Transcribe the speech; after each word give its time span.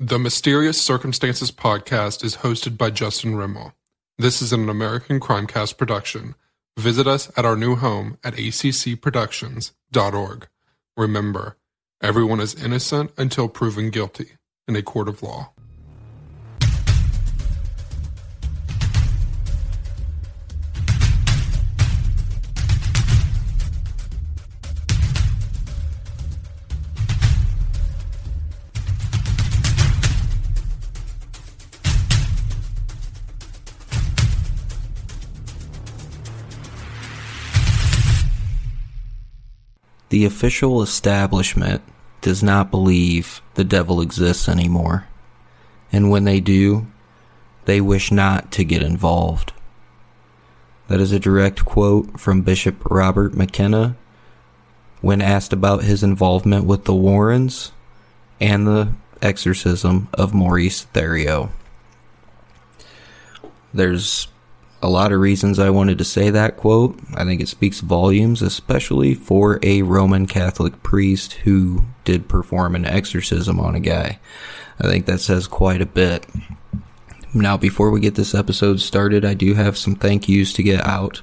The 0.00 0.20
Mysterious 0.20 0.80
Circumstances 0.80 1.50
podcast 1.50 2.22
is 2.22 2.36
hosted 2.36 2.78
by 2.78 2.90
Justin 2.90 3.34
Rimmel. 3.34 3.72
This 4.16 4.40
is 4.40 4.52
an 4.52 4.68
American 4.68 5.18
Crimecast 5.18 5.76
production. 5.76 6.36
Visit 6.78 7.08
us 7.08 7.32
at 7.36 7.44
our 7.44 7.56
new 7.56 7.74
home 7.74 8.16
at 8.22 8.34
accproductions.org. 8.34 10.48
Remember, 10.96 11.56
everyone 12.00 12.38
is 12.38 12.62
innocent 12.62 13.10
until 13.18 13.48
proven 13.48 13.90
guilty 13.90 14.34
in 14.68 14.76
a 14.76 14.82
court 14.82 15.08
of 15.08 15.20
law. 15.20 15.50
The 40.10 40.24
official 40.24 40.82
establishment 40.82 41.82
does 42.20 42.42
not 42.42 42.70
believe 42.70 43.40
the 43.54 43.64
devil 43.64 44.00
exists 44.00 44.48
anymore. 44.48 45.06
And 45.92 46.10
when 46.10 46.24
they 46.24 46.40
do, 46.40 46.86
they 47.66 47.80
wish 47.80 48.10
not 48.10 48.50
to 48.52 48.64
get 48.64 48.82
involved. 48.82 49.52
That 50.88 51.00
is 51.00 51.12
a 51.12 51.20
direct 51.20 51.64
quote 51.64 52.18
from 52.18 52.42
Bishop 52.42 52.82
Robert 52.90 53.34
McKenna 53.34 53.96
when 55.00 55.20
asked 55.20 55.52
about 55.52 55.84
his 55.84 56.02
involvement 56.02 56.64
with 56.64 56.84
the 56.84 56.94
Warrens 56.94 57.72
and 58.40 58.66
the 58.66 58.94
exorcism 59.20 60.08
of 60.14 60.34
Maurice 60.34 60.86
Theriault. 60.94 61.50
There's 63.72 64.28
a 64.80 64.88
lot 64.88 65.12
of 65.12 65.20
reasons 65.20 65.58
I 65.58 65.70
wanted 65.70 65.98
to 65.98 66.04
say 66.04 66.30
that 66.30 66.56
quote. 66.56 66.98
I 67.14 67.24
think 67.24 67.40
it 67.40 67.48
speaks 67.48 67.80
volumes, 67.80 68.42
especially 68.42 69.14
for 69.14 69.58
a 69.62 69.82
Roman 69.82 70.26
Catholic 70.26 70.82
priest 70.82 71.34
who 71.34 71.84
did 72.04 72.28
perform 72.28 72.74
an 72.74 72.84
exorcism 72.84 73.58
on 73.58 73.74
a 73.74 73.80
guy. 73.80 74.18
I 74.80 74.84
think 74.84 75.06
that 75.06 75.20
says 75.20 75.46
quite 75.48 75.82
a 75.82 75.86
bit. 75.86 76.26
Now, 77.34 77.56
before 77.56 77.90
we 77.90 78.00
get 78.00 78.14
this 78.14 78.34
episode 78.34 78.80
started, 78.80 79.24
I 79.24 79.34
do 79.34 79.54
have 79.54 79.76
some 79.76 79.96
thank 79.96 80.28
yous 80.28 80.52
to 80.54 80.62
get 80.62 80.84
out. 80.86 81.20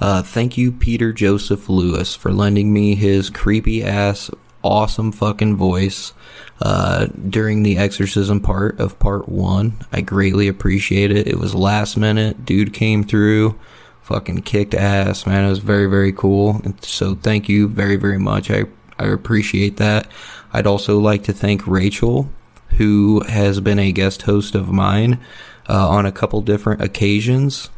Uh, 0.00 0.22
thank 0.22 0.58
you, 0.58 0.72
Peter 0.72 1.12
Joseph 1.12 1.68
Lewis, 1.68 2.14
for 2.14 2.32
lending 2.32 2.72
me 2.72 2.94
his 2.94 3.30
creepy 3.30 3.84
ass, 3.84 4.30
awesome 4.64 5.12
fucking 5.12 5.56
voice 5.56 6.12
uh, 6.60 7.06
during 7.28 7.62
the 7.62 7.78
exorcism 7.78 8.40
part 8.40 8.80
of 8.80 8.98
part 8.98 9.28
one. 9.28 9.78
I 9.92 10.00
greatly 10.00 10.48
appreciate 10.48 11.12
it. 11.12 11.28
It 11.28 11.38
was 11.38 11.54
last 11.54 11.96
minute. 11.96 12.44
Dude 12.44 12.72
came 12.72 13.04
through, 13.04 13.58
fucking 14.02 14.42
kicked 14.42 14.74
ass, 14.74 15.26
man. 15.26 15.44
It 15.44 15.50
was 15.50 15.58
very, 15.60 15.86
very 15.86 16.12
cool. 16.12 16.60
So 16.80 17.14
thank 17.14 17.48
you 17.48 17.68
very, 17.68 17.96
very 17.96 18.18
much. 18.18 18.50
I, 18.50 18.64
I 18.98 19.06
appreciate 19.06 19.76
that. 19.76 20.08
I'd 20.52 20.66
also 20.66 20.98
like 20.98 21.24
to 21.24 21.32
thank 21.32 21.66
Rachel, 21.66 22.30
who 22.76 23.20
has 23.24 23.60
been 23.60 23.78
a 23.78 23.92
guest 23.92 24.22
host 24.22 24.54
of 24.54 24.70
mine 24.70 25.20
uh, 25.68 25.88
on 25.88 26.06
a 26.06 26.12
couple 26.12 26.40
different 26.40 26.80
occasions 26.80 27.70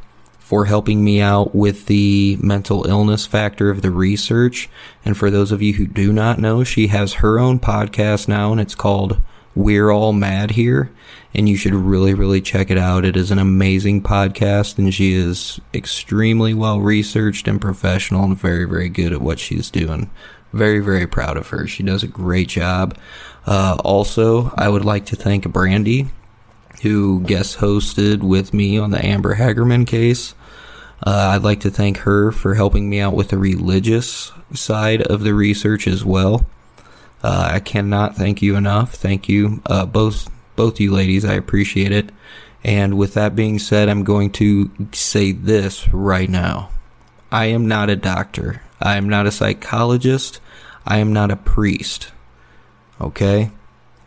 for 0.46 0.66
helping 0.66 1.02
me 1.02 1.20
out 1.20 1.56
with 1.56 1.86
the 1.86 2.38
mental 2.40 2.86
illness 2.86 3.26
factor 3.26 3.68
of 3.68 3.82
the 3.82 3.90
research. 3.90 4.68
And 5.04 5.16
for 5.16 5.28
those 5.28 5.50
of 5.50 5.60
you 5.60 5.72
who 5.72 5.88
do 5.88 6.12
not 6.12 6.38
know, 6.38 6.62
she 6.62 6.86
has 6.86 7.14
her 7.14 7.40
own 7.40 7.58
podcast 7.58 8.28
now 8.28 8.52
and 8.52 8.60
it's 8.60 8.76
called 8.76 9.20
We're 9.56 9.90
All 9.90 10.12
Mad 10.12 10.52
Here. 10.52 10.92
And 11.34 11.48
you 11.48 11.56
should 11.56 11.74
really, 11.74 12.14
really 12.14 12.40
check 12.40 12.70
it 12.70 12.78
out. 12.78 13.04
It 13.04 13.16
is 13.16 13.32
an 13.32 13.40
amazing 13.40 14.02
podcast 14.02 14.78
and 14.78 14.94
she 14.94 15.14
is 15.14 15.60
extremely 15.74 16.54
well 16.54 16.78
researched 16.78 17.48
and 17.48 17.60
professional 17.60 18.22
and 18.22 18.38
very, 18.38 18.66
very 18.66 18.88
good 18.88 19.12
at 19.12 19.20
what 19.20 19.40
she's 19.40 19.68
doing. 19.68 20.12
Very, 20.52 20.78
very 20.78 21.08
proud 21.08 21.36
of 21.36 21.48
her. 21.48 21.66
She 21.66 21.82
does 21.82 22.04
a 22.04 22.06
great 22.06 22.46
job. 22.46 22.96
Uh, 23.46 23.78
also, 23.84 24.52
I 24.56 24.68
would 24.68 24.84
like 24.84 25.06
to 25.06 25.16
thank 25.16 25.48
Brandy 25.48 26.06
who 26.82 27.20
guest 27.22 27.58
hosted 27.58 28.22
with 28.22 28.54
me 28.54 28.78
on 28.78 28.90
the 28.90 29.04
Amber 29.04 29.34
Hagerman 29.36 29.86
case. 29.86 30.35
Uh, 31.04 31.32
I'd 31.34 31.42
like 31.42 31.60
to 31.60 31.70
thank 31.70 31.98
her 31.98 32.32
for 32.32 32.54
helping 32.54 32.88
me 32.88 33.00
out 33.00 33.14
with 33.14 33.28
the 33.28 33.38
religious 33.38 34.32
side 34.54 35.02
of 35.02 35.22
the 35.22 35.34
research 35.34 35.86
as 35.86 36.04
well. 36.04 36.46
Uh, 37.22 37.50
I 37.52 37.60
cannot 37.60 38.16
thank 38.16 38.42
you 38.42 38.56
enough. 38.56 38.94
Thank 38.94 39.28
you, 39.28 39.62
uh, 39.66 39.86
both 39.86 40.30
both 40.54 40.80
you 40.80 40.92
ladies. 40.92 41.24
I 41.24 41.34
appreciate 41.34 41.92
it. 41.92 42.10
And 42.64 42.96
with 42.96 43.14
that 43.14 43.36
being 43.36 43.58
said, 43.58 43.88
I'm 43.88 44.04
going 44.04 44.30
to 44.32 44.70
say 44.92 45.32
this 45.32 45.88
right 45.92 46.28
now. 46.28 46.70
I 47.30 47.46
am 47.46 47.68
not 47.68 47.90
a 47.90 47.96
doctor. 47.96 48.62
I 48.80 48.96
am 48.96 49.08
not 49.08 49.26
a 49.26 49.32
psychologist. 49.32 50.40
I 50.86 50.98
am 50.98 51.12
not 51.12 51.30
a 51.30 51.36
priest. 51.36 52.10
Okay? 53.00 53.50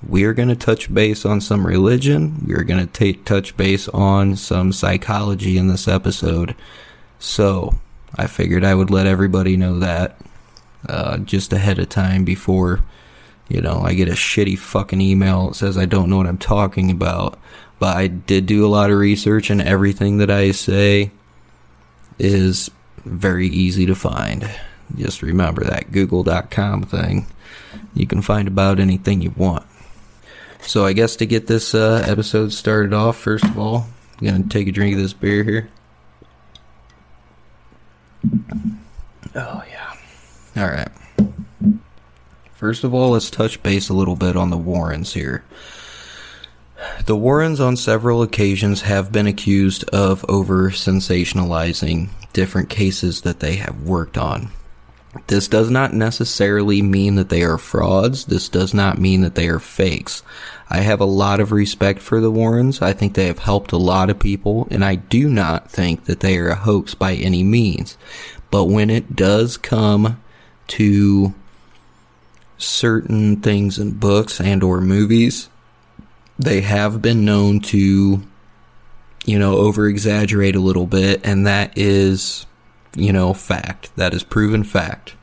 We're 0.08 0.34
going 0.34 0.50
to 0.50 0.56
touch 0.56 0.94
base 0.94 1.26
on 1.26 1.42
some 1.42 1.68
religion. 1.68 2.44
We're 2.48 2.64
going 2.64 2.88
to 2.88 3.14
touch 3.14 3.58
base 3.58 3.88
on 3.90 4.36
some 4.36 4.72
psychology 4.72 5.58
in 5.58 5.68
this 5.68 5.88
episode. 5.88 6.56
So 7.20 7.76
I 8.16 8.28
figured 8.28 8.64
I 8.64 8.76
would 8.76 8.90
let 8.90 9.08
everybody 9.08 9.58
know 9.58 9.80
that 9.80 10.18
uh, 10.88 11.18
just 11.18 11.52
ahead 11.52 11.80
of 11.80 11.90
time 11.90 12.24
before, 12.24 12.82
you 13.50 13.62
know, 13.62 13.82
I 13.82 13.94
get 13.94 14.08
a 14.08 14.14
shitty 14.14 14.58
fucking 14.58 15.02
email 15.02 15.50
that 15.50 15.56
says 15.56 15.78
I 15.78 15.86
don't 15.86 16.10
know 16.10 16.18
what 16.18 16.28
I'm 16.28 16.38
talking 16.38 16.90
about. 16.92 17.38
But 17.80 17.96
I 17.96 18.08
did 18.08 18.46
do 18.46 18.66
a 18.66 18.68
lot 18.68 18.92
of 18.92 18.98
research, 18.98 19.50
and 19.50 19.62
everything 19.62 20.18
that 20.18 20.30
I 20.30 20.52
say 20.52 21.12
is 22.18 22.70
very 23.06 23.48
easy 23.48 23.86
to 23.86 23.96
find. 23.96 24.50
Just 24.98 25.22
remember 25.22 25.64
that 25.64 25.92
google.com 25.92 26.84
thing. 26.84 27.26
You 27.94 28.06
can 28.06 28.22
find 28.22 28.50
about 28.50 28.81
anything 28.81 29.22
you 29.22 29.31
want. 29.31 29.66
So 30.62 30.86
I 30.86 30.94
guess 30.94 31.16
to 31.18 31.25
get 31.25 31.47
this 31.47 31.74
uh, 31.74 32.03
episode 32.08 32.53
started 32.53 32.94
off, 32.94 33.18
first 33.18 33.46
of 33.46 33.58
all, 33.58 33.88
I'm 34.20 34.28
gonna 34.28 34.44
take 34.44 34.68
a 34.68 34.72
drink 34.72 34.96
of 34.96 35.02
this 35.02 35.14
beer 35.14 35.44
here. 35.44 35.70
Oh 39.36 39.64
yeah. 39.69 39.94
All 40.58 40.68
right. 40.68 40.90
First 42.53 42.84
of 42.84 42.94
all, 42.94 43.12
let's 43.12 43.30
touch 43.30 43.64
base 43.64 43.90
a 43.90 43.94
little 43.94 44.18
bit 44.18 44.36
on 44.36 44.50
the 44.50 44.58
Warrens 44.58 45.14
here. 45.14 45.44
The 47.06 47.16
Warrens, 47.16 47.59
on 47.59 47.78
several 47.78 48.22
occasions, 48.22 48.81
have 48.81 49.12
been 49.12 49.28
accused 49.28 49.84
of 49.90 50.25
over 50.28 50.69
sensationalizing 50.69 52.09
different 52.34 52.69
cases 52.69 53.22
that 53.22 53.40
they 53.40 53.56
have 53.56 53.84
worked 53.84 54.18
on. 54.18 54.52
This 55.28 55.47
does 55.47 55.72
not 55.72 55.94
necessarily 55.94 56.81
mean 56.81 57.16
that 57.16 57.30
they 57.30 57.44
are 57.44 57.58
frauds. 57.58 58.25
This 58.25 58.47
does 58.47 58.74
not 58.74 59.00
mean 59.00 59.22
that 59.22 59.36
they 59.36 59.47
are 59.47 59.59
fakes. 59.59 60.22
I 60.70 60.81
have 60.81 61.02
a 61.02 61.06
lot 61.06 61.40
of 61.40 61.52
respect 61.52 62.00
for 62.00 62.22
the 62.22 62.30
Warrens. 62.30 62.81
I 62.81 62.94
think 62.94 63.14
they 63.16 63.25
have 63.25 63.40
helped 63.40 63.72
a 63.72 63.78
lot 63.78 64.12
of 64.12 64.19
people, 64.19 64.68
and 64.69 64.86
I 64.86 64.96
do 64.96 65.28
not 65.28 65.72
think 65.72 66.06
that 66.06 66.19
they 66.19 66.38
are 66.38 66.50
a 66.50 66.56
hoax 66.56 66.94
by 66.94 67.16
any 67.16 67.44
means. 67.44 67.98
But 68.52 68.66
when 68.66 68.92
it 68.92 69.16
does 69.16 69.58
come 69.58 70.22
to 70.68 71.34
certain 72.59 73.38
things 73.42 73.80
in 73.80 73.92
books 73.92 74.40
and 74.40 74.62
or 74.62 74.80
movies, 74.80 75.50
they 76.38 76.62
have 76.62 77.02
been 77.02 77.25
known 77.25 77.62
to, 77.62 78.22
you 79.25 79.40
know, 79.40 79.58
over 79.58 79.88
exaggerate 79.88 80.56
a 80.56 80.62
little 80.62 80.86
bit, 80.86 81.22
and 81.24 81.48
that 81.48 81.75
is 81.75 82.46
you 82.96 83.14
know, 83.14 83.34
fact. 83.34 83.96
That 83.96 84.14
is 84.14 84.24
proven 84.24 84.64
fact. 84.64 85.16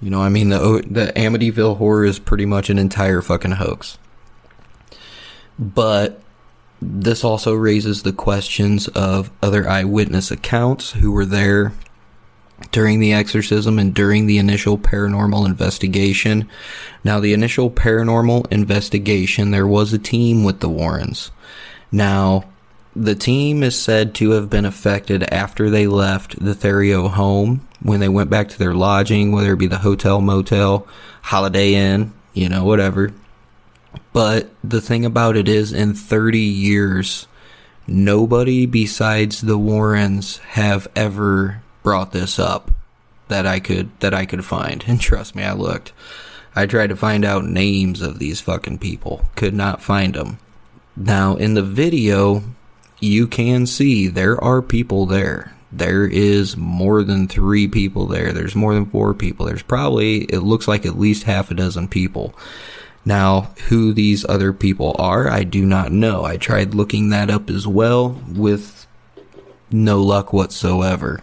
You 0.00 0.10
know, 0.10 0.22
I 0.22 0.28
mean, 0.28 0.50
the 0.50 0.60
oh, 0.60 0.78
the 0.80 1.12
Amityville 1.16 1.78
horror 1.78 2.04
is 2.04 2.18
pretty 2.18 2.46
much 2.46 2.70
an 2.70 2.78
entire 2.78 3.22
fucking 3.22 3.52
hoax. 3.52 3.98
But 5.58 6.20
this 6.82 7.24
also 7.24 7.54
raises 7.54 8.02
the 8.02 8.12
questions 8.12 8.88
of 8.88 9.30
other 9.42 9.68
eyewitness 9.68 10.30
accounts 10.30 10.92
who 10.92 11.12
were 11.12 11.24
there 11.24 11.72
during 12.70 13.00
the 13.00 13.12
exorcism 13.12 13.78
and 13.78 13.94
during 13.94 14.26
the 14.26 14.38
initial 14.38 14.78
paranormal 14.78 15.46
investigation. 15.46 16.48
Now, 17.02 17.20
the 17.20 17.32
initial 17.32 17.70
paranormal 17.70 18.50
investigation, 18.52 19.50
there 19.50 19.66
was 19.66 19.92
a 19.92 19.98
team 19.98 20.44
with 20.44 20.60
the 20.60 20.68
Warrens. 20.68 21.30
Now, 21.90 22.44
the 22.96 23.14
team 23.14 23.62
is 23.62 23.80
said 23.80 24.14
to 24.14 24.30
have 24.30 24.48
been 24.48 24.64
affected 24.64 25.24
after 25.24 25.68
they 25.68 25.86
left 25.86 26.42
the 26.42 26.54
Theriault 26.54 27.10
home 27.10 27.66
when 27.82 28.00
they 28.00 28.08
went 28.08 28.30
back 28.30 28.48
to 28.48 28.58
their 28.58 28.74
lodging, 28.74 29.32
whether 29.32 29.52
it 29.52 29.58
be 29.58 29.66
the 29.66 29.78
hotel, 29.78 30.20
motel, 30.20 30.86
Holiday 31.22 31.74
Inn, 31.74 32.12
you 32.32 32.48
know, 32.48 32.64
whatever. 32.64 33.12
But 34.12 34.50
the 34.62 34.80
thing 34.80 35.04
about 35.04 35.36
it 35.36 35.48
is, 35.48 35.72
in 35.72 35.94
30 35.94 36.38
years, 36.38 37.26
nobody 37.86 38.66
besides 38.66 39.40
the 39.40 39.58
Warrens 39.58 40.38
have 40.38 40.86
ever 40.94 41.62
brought 41.82 42.12
this 42.12 42.38
up 42.38 42.70
that 43.28 43.46
I 43.46 43.58
could 43.58 43.90
that 44.00 44.14
I 44.14 44.26
could 44.26 44.44
find. 44.44 44.84
And 44.88 45.00
trust 45.00 45.34
me, 45.34 45.42
I 45.42 45.52
looked. 45.52 45.92
I 46.56 46.66
tried 46.66 46.88
to 46.88 46.96
find 46.96 47.24
out 47.24 47.44
names 47.44 48.00
of 48.00 48.20
these 48.20 48.40
fucking 48.40 48.78
people. 48.78 49.24
Could 49.34 49.54
not 49.54 49.82
find 49.82 50.14
them. 50.14 50.38
Now, 50.96 51.34
in 51.34 51.54
the 51.54 51.62
video, 51.62 52.44
you 53.04 53.26
can 53.26 53.66
see 53.66 54.08
there 54.08 54.42
are 54.42 54.62
people 54.62 55.06
there. 55.06 55.54
There 55.70 56.06
is 56.06 56.56
more 56.56 57.02
than 57.02 57.26
three 57.28 57.66
people 57.68 58.06
there. 58.06 58.32
There's 58.32 58.54
more 58.54 58.74
than 58.74 58.86
four 58.86 59.12
people. 59.12 59.46
There's 59.46 59.62
probably, 59.62 60.18
it 60.24 60.40
looks 60.40 60.68
like 60.68 60.86
at 60.86 60.98
least 60.98 61.24
half 61.24 61.50
a 61.50 61.54
dozen 61.54 61.88
people. 61.88 62.34
Now, 63.04 63.52
who 63.68 63.92
these 63.92 64.24
other 64.24 64.52
people 64.52 64.96
are, 64.98 65.28
I 65.28 65.42
do 65.42 65.66
not 65.66 65.92
know. 65.92 66.24
I 66.24 66.36
tried 66.36 66.74
looking 66.74 67.10
that 67.10 67.28
up 67.28 67.50
as 67.50 67.66
well 67.66 68.20
with 68.28 68.86
no 69.70 70.00
luck 70.00 70.32
whatsoever. 70.32 71.20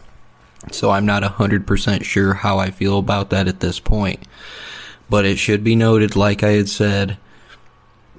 So 0.71 0.91
I'm 0.91 1.05
not 1.05 1.23
100% 1.23 2.03
sure 2.03 2.35
how 2.35 2.59
I 2.59 2.69
feel 2.69 2.99
about 2.99 3.31
that 3.31 3.47
at 3.47 3.61
this 3.61 3.79
point. 3.79 4.19
But 5.09 5.25
it 5.25 5.37
should 5.37 5.63
be 5.63 5.75
noted, 5.75 6.15
like 6.15 6.43
I 6.43 6.51
had 6.51 6.69
said, 6.69 7.17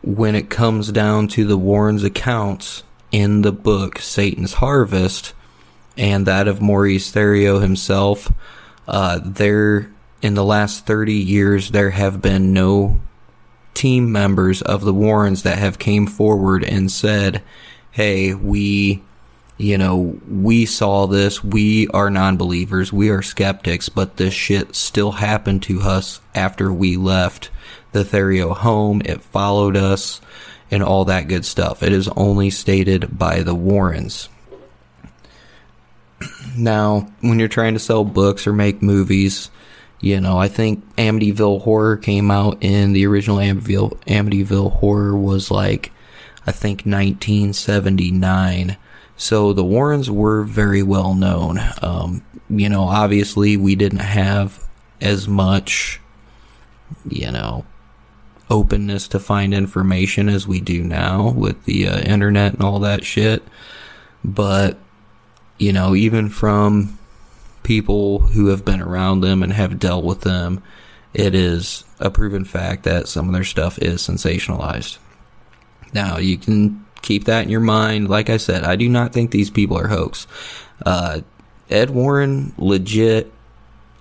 when 0.02 0.34
it 0.34 0.50
comes 0.50 0.90
down 0.90 1.28
to 1.28 1.44
the 1.46 1.56
Warrens' 1.56 2.02
accounts 2.02 2.82
in 3.12 3.42
the 3.42 3.52
book 3.52 3.98
Satan's 3.98 4.54
Harvest 4.54 5.34
and 5.96 6.26
that 6.26 6.48
of 6.48 6.62
Maurice 6.62 7.12
Theriault 7.12 7.60
himself, 7.60 8.32
uh, 8.88 9.20
there 9.24 9.92
in 10.22 10.34
the 10.34 10.44
last 10.44 10.86
30 10.86 11.12
years 11.12 11.70
there 11.70 11.90
have 11.90 12.22
been 12.22 12.52
no 12.52 13.00
team 13.74 14.10
members 14.10 14.62
of 14.62 14.82
the 14.82 14.94
Warrens 14.94 15.42
that 15.42 15.58
have 15.58 15.78
came 15.78 16.06
forward 16.06 16.64
and 16.64 16.90
said, 16.90 17.42
"Hey, 17.90 18.34
we 18.34 19.02
you 19.58 19.78
know, 19.78 20.18
we 20.28 20.66
saw 20.66 21.06
this, 21.06 21.44
we 21.44 21.86
are 21.88 22.10
non-believers, 22.10 22.92
we 22.92 23.10
are 23.10 23.22
skeptics, 23.22 23.88
but 23.88 24.16
this 24.16 24.34
shit 24.34 24.74
still 24.74 25.12
happened 25.12 25.62
to 25.62 25.80
us 25.82 26.20
after 26.34 26.72
we 26.72 26.96
left 26.96 27.48
the 27.92 28.02
Theriault 28.04 28.56
home. 28.58 29.02
It 29.04 29.22
followed 29.22 29.76
us 29.76 30.20
and 30.72 30.82
all 30.82 31.04
that 31.04 31.28
good 31.28 31.44
stuff. 31.44 31.82
It 31.82 31.92
is 31.92 32.08
only 32.16 32.50
stated 32.50 33.16
by 33.16 33.42
the 33.42 33.54
Warrens. 33.54 34.28
Now, 36.56 37.10
when 37.22 37.38
you're 37.38 37.48
trying 37.48 37.72
to 37.74 37.80
sell 37.80 38.04
books 38.04 38.46
or 38.46 38.52
make 38.52 38.82
movies, 38.82 39.50
you 40.02 40.20
know, 40.20 40.36
I 40.36 40.48
think 40.48 40.84
Amityville 40.96 41.62
Horror 41.62 41.96
came 41.96 42.30
out 42.30 42.58
in 42.60 42.92
the 42.92 43.06
original 43.06 43.38
Amityville, 43.38 43.98
Amityville 44.00 44.72
Horror 44.72 45.16
was 45.16 45.50
like, 45.50 45.92
I 46.46 46.52
think 46.52 46.80
1979. 46.80 48.76
So 49.16 49.52
the 49.54 49.64
Warrens 49.64 50.10
were 50.10 50.42
very 50.42 50.82
well 50.82 51.14
known. 51.14 51.58
Um, 51.80 52.22
you 52.50 52.68
know, 52.68 52.82
obviously 52.82 53.56
we 53.56 53.74
didn't 53.74 54.00
have 54.00 54.68
as 55.00 55.26
much, 55.26 56.00
you 57.08 57.30
know, 57.30 57.64
openness 58.50 59.08
to 59.08 59.18
find 59.18 59.54
information 59.54 60.28
as 60.28 60.46
we 60.46 60.60
do 60.60 60.82
now 60.82 61.30
with 61.30 61.64
the 61.64 61.88
uh, 61.88 62.00
internet 62.00 62.54
and 62.54 62.62
all 62.62 62.80
that 62.80 63.04
shit. 63.04 63.42
But, 64.24 64.78
you 65.58 65.72
know, 65.72 65.94
even 65.94 66.28
from 66.28 66.98
people 67.62 68.18
who 68.20 68.48
have 68.48 68.64
been 68.64 68.80
around 68.80 69.20
them 69.20 69.42
and 69.42 69.52
have 69.52 69.78
dealt 69.78 70.04
with 70.04 70.22
them, 70.22 70.62
it 71.14 71.34
is 71.34 71.84
a 72.00 72.10
proven 72.10 72.44
fact 72.44 72.84
that 72.84 73.08
some 73.08 73.28
of 73.28 73.34
their 73.34 73.44
stuff 73.44 73.78
is 73.78 74.02
sensationalized. 74.02 74.98
Now, 75.92 76.18
you 76.18 76.38
can 76.38 76.84
keep 77.02 77.24
that 77.24 77.44
in 77.44 77.50
your 77.50 77.60
mind. 77.60 78.08
Like 78.08 78.30
I 78.30 78.38
said, 78.38 78.64
I 78.64 78.76
do 78.76 78.88
not 78.88 79.12
think 79.12 79.30
these 79.30 79.50
people 79.50 79.78
are 79.78 79.88
hoax. 79.88 80.26
Uh, 80.84 81.20
Ed 81.68 81.90
Warren 81.90 82.52
legit 82.56 83.32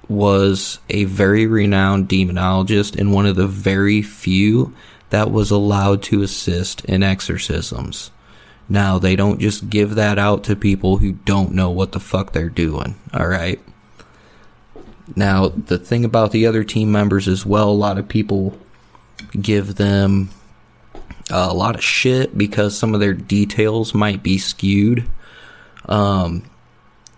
was 0.07 0.80
a 0.89 1.06
very 1.06 1.48
renowned 1.48 2.09
demonologist 2.09 2.98
and 2.98 3.13
one 3.13 3.25
of 3.25 3.36
the 3.36 3.48
very 3.48 4.01
few 4.01 4.74
that 5.09 5.31
was 5.31 5.51
allowed 5.51 6.01
to 6.03 6.21
assist 6.21 6.83
in 6.86 7.03
exorcisms. 7.03 8.12
Now, 8.68 9.00
they 9.00 9.15
don't 9.15 9.39
just 9.39 9.69
give 9.69 9.95
that 9.95 10.18
out 10.18 10.45
to 10.45 10.56
people 10.56 10.98
who 10.98 11.12
don't 11.12 11.51
know 11.51 11.69
what 11.69 11.92
the 11.92 12.00
fuck 12.00 12.31
they're 12.31 12.50
doing, 12.50 12.95
alright? 13.13 13.59
Now, 15.15 15.50
the 15.50 15.77
thing 15.77 16.06
about 16.06 16.31
the 16.31 16.45
other 16.45 16.63
team 16.63 16.92
members 16.92 17.27
as 17.27 17.45
well, 17.45 17.69
a 17.69 17.71
lot 17.71 17.97
of 17.97 18.07
people 18.07 18.57
give 19.39 19.75
them 19.75 20.30
a 21.30 21.54
lot 21.54 21.75
of 21.75 21.83
shit 21.83 22.38
because 22.38 22.77
some 22.77 22.94
of 22.94 23.00
their 23.00 23.13
details 23.13 23.94
might 23.94 24.24
be 24.24 24.38
skewed. 24.38 25.06
Um, 25.86 26.44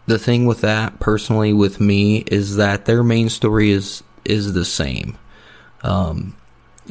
the 0.05 0.19
thing 0.19 0.45
with 0.45 0.61
that, 0.61 1.00
personally, 1.00 1.53
with 1.53 1.79
me, 1.79 2.19
is 2.27 2.57
that 2.57 2.85
their 2.85 3.03
main 3.03 3.29
story 3.29 3.71
is 3.71 4.03
is 4.25 4.53
the 4.53 4.65
same. 4.65 5.17
Um, 5.83 6.35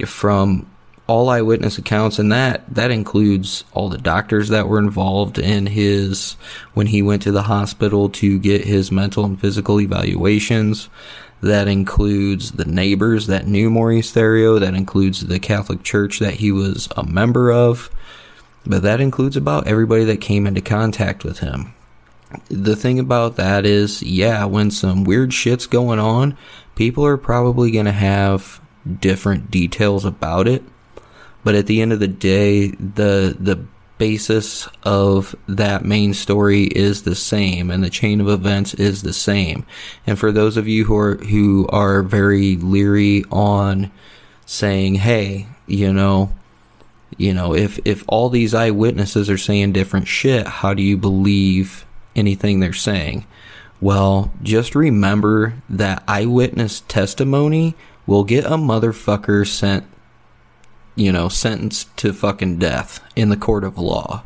from 0.06 0.66
all 1.06 1.28
eyewitness 1.28 1.78
accounts, 1.78 2.18
and 2.18 2.32
that 2.32 2.62
that 2.74 2.90
includes 2.90 3.64
all 3.72 3.88
the 3.88 3.98
doctors 3.98 4.48
that 4.48 4.68
were 4.68 4.78
involved 4.78 5.38
in 5.38 5.66
his 5.66 6.36
when 6.74 6.86
he 6.86 7.02
went 7.02 7.22
to 7.22 7.32
the 7.32 7.42
hospital 7.42 8.08
to 8.08 8.38
get 8.38 8.64
his 8.64 8.92
mental 8.92 9.24
and 9.24 9.40
physical 9.40 9.80
evaluations. 9.80 10.88
That 11.42 11.66
includes 11.66 12.52
the 12.52 12.64
neighbors 12.64 13.26
that 13.26 13.48
knew 13.48 13.68
Maurice 13.68 14.12
Theriault. 14.12 14.60
That 14.60 14.74
includes 14.74 15.26
the 15.26 15.40
Catholic 15.40 15.82
Church 15.82 16.20
that 16.20 16.34
he 16.34 16.52
was 16.52 16.88
a 16.96 17.04
member 17.04 17.50
of. 17.50 17.90
But 18.64 18.82
that 18.82 19.00
includes 19.00 19.36
about 19.36 19.66
everybody 19.66 20.04
that 20.04 20.20
came 20.20 20.46
into 20.46 20.60
contact 20.60 21.24
with 21.24 21.40
him. 21.40 21.74
The 22.48 22.76
thing 22.76 22.98
about 22.98 23.36
that 23.36 23.66
is, 23.66 24.02
yeah, 24.02 24.44
when 24.44 24.70
some 24.70 25.04
weird 25.04 25.32
shit's 25.32 25.66
going 25.66 25.98
on, 25.98 26.36
people 26.74 27.04
are 27.04 27.16
probably 27.16 27.70
going 27.70 27.86
to 27.86 27.92
have 27.92 28.60
different 29.00 29.50
details 29.50 30.04
about 30.04 30.48
it. 30.48 30.62
But 31.44 31.54
at 31.54 31.66
the 31.66 31.82
end 31.82 31.92
of 31.92 32.00
the 32.00 32.08
day, 32.08 32.68
the 32.68 33.36
the 33.38 33.64
basis 34.02 34.68
of 34.82 35.36
that 35.46 35.84
main 35.84 36.12
story 36.12 36.64
is 36.64 37.04
the 37.04 37.14
same 37.14 37.70
and 37.70 37.84
the 37.84 37.88
chain 37.88 38.20
of 38.20 38.28
events 38.28 38.74
is 38.74 39.02
the 39.02 39.12
same. 39.12 39.64
And 40.04 40.18
for 40.18 40.32
those 40.32 40.56
of 40.56 40.66
you 40.66 40.84
who 40.86 40.96
are, 40.96 41.14
who 41.18 41.68
are 41.68 42.02
very 42.02 42.56
leery 42.56 43.24
on 43.30 43.92
saying, 44.44 44.96
hey, 44.96 45.46
you 45.68 45.92
know, 45.92 46.32
you 47.16 47.32
know, 47.32 47.54
if, 47.54 47.78
if 47.84 48.02
all 48.08 48.28
these 48.28 48.54
eyewitnesses 48.54 49.30
are 49.30 49.38
saying 49.38 49.70
different 49.70 50.08
shit, 50.08 50.48
how 50.48 50.74
do 50.74 50.82
you 50.82 50.96
believe 50.96 51.86
anything 52.14 52.60
they're 52.60 52.72
saying? 52.72 53.26
Well, 53.80 54.32
just 54.42 54.74
remember 54.74 55.54
that 55.68 56.04
eyewitness 56.06 56.82
testimony 56.82 57.74
will 58.06 58.24
get 58.24 58.44
a 58.44 58.50
motherfucker 58.50 59.46
sent 59.46 59.84
you 60.94 61.12
know, 61.12 61.28
sentenced 61.28 61.94
to 61.98 62.12
fucking 62.12 62.58
death 62.58 63.00
in 63.16 63.28
the 63.28 63.36
court 63.36 63.64
of 63.64 63.78
law. 63.78 64.24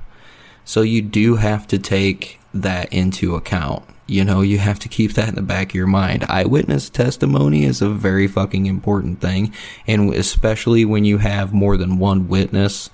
So 0.65 0.83
you 0.83 1.03
do 1.03 1.37
have 1.37 1.67
to 1.69 1.79
take 1.79 2.41
that 2.53 2.93
into 2.93 3.35
account. 3.35 3.85
You 4.09 4.25
know, 4.25 4.41
you 4.41 4.59
have 4.59 4.79
to 4.81 4.89
keep 4.89 5.15
that 5.15 5.29
in 5.29 5.35
the 5.35 5.43
back 5.43 5.71
of 5.71 5.75
your 5.75 5.87
mind. 5.87 6.25
Eyewitness 6.29 6.91
testimony 6.91 7.65
is 7.65 7.83
a 7.83 7.89
very 7.89 8.29
fucking 8.29 8.67
important 8.67 9.21
thing, 9.21 9.53
and 9.87 10.15
especially 10.15 10.85
when 10.85 11.05
you 11.05 11.19
have 11.19 11.53
more 11.53 11.77
than 11.77 11.99
one 11.99 12.29
witness 12.29 12.89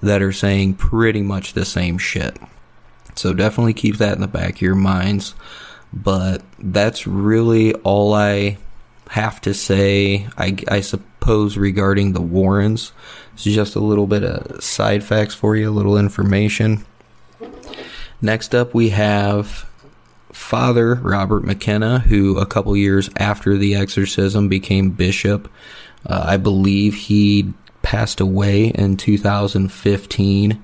that 0.00 0.22
are 0.22 0.32
saying 0.32 0.74
pretty 0.74 1.22
much 1.22 1.52
the 1.52 1.64
same 1.64 1.98
shit. 1.98 2.36
So 3.16 3.32
definitely 3.32 3.74
keep 3.74 3.96
that 3.96 4.14
in 4.14 4.20
the 4.20 4.28
back 4.28 4.56
of 4.56 4.62
your 4.62 4.74
minds. 4.74 5.34
But 5.92 6.42
that's 6.58 7.06
really 7.06 7.74
all 7.74 8.14
I 8.14 8.58
have 9.08 9.40
to 9.42 9.54
say. 9.54 10.28
I, 10.36 10.56
I 10.68 10.80
suppose 10.80 11.56
regarding 11.56 12.12
the 12.12 12.20
Warrens. 12.20 12.92
It's 13.34 13.44
just 13.44 13.76
a 13.76 13.80
little 13.80 14.06
bit 14.06 14.24
of 14.24 14.62
side 14.62 15.04
facts 15.04 15.34
for 15.34 15.56
you, 15.56 15.68
a 15.68 15.72
little 15.72 15.98
information. 15.98 16.84
Next 18.22 18.54
up, 18.54 18.72
we 18.72 18.90
have 18.90 19.68
Father 20.32 20.94
Robert 20.96 21.44
McKenna, 21.44 21.98
who 21.98 22.38
a 22.38 22.46
couple 22.46 22.76
years 22.76 23.10
after 23.16 23.56
the 23.56 23.74
exorcism 23.74 24.48
became 24.48 24.90
bishop. 24.90 25.50
Uh, 26.04 26.24
I 26.26 26.36
believe 26.36 26.94
he 26.94 27.52
passed 27.82 28.20
away 28.20 28.68
in 28.68 28.96
2015. 28.96 30.62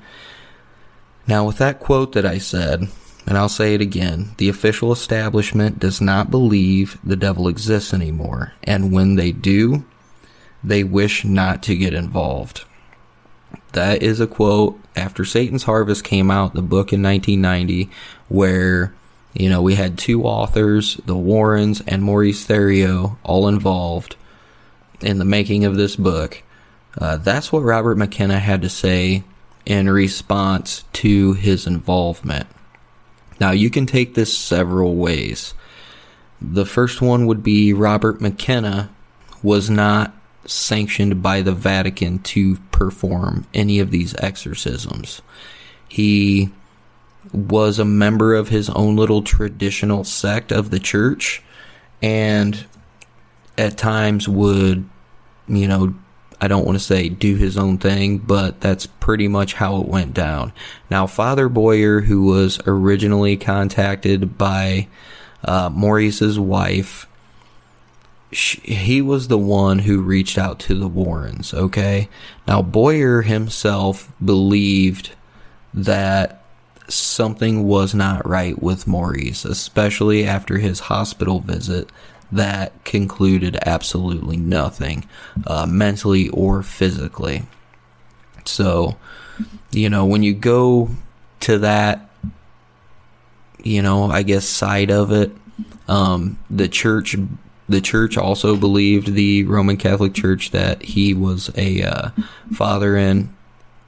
Now, 1.26 1.44
with 1.46 1.58
that 1.58 1.80
quote 1.80 2.12
that 2.12 2.26
I 2.26 2.38
said, 2.38 2.88
and 3.26 3.38
I'll 3.38 3.48
say 3.48 3.74
it 3.74 3.80
again 3.80 4.34
the 4.38 4.48
official 4.48 4.92
establishment 4.92 5.78
does 5.78 6.00
not 6.00 6.30
believe 6.30 6.98
the 7.04 7.16
devil 7.16 7.48
exists 7.48 7.94
anymore, 7.94 8.52
and 8.64 8.92
when 8.92 9.14
they 9.14 9.32
do, 9.32 9.84
they 10.64 10.84
wish 10.84 11.24
not 11.24 11.62
to 11.64 11.76
get 11.76 11.94
involved. 11.94 12.64
That 13.72 14.02
is 14.02 14.20
a 14.20 14.26
quote 14.26 14.78
after 14.96 15.24
Satan's 15.24 15.64
Harvest 15.64 16.04
came 16.04 16.30
out, 16.30 16.54
the 16.54 16.62
book 16.62 16.92
in 16.92 17.02
1990, 17.02 17.90
where, 18.28 18.92
you 19.32 19.48
know, 19.48 19.62
we 19.62 19.74
had 19.74 19.98
two 19.98 20.24
authors, 20.24 20.96
the 21.06 21.16
Warrens 21.16 21.80
and 21.86 22.02
Maurice 22.02 22.46
Theriault, 22.46 23.16
all 23.22 23.48
involved 23.48 24.16
in 25.00 25.18
the 25.18 25.24
making 25.24 25.64
of 25.64 25.76
this 25.76 25.96
book. 25.96 26.42
Uh, 26.98 27.16
that's 27.16 27.50
what 27.50 27.62
Robert 27.62 27.96
McKenna 27.96 28.38
had 28.38 28.62
to 28.62 28.68
say 28.68 29.24
in 29.64 29.88
response 29.88 30.84
to 30.92 31.34
his 31.34 31.66
involvement. 31.66 32.46
Now, 33.40 33.50
you 33.50 33.70
can 33.70 33.86
take 33.86 34.14
this 34.14 34.36
several 34.36 34.96
ways. 34.96 35.54
The 36.40 36.66
first 36.66 37.00
one 37.00 37.26
would 37.26 37.42
be 37.42 37.72
Robert 37.72 38.20
McKenna 38.20 38.90
was 39.42 39.70
not 39.70 40.14
sanctioned 40.44 41.22
by 41.22 41.42
the 41.42 41.52
Vatican 41.52 42.18
to 42.20 42.56
perform 42.70 43.46
any 43.54 43.78
of 43.78 43.90
these 43.90 44.14
exorcisms. 44.18 45.22
He 45.88 46.50
was 47.32 47.78
a 47.78 47.84
member 47.84 48.34
of 48.34 48.48
his 48.48 48.68
own 48.70 48.96
little 48.96 49.22
traditional 49.22 50.04
sect 50.04 50.50
of 50.50 50.70
the 50.70 50.80
church 50.80 51.42
and 52.02 52.66
at 53.56 53.78
times 53.78 54.28
would, 54.28 54.88
you 55.46 55.68
know, 55.68 55.94
I 56.42 56.48
don't 56.48 56.66
want 56.66 56.76
to 56.76 56.84
say 56.84 57.08
do 57.08 57.36
his 57.36 57.56
own 57.56 57.78
thing, 57.78 58.18
but 58.18 58.60
that's 58.60 58.84
pretty 58.86 59.28
much 59.28 59.54
how 59.54 59.80
it 59.80 59.86
went 59.86 60.12
down. 60.12 60.52
Now, 60.90 61.06
Father 61.06 61.48
Boyer, 61.48 62.00
who 62.00 62.24
was 62.24 62.58
originally 62.66 63.36
contacted 63.36 64.36
by 64.36 64.88
uh, 65.44 65.70
Maurice's 65.72 66.40
wife, 66.40 67.06
she, 68.32 68.58
he 68.62 69.00
was 69.00 69.28
the 69.28 69.38
one 69.38 69.78
who 69.78 70.02
reached 70.02 70.36
out 70.36 70.58
to 70.60 70.74
the 70.74 70.88
Warrens, 70.88 71.54
okay? 71.54 72.08
Now, 72.48 72.60
Boyer 72.60 73.22
himself 73.22 74.10
believed 74.24 75.12
that 75.72 76.42
something 76.88 77.68
was 77.68 77.94
not 77.94 78.28
right 78.28 78.60
with 78.60 78.88
Maurice, 78.88 79.44
especially 79.44 80.26
after 80.26 80.58
his 80.58 80.80
hospital 80.80 81.38
visit 81.38 81.88
that 82.32 82.84
concluded 82.84 83.58
absolutely 83.64 84.36
nothing, 84.36 85.06
uh, 85.46 85.66
mentally 85.66 86.28
or 86.30 86.62
physically. 86.62 87.44
So, 88.44 88.96
you 89.70 89.88
know, 89.88 90.04
when 90.04 90.22
you 90.22 90.34
go 90.34 90.88
to 91.40 91.58
that, 91.58 92.08
you 93.62 93.82
know, 93.82 94.10
I 94.10 94.22
guess 94.22 94.46
side 94.46 94.90
of 94.90 95.12
it, 95.12 95.30
um, 95.88 96.38
the 96.50 96.68
church, 96.68 97.16
the 97.68 97.80
church 97.80 98.16
also 98.16 98.56
believed 98.56 99.14
the 99.14 99.44
Roman 99.44 99.76
Catholic 99.76 100.14
Church 100.14 100.50
that 100.50 100.82
he 100.82 101.14
was 101.14 101.50
a 101.56 101.82
uh, 101.82 102.10
father 102.54 102.96
in. 102.96 103.34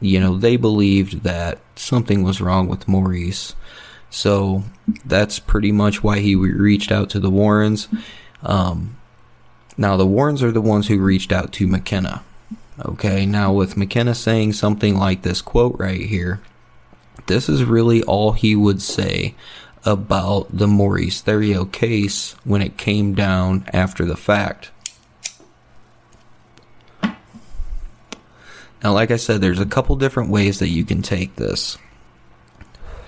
You 0.00 0.20
know, 0.20 0.36
they 0.36 0.56
believed 0.56 1.22
that 1.22 1.58
something 1.76 2.22
was 2.22 2.40
wrong 2.40 2.68
with 2.68 2.86
Maurice. 2.86 3.54
So 4.10 4.62
that's 5.04 5.38
pretty 5.38 5.72
much 5.72 6.04
why 6.04 6.20
he 6.20 6.36
reached 6.36 6.92
out 6.92 7.10
to 7.10 7.20
the 7.20 7.30
Warrens. 7.30 7.88
Um, 8.44 8.96
now, 9.76 9.96
the 9.96 10.06
Warrens 10.06 10.42
are 10.42 10.52
the 10.52 10.60
ones 10.60 10.86
who 10.86 11.00
reached 11.00 11.32
out 11.32 11.52
to 11.54 11.66
McKenna. 11.66 12.22
Okay, 12.84 13.24
now 13.24 13.52
with 13.52 13.76
McKenna 13.76 14.14
saying 14.14 14.52
something 14.52 14.96
like 14.96 15.22
this 15.22 15.40
quote 15.40 15.76
right 15.78 16.00
here, 16.00 16.40
this 17.26 17.48
is 17.48 17.64
really 17.64 18.02
all 18.02 18.32
he 18.32 18.54
would 18.56 18.82
say 18.82 19.34
about 19.84 20.46
the 20.50 20.66
Maurice 20.66 21.22
Theriault 21.22 21.72
case 21.72 22.34
when 22.44 22.62
it 22.62 22.76
came 22.76 23.14
down 23.14 23.64
after 23.72 24.04
the 24.04 24.16
fact. 24.16 24.70
Now, 28.82 28.92
like 28.92 29.10
I 29.10 29.16
said, 29.16 29.40
there's 29.40 29.60
a 29.60 29.66
couple 29.66 29.96
different 29.96 30.30
ways 30.30 30.58
that 30.58 30.68
you 30.68 30.84
can 30.84 31.00
take 31.00 31.36
this. 31.36 31.78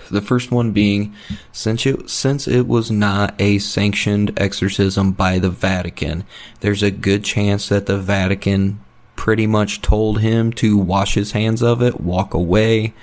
The 0.09 0.21
first 0.21 0.51
one 0.51 0.71
being 0.71 1.13
since 1.51 1.85
it, 1.85 2.09
since 2.09 2.47
it 2.47 2.67
was 2.67 2.91
not 2.91 3.39
a 3.39 3.59
sanctioned 3.59 4.37
exorcism 4.39 5.11
by 5.11 5.39
the 5.39 5.49
Vatican, 5.49 6.23
there's 6.61 6.83
a 6.83 6.91
good 6.91 7.23
chance 7.23 7.69
that 7.69 7.85
the 7.85 7.97
Vatican 7.97 8.79
pretty 9.15 9.47
much 9.47 9.81
told 9.81 10.19
him 10.19 10.53
to 10.53 10.77
wash 10.77 11.15
his 11.15 11.31
hands 11.31 11.61
of 11.61 11.81
it, 11.81 11.99
walk 11.99 12.33
away, 12.33 12.93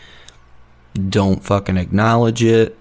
don't 1.08 1.42
fucking 1.42 1.76
acknowledge 1.76 2.42
it 2.42 2.78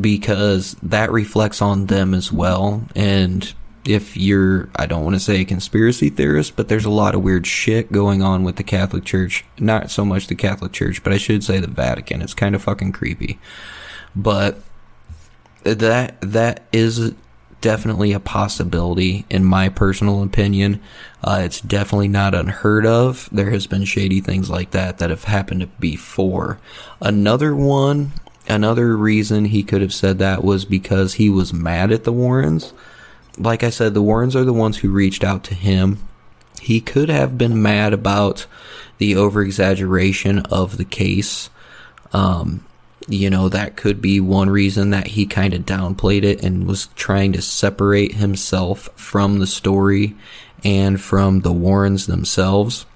because 0.00 0.76
that 0.82 1.10
reflects 1.10 1.60
on 1.60 1.86
them 1.86 2.14
as 2.14 2.32
well. 2.32 2.84
And 2.94 3.52
if 3.84 4.16
you're, 4.16 4.68
I 4.76 4.86
don't 4.86 5.04
want 5.04 5.16
to 5.16 5.20
say 5.20 5.40
a 5.40 5.44
conspiracy 5.44 6.08
theorist, 6.08 6.54
but 6.56 6.68
there's 6.68 6.84
a 6.84 6.90
lot 6.90 7.14
of 7.14 7.22
weird 7.22 7.46
shit 7.46 7.90
going 7.90 8.22
on 8.22 8.44
with 8.44 8.56
the 8.56 8.62
Catholic 8.62 9.04
Church. 9.04 9.44
Not 9.58 9.90
so 9.90 10.04
much 10.04 10.28
the 10.28 10.34
Catholic 10.34 10.72
Church, 10.72 11.02
but 11.02 11.12
I 11.12 11.18
should 11.18 11.42
say 11.42 11.58
the 11.58 11.66
Vatican. 11.66 12.22
It's 12.22 12.34
kind 12.34 12.54
of 12.54 12.62
fucking 12.62 12.92
creepy. 12.92 13.38
But 14.14 14.60
that, 15.64 16.20
that 16.20 16.62
is 16.72 17.12
definitely 17.60 18.12
a 18.12 18.20
possibility 18.20 19.24
in 19.30 19.44
my 19.44 19.68
personal 19.68 20.22
opinion. 20.22 20.80
Uh, 21.22 21.40
it's 21.44 21.60
definitely 21.60 22.08
not 22.08 22.34
unheard 22.34 22.86
of. 22.86 23.28
There 23.32 23.50
has 23.50 23.66
been 23.66 23.84
shady 23.84 24.20
things 24.20 24.50
like 24.50 24.70
that 24.72 24.98
that 24.98 25.10
have 25.10 25.24
happened 25.24 25.70
before. 25.80 26.58
Another 27.00 27.54
one, 27.54 28.12
another 28.48 28.96
reason 28.96 29.46
he 29.46 29.62
could 29.62 29.80
have 29.80 29.94
said 29.94 30.18
that 30.18 30.44
was 30.44 30.64
because 30.64 31.14
he 31.14 31.28
was 31.28 31.52
mad 31.52 31.90
at 31.90 32.04
the 32.04 32.12
Warrens 32.12 32.72
like 33.38 33.62
I 33.62 33.70
said, 33.70 33.94
the 33.94 34.02
Warrens 34.02 34.36
are 34.36 34.44
the 34.44 34.52
ones 34.52 34.78
who 34.78 34.90
reached 34.90 35.24
out 35.24 35.44
to 35.44 35.54
him. 35.54 35.98
He 36.60 36.80
could 36.80 37.08
have 37.08 37.38
been 37.38 37.60
mad 37.60 37.92
about 37.92 38.46
the 38.98 39.16
over 39.16 39.42
exaggeration 39.42 40.40
of 40.50 40.76
the 40.76 40.84
case. 40.84 41.50
Um, 42.12 42.64
you 43.08 43.30
know, 43.30 43.48
that 43.48 43.76
could 43.76 44.00
be 44.00 44.20
one 44.20 44.48
reason 44.48 44.90
that 44.90 45.08
he 45.08 45.26
kind 45.26 45.54
of 45.54 45.62
downplayed 45.62 46.22
it 46.22 46.42
and 46.42 46.66
was 46.66 46.86
trying 46.94 47.32
to 47.32 47.42
separate 47.42 48.14
himself 48.14 48.88
from 48.94 49.38
the 49.38 49.46
story 49.46 50.14
and 50.62 51.00
from 51.00 51.40
the 51.40 51.52
Warrens 51.52 52.06
themselves. 52.06 52.86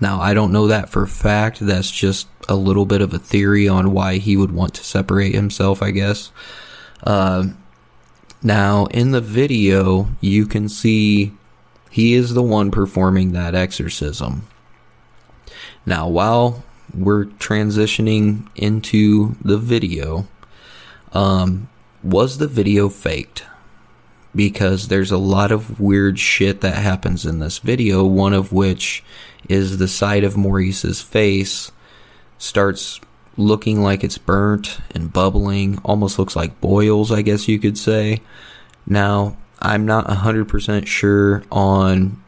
Now, 0.00 0.20
I 0.20 0.34
don't 0.34 0.52
know 0.52 0.68
that 0.68 0.88
for 0.88 1.06
fact. 1.06 1.58
That's 1.60 1.90
just 1.90 2.28
a 2.48 2.54
little 2.54 2.84
bit 2.84 3.00
of 3.00 3.12
a 3.14 3.18
theory 3.18 3.68
on 3.68 3.92
why 3.92 4.18
he 4.18 4.36
would 4.36 4.52
want 4.52 4.74
to 4.74 4.84
separate 4.84 5.34
himself, 5.34 5.82
I 5.82 5.90
guess. 5.90 6.30
Uh, 7.02 7.48
now, 8.44 8.84
in 8.86 9.10
the 9.10 9.22
video, 9.22 10.08
you 10.20 10.44
can 10.44 10.68
see 10.68 11.32
he 11.90 12.12
is 12.12 12.34
the 12.34 12.42
one 12.42 12.70
performing 12.70 13.32
that 13.32 13.54
exorcism. 13.54 14.46
Now, 15.86 16.08
while 16.08 16.62
we're 16.94 17.24
transitioning 17.24 18.48
into 18.54 19.36
the 19.42 19.56
video, 19.56 20.26
um, 21.14 21.70
was 22.02 22.36
the 22.36 22.46
video 22.46 22.90
faked? 22.90 23.44
Because 24.36 24.88
there's 24.88 25.10
a 25.10 25.16
lot 25.16 25.50
of 25.50 25.80
weird 25.80 26.18
shit 26.18 26.60
that 26.60 26.76
happens 26.76 27.24
in 27.24 27.38
this 27.38 27.58
video, 27.58 28.04
one 28.04 28.34
of 28.34 28.52
which 28.52 29.02
is 29.48 29.78
the 29.78 29.88
side 29.88 30.22
of 30.22 30.36
Maurice's 30.36 31.00
face 31.00 31.72
starts 32.36 33.00
looking 33.36 33.82
like 33.82 34.04
it's 34.04 34.18
burnt 34.18 34.78
and 34.94 35.12
bubbling, 35.12 35.78
almost 35.84 36.18
looks 36.18 36.36
like 36.36 36.60
boils, 36.60 37.10
I 37.10 37.22
guess 37.22 37.48
you 37.48 37.58
could 37.58 37.78
say. 37.78 38.20
Now, 38.86 39.36
I'm 39.60 39.86
not 39.86 40.06
100% 40.06 40.86
sure 40.86 41.42
on 41.50 42.22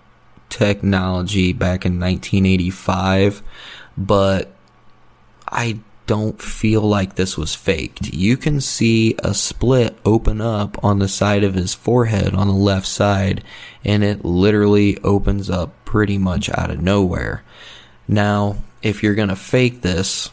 technology 0.49 1.53
back 1.53 1.85
in 1.85 2.01
1985, 2.01 3.43
but 3.97 4.53
I 5.49 5.81
don't 6.07 6.41
feel 6.41 6.83
like 6.83 7.17
this 7.17 7.37
was 7.37 7.55
faked. 7.55 8.15
You 8.15 8.37
can 8.37 8.61
see 8.61 9.17
a 9.19 9.35
split 9.35 9.99
open 10.05 10.41
up 10.41 10.83
on 10.85 10.99
the 10.99 11.09
side 11.09 11.45
of 11.45 11.55
his 11.55 11.75
forehead 11.75 12.33
on 12.33 12.47
the 12.47 12.55
left 12.55 12.87
side, 12.87 13.43
and 13.85 14.05
it 14.05 14.25
literally 14.25 14.99
opens 15.03 15.51
up 15.51 15.73
pretty 15.85 16.17
much 16.17 16.49
out 16.51 16.71
of 16.71 16.81
nowhere. 16.81 17.43
Now, 18.07 18.57
if 18.83 19.03
you're 19.03 19.17
going 19.17 19.31
to 19.31 19.37
fake 19.37 19.83
this, 19.83 20.31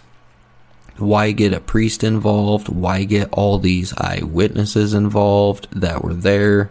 why 0.97 1.31
get 1.31 1.53
a 1.53 1.59
priest 1.59 2.03
involved? 2.03 2.69
Why 2.69 3.03
get 3.03 3.29
all 3.31 3.57
these 3.57 3.93
eyewitnesses 3.97 4.93
involved 4.93 5.67
that 5.71 6.03
were 6.03 6.13
there? 6.13 6.69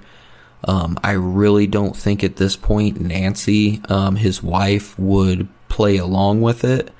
Um, 0.65 0.99
I 1.03 1.13
really 1.13 1.67
don't 1.67 1.97
think 1.97 2.23
at 2.23 2.37
this 2.37 2.57
point 2.57 3.01
Nancy, 3.01 3.81
um, 3.89 4.17
his 4.17 4.43
wife, 4.43 4.97
would 4.99 5.49
play 5.69 5.97
along 5.97 6.41
with 6.41 6.65
it. 6.65 6.93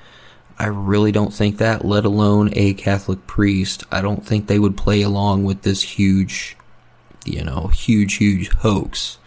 I 0.59 0.67
really 0.67 1.11
don't 1.11 1.33
think 1.33 1.57
that, 1.57 1.85
let 1.85 2.05
alone 2.05 2.49
a 2.53 2.73
Catholic 2.73 3.25
priest. 3.25 3.83
I 3.91 4.01
don't 4.01 4.25
think 4.25 4.47
they 4.47 4.59
would 4.59 4.77
play 4.77 5.01
along 5.01 5.45
with 5.45 5.61
this 5.61 5.81
huge, 5.81 6.57
you 7.25 7.43
know, 7.43 7.67
huge, 7.67 8.15
huge 8.15 8.49
hoax, 8.49 9.17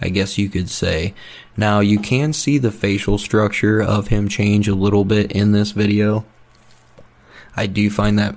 I 0.00 0.10
guess 0.10 0.38
you 0.38 0.48
could 0.48 0.68
say. 0.68 1.14
Now, 1.56 1.80
you 1.80 1.98
can 1.98 2.32
see 2.32 2.58
the 2.58 2.70
facial 2.70 3.18
structure 3.18 3.82
of 3.82 4.08
him 4.08 4.28
change 4.28 4.68
a 4.68 4.74
little 4.74 5.04
bit 5.04 5.32
in 5.32 5.52
this 5.52 5.72
video. 5.72 6.24
I 7.58 7.66
do 7.66 7.90
find 7.90 8.18
that 8.18 8.36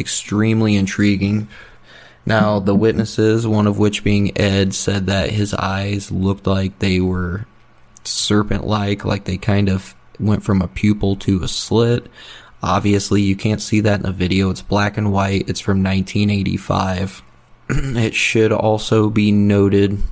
extremely 0.00 0.74
intriguing. 0.74 1.48
Now, 2.26 2.58
the 2.58 2.74
witnesses, 2.74 3.46
one 3.46 3.68
of 3.68 3.78
which 3.78 4.02
being 4.02 4.36
Ed, 4.36 4.74
said 4.74 5.06
that 5.06 5.30
his 5.30 5.54
eyes 5.54 6.10
looked 6.10 6.46
like 6.46 6.78
they 6.78 7.00
were 7.00 7.46
serpent 8.02 8.66
like, 8.66 9.04
like 9.04 9.24
they 9.24 9.36
kind 9.36 9.68
of 9.68 9.94
went 10.18 10.42
from 10.42 10.60
a 10.60 10.66
pupil 10.68 11.14
to 11.16 11.42
a 11.44 11.48
slit. 11.48 12.08
Obviously, 12.60 13.22
you 13.22 13.36
can't 13.36 13.62
see 13.62 13.80
that 13.80 14.00
in 14.00 14.06
a 14.06 14.12
video. 14.12 14.50
It's 14.50 14.60
black 14.60 14.98
and 14.98 15.12
white. 15.12 15.48
It's 15.48 15.60
from 15.60 15.84
1985. 15.84 17.22
it 17.68 18.14
should 18.14 18.50
also 18.50 19.08
be 19.08 19.30
noted 19.30 20.02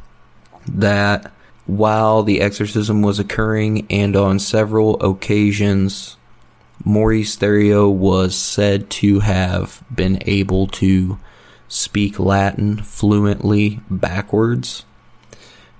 that 0.68 1.32
while 1.66 2.22
the 2.22 2.40
exorcism 2.40 3.02
was 3.02 3.18
occurring 3.18 3.88
and 3.90 4.14
on 4.14 4.38
several 4.38 5.02
occasions 5.02 6.16
Maurice 6.88 7.36
Theriault 7.36 7.96
was 7.96 8.36
said 8.36 8.88
to 8.90 9.18
have 9.18 9.82
been 9.92 10.22
able 10.24 10.68
to 10.68 11.18
speak 11.66 12.20
Latin 12.20 12.76
fluently 12.76 13.80
backwards. 13.90 14.84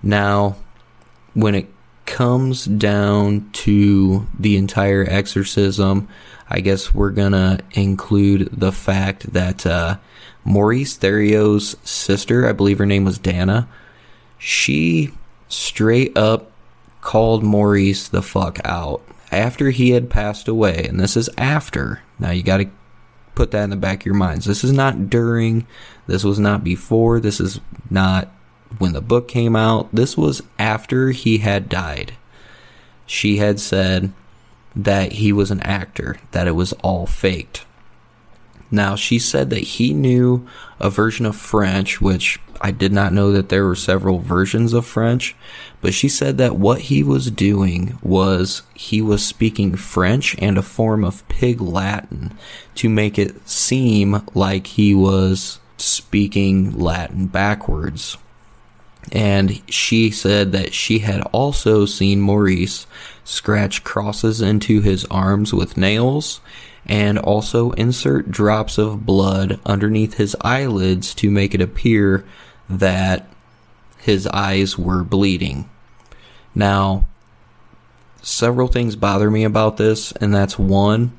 Now, 0.03 0.57
when 1.33 1.55
it 1.55 1.73
comes 2.07 2.65
down 2.65 3.49
to 3.53 4.27
the 4.37 4.57
entire 4.57 5.07
exorcism, 5.09 6.09
I 6.51 6.59
guess 6.59 6.93
we're 6.93 7.11
gonna 7.11 7.61
include 7.71 8.49
the 8.51 8.73
fact 8.73 9.33
that 9.33 9.65
uh, 9.65 9.99
Maurice 10.45 10.99
Theriault's 10.99 11.77
sister, 11.89 12.49
I 12.49 12.53
believe 12.53 12.79
her 12.79 12.87
name 12.87 13.05
was 13.05 13.19
Dana, 13.19 13.69
she 14.39 15.13
straight 15.47 16.19
up 16.19 16.51
called 17.01 17.45
Maurice 17.45 18.09
the 18.09 18.23
fuck 18.23 18.59
out 18.65 19.03
after 19.37 19.71
he 19.71 19.91
had 19.91 20.11
passed 20.11 20.49
away. 20.49 20.87
And 20.89 20.99
this 20.99 21.17
is 21.17 21.31
after. 21.37 22.03
Now 22.19 22.31
you 22.31 22.43
gotta 22.43 22.71
put 23.35 23.51
that 23.53 23.65
in 23.65 23.71
the 23.71 23.77
back 23.77 24.01
of 24.01 24.07
your 24.07 24.15
minds. 24.15 24.47
This 24.47 24.65
is 24.65 24.73
not 24.73 25.11
during, 25.11 25.67
this 26.07 26.25
was 26.25 26.39
not 26.39 26.65
before, 26.65 27.21
this 27.21 27.39
is 27.39 27.61
not 27.91 28.29
when 28.79 28.93
the 28.93 29.01
book 29.01 29.29
came 29.29 29.55
out. 29.55 29.89
This 29.93 30.17
was 30.17 30.43
after 30.59 31.11
he 31.11 31.39
had 31.39 31.69
died. 31.69 32.15
She 33.07 33.37
had 33.37 33.61
said 33.61 34.13
that 34.75 35.13
he 35.13 35.33
was 35.33 35.51
an 35.51 35.61
actor, 35.61 36.19
that 36.33 36.49
it 36.49 36.53
was 36.53 36.73
all 36.75 37.07
faked. 37.07 37.65
Now, 38.71 38.97
she 38.97 39.19
said 39.19 39.51
that 39.51 39.61
he 39.61 39.95
knew 39.95 40.47
a 40.81 40.91
version 40.91 41.25
of 41.25 41.37
French, 41.37 42.01
which 42.01 42.41
I 42.61 42.71
did 42.71 42.93
not 42.93 43.13
know 43.13 43.33
that 43.33 43.49
there 43.49 43.65
were 43.65 43.75
several 43.75 44.19
versions 44.19 44.73
of 44.73 44.87
French, 44.87 45.35
but 45.81 45.95
she 45.95 46.09
said 46.09 46.39
that 46.39 46.57
what 46.57 46.83
he 46.83 47.03
was 47.03 47.31
doing 47.31 47.99
was 48.03 48.63
he 48.75 49.01
was 49.01 49.25
speaking 49.25 49.77
French 49.77 50.37
and 50.39 50.59
a 50.59 50.63
form 50.63 51.05
of 51.05 51.27
Pig 51.29 51.61
Latin 51.61 52.37
to 52.77 52.89
make 52.89 53.19
it 53.19 53.49
seem 53.49 54.23
like 54.35 54.67
he 54.67 54.95
was 54.95 55.61
speaking 55.79 56.79
Latin 56.79 57.27
backwards. 57.27 58.17
And 59.13 59.63
she 59.71 60.11
said 60.11 60.53
that 60.53 60.75
she 60.75 61.01
had 61.01 61.21
also 61.33 61.87
seen 61.87 62.21
Maurice 62.21 62.87
scratch 63.25 63.85
crosses 63.85 64.41
into 64.41 64.81
his 64.81 65.05
arms 65.07 65.53
with 65.53 65.77
nails 65.77 66.41
and 66.87 67.19
also 67.19 67.73
insert 67.73 68.31
drops 68.31 68.79
of 68.79 69.05
blood 69.05 69.59
underneath 69.67 70.15
his 70.15 70.37
eyelids 70.41 71.15
to 71.15 71.31
make 71.31 71.55
it 71.55 71.61
appear 71.61 72.25
that 72.69 73.29
his 73.99 74.27
eyes 74.29 74.79
were 74.79 75.03
bleeding. 75.03 75.69
Now, 76.55 77.07
several 78.23 78.69
things 78.69 78.97
bother 78.97 79.31
me 79.31 79.45
about 79.45 79.77
this, 79.77 80.13
and 80.13 80.35
that's 80.35 80.59
one, 80.59 81.13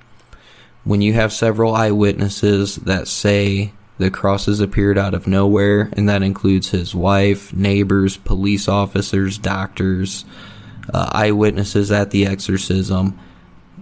when 0.83 1.01
you 1.01 1.13
have 1.13 1.33
several 1.33 1.75
eyewitnesses 1.75 2.77
that 2.77 3.07
say 3.07 3.73
the 3.97 4.11
crosses 4.11 4.59
appeared 4.59 4.97
out 4.97 5.13
of 5.13 5.27
nowhere, 5.27 5.89
and 5.93 6.07
that 6.07 6.23
includes 6.23 6.69
his 6.69 6.93
wife, 6.93 7.53
neighbors, 7.53 8.17
police 8.17 8.67
officers, 8.67 9.37
doctors, 9.37 10.23
uh, 10.93 11.09
eyewitnesses 11.11 11.91
at 11.91 12.11
the 12.11 12.25
exorcism. 12.25 13.19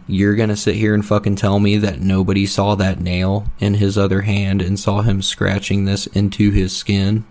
You're 0.08 0.36
gonna 0.36 0.56
sit 0.56 0.76
here 0.76 0.94
and 0.94 1.06
fucking 1.06 1.36
tell 1.36 1.60
me 1.60 1.78
that 1.78 2.00
nobody 2.00 2.46
saw 2.46 2.76
that 2.76 3.02
nail 3.02 3.46
in 3.60 3.76
his 3.76 3.98
other 3.98 4.22
hand 4.22 4.62
and 4.62 4.80
saw 4.80 5.02
him 5.02 5.22
scratching 5.22 5.86
this 5.86 6.08
into 6.08 6.52
his 6.52 6.76
skin? 6.76 7.26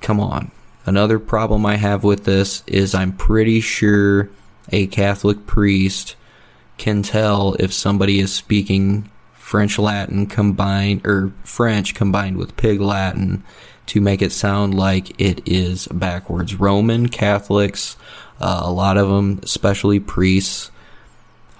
Come 0.00 0.20
on. 0.20 0.50
Another 0.86 1.18
problem 1.18 1.66
I 1.66 1.76
have 1.76 2.04
with 2.04 2.24
this 2.24 2.62
is 2.66 2.94
I'm 2.94 3.12
pretty 3.12 3.60
sure 3.60 4.30
a 4.70 4.86
Catholic 4.86 5.46
priest 5.46 6.16
can 6.78 7.02
tell 7.02 7.54
if 7.54 7.72
somebody 7.72 8.20
is 8.20 8.32
speaking 8.32 9.10
French 9.34 9.78
Latin 9.78 10.26
combined 10.26 11.06
or 11.06 11.32
French 11.42 11.94
combined 11.94 12.36
with 12.36 12.56
Pig 12.56 12.80
Latin 12.80 13.42
to 13.86 14.00
make 14.00 14.22
it 14.22 14.32
sound 14.32 14.74
like 14.74 15.18
it 15.20 15.40
is 15.46 15.88
backwards. 15.88 16.54
Roman 16.54 17.08
Catholics, 17.08 17.96
uh, 18.40 18.60
a 18.62 18.70
lot 18.70 18.96
of 18.98 19.08
them, 19.08 19.40
especially 19.42 20.00
priests, 20.00 20.70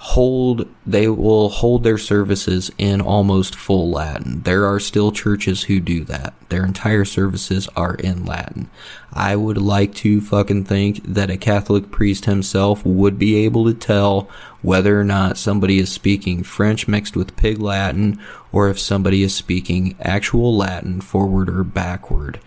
hold 0.00 0.64
they 0.86 1.08
will 1.08 1.48
hold 1.48 1.82
their 1.82 1.98
services 1.98 2.70
in 2.78 3.00
almost 3.00 3.56
full 3.56 3.90
Latin. 3.90 4.40
There 4.42 4.64
are 4.64 4.78
still 4.78 5.10
churches 5.10 5.64
who 5.64 5.80
do 5.80 6.04
that. 6.04 6.34
Their 6.50 6.64
entire 6.64 7.04
services 7.04 7.68
are 7.74 7.96
in 7.96 8.24
Latin. 8.24 8.70
I 9.12 9.34
would 9.34 9.58
like 9.58 9.94
to 9.96 10.20
fucking 10.20 10.64
think 10.66 11.02
that 11.02 11.30
a 11.30 11.36
Catholic 11.36 11.90
priest 11.90 12.26
himself 12.26 12.86
would 12.86 13.18
be 13.18 13.44
able 13.44 13.64
to 13.64 13.74
tell 13.74 14.30
whether 14.62 14.98
or 15.00 15.04
not 15.04 15.36
somebody 15.36 15.78
is 15.78 15.90
speaking 15.90 16.44
French 16.44 16.86
mixed 16.86 17.16
with 17.16 17.36
pig 17.36 17.58
Latin 17.58 18.20
or 18.52 18.68
if 18.68 18.78
somebody 18.78 19.24
is 19.24 19.34
speaking 19.34 19.96
actual 20.00 20.56
Latin 20.56 21.00
forward 21.00 21.50
or 21.50 21.64
backward. 21.64 22.38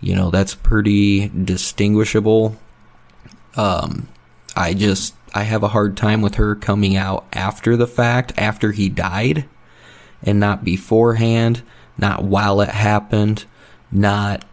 You 0.00 0.14
know, 0.14 0.30
that's 0.30 0.54
pretty 0.54 1.28
distinguishable. 1.30 2.56
Um 3.56 4.06
I 4.54 4.74
just 4.74 5.14
I 5.34 5.44
have 5.44 5.62
a 5.62 5.68
hard 5.68 5.96
time 5.96 6.20
with 6.20 6.34
her 6.34 6.54
coming 6.54 6.96
out 6.96 7.26
after 7.32 7.76
the 7.76 7.86
fact, 7.86 8.32
after 8.36 8.72
he 8.72 8.88
died, 8.88 9.46
and 10.22 10.38
not 10.38 10.64
beforehand, 10.64 11.62
not 11.96 12.24
while 12.24 12.60
it 12.60 12.68
happened, 12.68 13.44
not, 13.90 14.44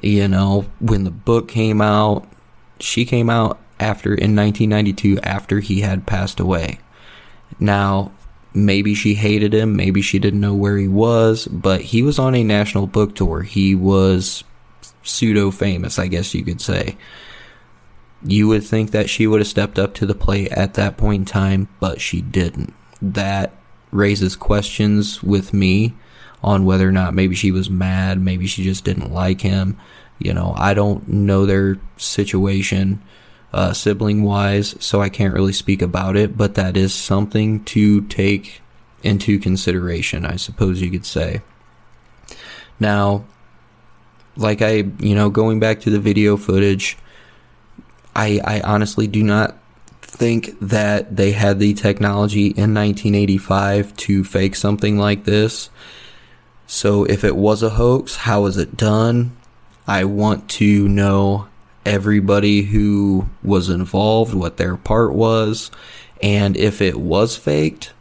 you 0.00 0.28
know, 0.28 0.66
when 0.80 1.04
the 1.04 1.10
book 1.10 1.48
came 1.48 1.80
out. 1.80 2.26
She 2.80 3.04
came 3.04 3.30
out 3.30 3.58
after, 3.78 4.08
in 4.10 4.34
1992, 4.34 5.20
after 5.20 5.60
he 5.60 5.80
had 5.80 6.06
passed 6.06 6.40
away. 6.40 6.80
Now, 7.60 8.12
maybe 8.52 8.94
she 8.94 9.14
hated 9.14 9.54
him, 9.54 9.76
maybe 9.76 10.02
she 10.02 10.18
didn't 10.18 10.40
know 10.40 10.54
where 10.54 10.76
he 10.76 10.88
was, 10.88 11.46
but 11.46 11.80
he 11.80 12.02
was 12.02 12.18
on 12.18 12.34
a 12.34 12.44
national 12.44 12.86
book 12.86 13.14
tour. 13.14 13.42
He 13.42 13.74
was 13.74 14.44
pseudo 15.02 15.50
famous, 15.50 15.98
I 15.98 16.08
guess 16.08 16.34
you 16.34 16.44
could 16.44 16.60
say. 16.60 16.96
You 18.24 18.48
would 18.48 18.64
think 18.64 18.90
that 18.90 19.10
she 19.10 19.26
would 19.26 19.40
have 19.40 19.48
stepped 19.48 19.78
up 19.78 19.94
to 19.94 20.06
the 20.06 20.14
plate 20.14 20.50
at 20.52 20.74
that 20.74 20.96
point 20.96 21.20
in 21.20 21.24
time, 21.26 21.68
but 21.78 22.00
she 22.00 22.22
didn't. 22.22 22.72
That 23.02 23.52
raises 23.90 24.34
questions 24.34 25.22
with 25.22 25.52
me 25.52 25.94
on 26.42 26.64
whether 26.64 26.88
or 26.88 26.92
not 26.92 27.14
maybe 27.14 27.34
she 27.34 27.50
was 27.50 27.70
mad, 27.70 28.20
maybe 28.20 28.46
she 28.46 28.62
just 28.62 28.84
didn't 28.84 29.12
like 29.12 29.40
him. 29.40 29.78
You 30.18 30.32
know, 30.32 30.54
I 30.56 30.74
don't 30.74 31.06
know 31.08 31.46
their 31.46 31.78
situation 31.96 33.02
uh, 33.52 33.72
sibling 33.72 34.22
wise, 34.24 34.74
so 34.80 35.00
I 35.00 35.08
can't 35.08 35.32
really 35.32 35.52
speak 35.52 35.80
about 35.80 36.16
it, 36.16 36.36
but 36.36 36.54
that 36.56 36.76
is 36.76 36.92
something 36.92 37.62
to 37.64 38.02
take 38.02 38.60
into 39.02 39.38
consideration, 39.38 40.26
I 40.26 40.36
suppose 40.36 40.82
you 40.82 40.90
could 40.90 41.06
say. 41.06 41.40
Now, 42.80 43.24
like 44.36 44.60
I, 44.60 44.84
you 44.98 45.14
know, 45.14 45.30
going 45.30 45.60
back 45.60 45.80
to 45.80 45.90
the 45.90 46.00
video 46.00 46.36
footage, 46.36 46.96
I, 48.14 48.40
I 48.44 48.60
honestly 48.60 49.06
do 49.06 49.22
not 49.22 49.56
think 50.02 50.56
that 50.60 51.16
they 51.16 51.32
had 51.32 51.58
the 51.58 51.74
technology 51.74 52.46
in 52.46 52.72
1985 52.74 53.96
to 53.96 54.24
fake 54.24 54.54
something 54.54 54.96
like 54.98 55.24
this. 55.24 55.70
So 56.66 57.04
if 57.04 57.24
it 57.24 57.36
was 57.36 57.62
a 57.62 57.70
hoax, 57.70 58.16
how 58.16 58.42
was 58.42 58.56
it 58.56 58.76
done? 58.76 59.36
I 59.86 60.04
want 60.04 60.48
to 60.50 60.88
know 60.88 61.48
everybody 61.84 62.62
who 62.62 63.28
was 63.42 63.68
involved, 63.68 64.32
what 64.34 64.56
their 64.56 64.76
part 64.76 65.12
was, 65.12 65.70
and 66.22 66.56
if 66.56 66.80
it 66.80 66.98
was 66.98 67.36
faked, 67.36 67.92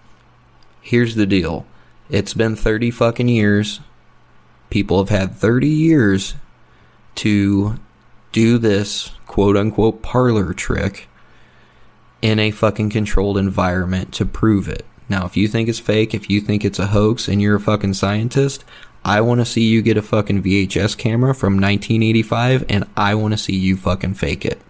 here's 0.82 1.16
the 1.16 1.26
deal. 1.26 1.66
It's 2.10 2.34
been 2.34 2.56
30 2.56 2.92
fucking 2.92 3.28
years. 3.28 3.82
People 4.70 5.00
have 5.00 5.10
had 5.10 5.36
30 5.36 5.68
years 5.68 6.36
to 7.16 7.80
do 8.34 8.58
this 8.58 9.12
quote 9.26 9.56
unquote 9.56 10.02
parlor 10.02 10.54
trick 10.54 11.08
in 12.22 12.40
a 12.40 12.52
fucking 12.52 12.90
controlled 12.90 13.38
environment 13.38 14.14
to 14.14 14.26
prove 14.26 14.68
it. 14.68 14.86
Now, 15.08 15.26
if 15.26 15.38
you 15.38 15.48
think 15.48 15.70
it's 15.70 15.80
fake, 15.80 16.14
if 16.14 16.30
you 16.30 16.42
think 16.42 16.66
it's 16.66 16.80
a 16.80 16.88
hoax 16.88 17.28
and 17.28 17.42
you're 17.42 17.56
a 17.56 17.62
fucking 17.62 17.94
scientist, 17.94 18.66
I 19.06 19.22
want 19.22 19.42
to 19.42 19.46
see 19.46 19.62
you 19.62 19.82
get 19.82 19.98
a 19.98 20.02
fucking 20.02 20.44
VHS 20.44 20.98
camera 20.98 21.36
from 21.36 21.54
1985 21.54 22.66
and 22.70 22.88
I 22.96 23.16
want 23.16 23.34
to 23.34 23.38
see 23.38 23.56
you 23.56 23.76
fucking 23.78 24.16
fake 24.16 24.46
it. 24.46 24.62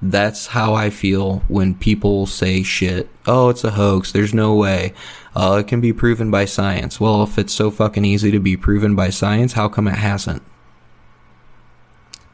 That's 0.00 0.48
how 0.48 0.74
I 0.74 0.90
feel 0.90 1.44
when 1.48 1.74
people 1.74 2.26
say 2.26 2.62
shit. 2.62 3.08
Oh, 3.26 3.50
it's 3.50 3.62
a 3.62 3.72
hoax. 3.72 4.10
There's 4.10 4.34
no 4.34 4.54
way. 4.54 4.94
Uh, 5.36 5.58
it 5.60 5.68
can 5.68 5.80
be 5.80 5.92
proven 5.92 6.30
by 6.30 6.46
science. 6.46 6.98
Well, 6.98 7.22
if 7.22 7.38
it's 7.38 7.52
so 7.52 7.70
fucking 7.70 8.04
easy 8.04 8.30
to 8.32 8.40
be 8.40 8.56
proven 8.56 8.96
by 8.96 9.10
science, 9.10 9.52
how 9.52 9.68
come 9.68 9.86
it 9.86 9.94
hasn't? 9.94 10.42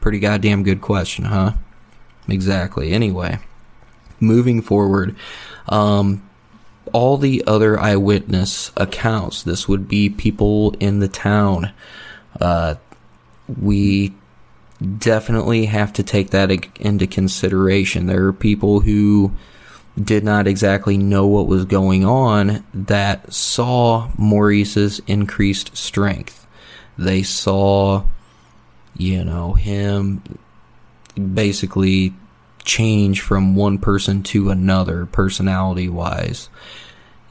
Pretty 0.01 0.19
goddamn 0.19 0.63
good 0.63 0.81
question, 0.81 1.25
huh? 1.25 1.53
Exactly. 2.27 2.91
Anyway, 2.91 3.39
moving 4.19 4.61
forward, 4.61 5.15
um, 5.67 6.27
all 6.93 7.17
the 7.17 7.43
other 7.45 7.79
eyewitness 7.79 8.71
accounts, 8.77 9.43
this 9.43 9.67
would 9.67 9.87
be 9.87 10.09
people 10.09 10.71
in 10.79 10.99
the 10.99 11.07
town. 11.07 11.71
Uh, 12.39 12.75
we 13.61 14.13
definitely 14.97 15.65
have 15.65 15.91
to 15.93 16.03
take 16.03 16.29
that 16.29 16.49
into 16.79 17.05
consideration. 17.07 18.05
There 18.05 18.27
are 18.27 18.33
people 18.33 18.79
who 18.79 19.31
did 20.01 20.23
not 20.23 20.47
exactly 20.47 20.97
know 20.97 21.27
what 21.27 21.47
was 21.47 21.65
going 21.65 22.05
on 22.05 22.63
that 22.73 23.33
saw 23.33 24.09
Maurice's 24.17 25.01
increased 25.07 25.75
strength. 25.75 26.47
They 26.97 27.23
saw 27.23 28.03
you 28.99 29.23
know, 29.23 29.53
him 29.53 30.21
basically 31.33 32.13
change 32.65 33.21
from 33.21 33.55
one 33.55 33.79
person 33.79 34.21
to 34.21 34.51
another, 34.51 35.05
personality 35.05 35.87
wise. 35.87 36.49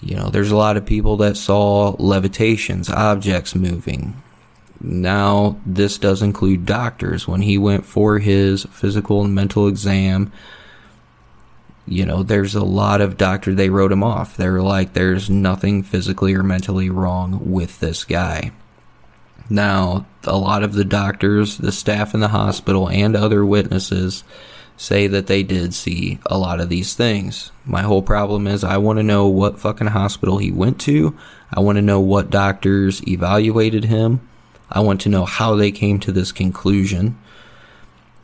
You 0.01 0.17
know, 0.17 0.31
there's 0.31 0.51
a 0.51 0.57
lot 0.57 0.79
of 0.79 0.87
people 0.87 1.19
that 1.19 1.37
saw 1.37 1.95
levitations, 1.99 2.89
objects 2.89 3.55
moving. 3.55 4.21
Now, 4.81 5.61
this 5.67 5.99
does 5.99 6.23
include 6.23 6.65
doctors. 6.65 7.29
When 7.29 7.43
he 7.43 7.59
went 7.59 7.85
for 7.85 8.19
his 8.19 8.65
physical 8.65 9.23
and 9.23 9.35
mental 9.35 9.69
exam, 9.69 10.33
you 11.87 12.07
know, 12.07 12.23
there's 12.23 12.55
a 12.55 12.65
lot 12.65 13.03
of 13.03 13.19
doctor 13.19 13.55
they 13.55 13.69
wrote 13.69 13.93
him 13.93 14.03
off. 14.03 14.39
They're 14.39 14.63
like, 14.63 14.95
there's 14.95 15.29
nothing 15.29 15.83
physically 15.83 16.35
or 16.35 16.43
mentally 16.43 16.89
wrong 16.89 17.51
with 17.51 17.79
this 17.81 18.05
guy. 18.05 18.53
Now, 19.51 20.07
a 20.25 20.37
lot 20.37 20.63
of 20.63 20.75
the 20.75 20.85
doctors, 20.85 21.59
the 21.59 21.73
staff 21.73 22.15
in 22.15 22.21
the 22.21 22.29
hospital, 22.29 22.89
and 22.89 23.17
other 23.17 23.45
witnesses 23.45 24.25
say 24.77 25.07
that 25.09 25.27
they 25.27 25.43
did 25.43 25.75
see 25.75 26.19
a 26.27 26.39
lot 26.39 26.61
of 26.61 26.69
these 26.69 26.95
things. 26.95 27.51
My 27.65 27.83
whole 27.83 28.03
problem 28.03 28.47
is 28.47 28.63
I 28.63 28.77
want 28.77 28.99
to 28.99 29.03
know 29.03 29.27
what 29.27 29.59
fucking 29.59 29.89
hospital 29.89 30.39
he 30.39 30.53
went 30.53 30.81
to. 30.83 31.17
I 31.53 31.61
want 31.61 31.77
to 31.77 31.83
know 31.83 32.01
what 32.01 32.31
doctors 32.31 33.07
evaluated 33.09 33.85
him. 33.85 34.21
I 34.71 34.81
want 34.81 35.01
to 35.03 35.09
know 35.09 35.25
how 35.25 35.57
they 35.57 35.73
came 35.73 35.99
to 36.01 36.13
this 36.13 36.31
conclusion. 36.31 37.19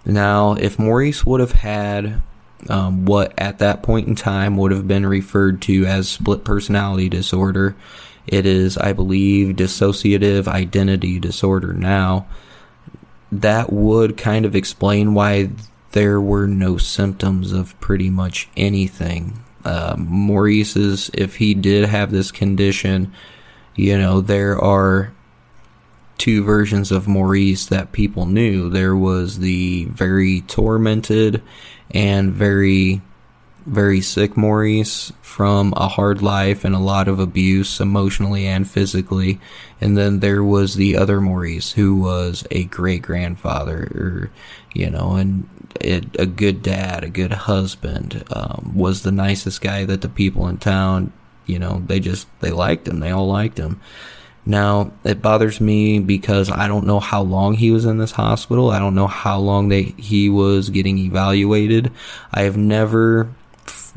Now, 0.05 0.53
if 0.53 0.79
Maurice 0.79 1.25
would 1.25 1.41
have 1.41 1.53
had 1.53 2.23
um, 2.69 3.05
what 3.05 3.33
at 3.39 3.59
that 3.59 3.83
point 3.83 4.07
in 4.07 4.15
time 4.15 4.57
would 4.57 4.71
have 4.71 4.87
been 4.87 5.07
referred 5.07 5.61
to 5.63 5.87
as 5.87 6.09
split 6.09 6.45
personality 6.45 7.09
disorder, 7.09 7.75
it 8.27 8.47
is, 8.47 8.77
I 8.79 8.93
believe, 8.93 9.57
dissociative 9.57 10.49
identity 10.49 11.19
disorder 11.19 11.73
now. 11.73 12.27
That 13.31 13.73
would 13.73 14.17
kind 14.17 14.45
of 14.45 14.55
explain 14.55 15.15
why 15.15 15.51
there 15.93 16.21
were 16.21 16.47
no 16.47 16.77
symptoms 16.77 17.53
of 17.53 17.79
pretty 17.81 18.11
much 18.11 18.49
anything. 18.57 19.45
Uh, 19.65 19.95
Maurice's, 19.99 21.11
if 21.15 21.37
he 21.37 21.55
did 21.55 21.89
have 21.89 22.11
this 22.11 22.31
condition, 22.31 23.13
you 23.75 23.97
know, 23.99 24.21
there 24.21 24.59
are 24.59 25.13
two 26.19 26.45
versions 26.45 26.93
of 26.93 27.09
Maurice 27.09 27.67
that 27.67 27.93
people 27.93 28.27
knew. 28.27 28.69
There 28.69 28.97
was 28.97 29.39
the 29.39 29.87
very 29.87 30.43
tormented 30.43 31.43
and 31.91 32.33
very 32.33 33.03
very 33.67 34.01
sick 34.01 34.37
Maurice 34.37 35.13
from 35.23 35.73
a 35.77 35.89
hard 35.89 36.23
life 36.23 36.65
and 36.65 36.75
a 36.75 36.81
lot 36.81 37.09
of 37.09 37.19
abuse 37.19 37.81
emotionally 37.81 38.47
and 38.47 38.69
physically. 38.69 39.41
And 39.81 39.97
then 39.97 40.21
there 40.21 40.45
was 40.45 40.75
the 40.75 40.97
other 40.97 41.21
Maurice 41.21 41.73
who 41.73 41.97
was 41.97 42.47
a 42.51 42.65
great 42.65 43.03
grandfather 43.03 43.91
or, 43.95 44.31
you 44.75 44.91
know, 44.91 45.17
and 45.17 45.49
it, 45.81 46.05
a 46.19 46.27
good 46.27 46.63
dad, 46.63 47.05
a 47.05 47.11
good 47.11 47.33
husband, 47.33 48.25
um, 48.31 48.73
was 48.75 49.03
the 49.03 49.13
nicest 49.13 49.61
guy 49.61 49.85
that 49.85 50.03
the 50.03 50.09
people 50.09 50.47
in 50.47 50.59
town, 50.59 51.13
you 51.47 51.59
know, 51.59 51.83
they 51.87 52.01
just, 52.01 52.29
they 52.41 52.51
liked 52.51 52.87
him. 52.87 53.01
They 53.01 53.11
all 53.11 53.27
liked 53.27 53.59
him. 53.59 53.81
Now, 54.47 54.93
it 55.05 55.23
bothers 55.23 55.59
me 55.59 56.01
because 56.01 56.51
I 56.51 56.69
don't 56.69 56.87
know 56.87 57.01
how 57.01 57.23
long 57.23 57.55
he 57.55 57.71
was 57.71 57.87
in 57.87 57.97
this 57.97 58.13
hospital. 58.13 58.71
I 58.71 58.79
don't 58.79 58.95
know 58.95 59.07
how 59.07 59.39
long 59.39 59.69
they, 59.69 59.95
he 59.97 60.29
was 60.29 60.69
getting 60.69 60.99
evaluated. 60.99 61.91
I 62.31 62.43
have 62.43 62.59
never 62.59 63.31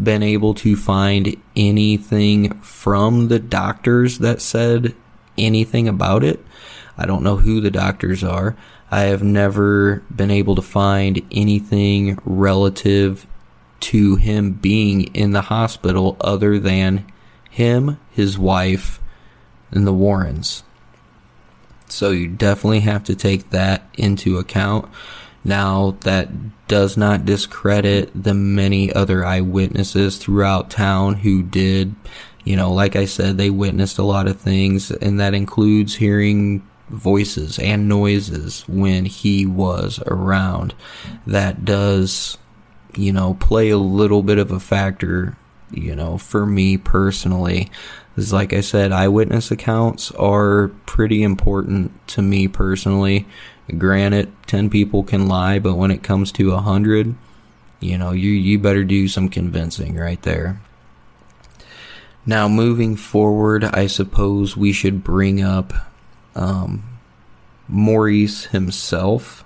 been 0.02 0.24
able 0.24 0.54
to 0.56 0.76
find 0.76 1.36
anything 1.56 2.60
from 2.62 3.28
the 3.28 3.40
doctors 3.40 4.20
that 4.20 4.42
said 4.42 4.96
anything 5.38 5.88
about 5.88 6.24
it. 6.24 6.44
I 6.98 7.06
don't 7.06 7.24
know 7.24 7.38
who 7.38 7.62
the 7.62 7.72
doctors 7.72 8.24
are. 8.24 8.56
I 8.90 9.02
have 9.02 9.24
never 9.24 10.04
been 10.14 10.32
able 10.32 10.56
to 10.56 10.62
find 10.62 11.22
anything 11.32 12.18
relative 12.24 13.28
to 13.80 14.16
him 14.16 14.54
being 14.54 15.04
in 15.16 15.32
the 15.32 15.42
hospital 15.42 16.18
other 16.22 16.58
than 16.58 17.06
him, 17.50 18.00
his 18.12 18.38
wife, 18.38 19.00
and 19.72 19.86
the 19.86 19.94
Warrens. 19.94 20.64
So 21.88 22.12
you 22.12 22.28
definitely 22.28 22.82
have 22.82 23.04
to 23.06 23.16
take 23.16 23.50
that 23.52 23.84
into 23.98 24.38
account. 24.38 24.90
Now, 25.48 25.96
that 26.02 26.30
does 26.68 26.98
not 26.98 27.26
discredit 27.26 28.12
the 28.14 28.34
many 28.34 28.92
other 28.92 29.26
eyewitnesses 29.26 30.18
throughout 30.18 30.70
town 30.70 31.16
who 31.16 31.42
did, 31.42 31.96
you 32.44 32.58
know, 32.58 32.74
like 32.74 32.98
I 32.98 33.06
said, 33.06 33.38
they 33.38 33.50
witnessed 33.50 33.98
a 33.98 34.04
lot 34.04 34.28
of 34.28 34.42
things, 34.42 34.92
and 34.92 35.18
that 35.22 35.34
includes 35.34 35.96
hearing 35.96 36.68
voices 36.90 37.60
and 37.60 37.88
noises 37.88 38.68
when 38.68 39.06
he 39.06 39.46
was 39.46 40.02
around. 40.08 40.76
That 41.26 41.64
does, 41.64 42.38
you 42.98 43.14
know, 43.14 43.36
play 43.36 43.70
a 43.70 43.78
little 43.78 44.24
bit 44.24 44.40
of 44.40 44.52
a 44.52 44.60
factor, 44.60 45.38
you 45.72 45.96
know, 45.96 46.18
for 46.18 46.46
me 46.46 46.76
personally. 46.76 47.72
Because, 48.14 48.34
like 48.34 48.52
I 48.52 48.60
said, 48.60 48.92
eyewitness 48.92 49.50
accounts 49.50 50.12
are 50.12 50.72
pretty 50.86 51.24
important 51.24 52.06
to 52.10 52.22
me 52.22 52.50
personally 52.50 53.26
Granted, 53.76 54.32
10 54.48 54.70
people 54.70 55.04
can 55.04 55.28
lie, 55.28 55.60
but 55.60 55.76
when 55.76 55.92
it 55.92 56.04
comes 56.04 56.32
to 56.34 56.52
a 56.52 56.56
100, 56.56 57.16
you 57.80 57.98
know, 57.98 58.12
you, 58.12 58.32
you 58.32 58.58
better 58.60 58.84
do 58.84 59.08
some 59.08 59.30
convincing 59.30 59.96
right 59.96 60.22
there. 60.22 60.62
Now, 62.26 62.48
moving 62.48 62.96
forward, 62.96 63.64
I 63.64 63.88
suppose 63.88 64.56
we 64.56 64.72
should 64.72 65.04
bring 65.04 65.42
up 65.42 65.74
um, 66.36 67.00
Maurice 67.68 68.46
himself. 68.46 69.44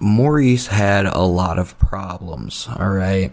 Maurice 0.00 0.68
had 0.68 1.06
a 1.06 1.22
lot 1.22 1.58
of 1.58 1.78
problems, 1.78 2.68
alright? 2.68 3.32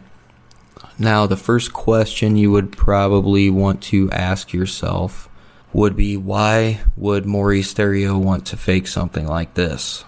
Now, 0.98 1.28
the 1.28 1.38
first 1.38 1.74
question 1.74 2.38
you 2.38 2.52
would 2.52 2.72
probably 2.72 3.50
want 3.50 3.82
to 3.84 4.10
ask 4.12 4.54
yourself 4.54 5.30
would 5.74 5.96
be 5.96 6.16
why 6.16 6.82
would 6.96 7.26
Maurice 7.26 7.74
Theriault 7.74 8.24
want 8.24 8.46
to 8.48 8.58
fake 8.58 8.88
something 8.88 9.28
like 9.28 9.56
this? 9.56 10.06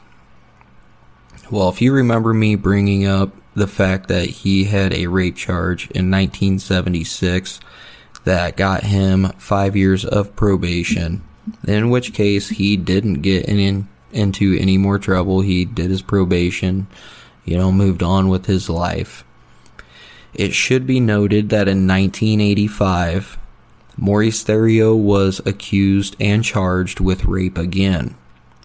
Well, 1.49 1.69
if 1.69 1.81
you 1.81 1.93
remember 1.93 2.33
me 2.33 2.55
bringing 2.55 3.05
up 3.05 3.31
the 3.55 3.67
fact 3.67 4.09
that 4.09 4.25
he 4.25 4.65
had 4.65 4.93
a 4.93 5.07
rape 5.07 5.37
charge 5.37 5.89
in 5.91 6.11
1976 6.11 7.61
that 8.25 8.57
got 8.57 8.83
him 8.83 9.29
five 9.37 9.73
years 9.73 10.03
of 10.03 10.35
probation, 10.35 11.23
in 11.65 11.89
which 11.89 12.13
case 12.13 12.49
he 12.49 12.75
didn't 12.75 13.21
get 13.21 13.45
in, 13.45 13.87
into 14.11 14.57
any 14.59 14.77
more 14.77 14.99
trouble. 14.99 15.39
He 15.39 15.63
did 15.63 15.89
his 15.89 16.01
probation, 16.01 16.87
you 17.45 17.57
know, 17.57 17.71
moved 17.71 18.03
on 18.03 18.27
with 18.27 18.47
his 18.47 18.69
life. 18.69 19.23
It 20.33 20.53
should 20.53 20.85
be 20.85 20.99
noted 20.99 21.47
that 21.49 21.69
in 21.69 21.87
1985, 21.87 23.37
Maurice 23.95 24.43
Theriault 24.43 25.01
was 25.01 25.41
accused 25.45 26.17
and 26.19 26.43
charged 26.43 26.99
with 26.99 27.23
rape 27.23 27.57
again. 27.57 28.15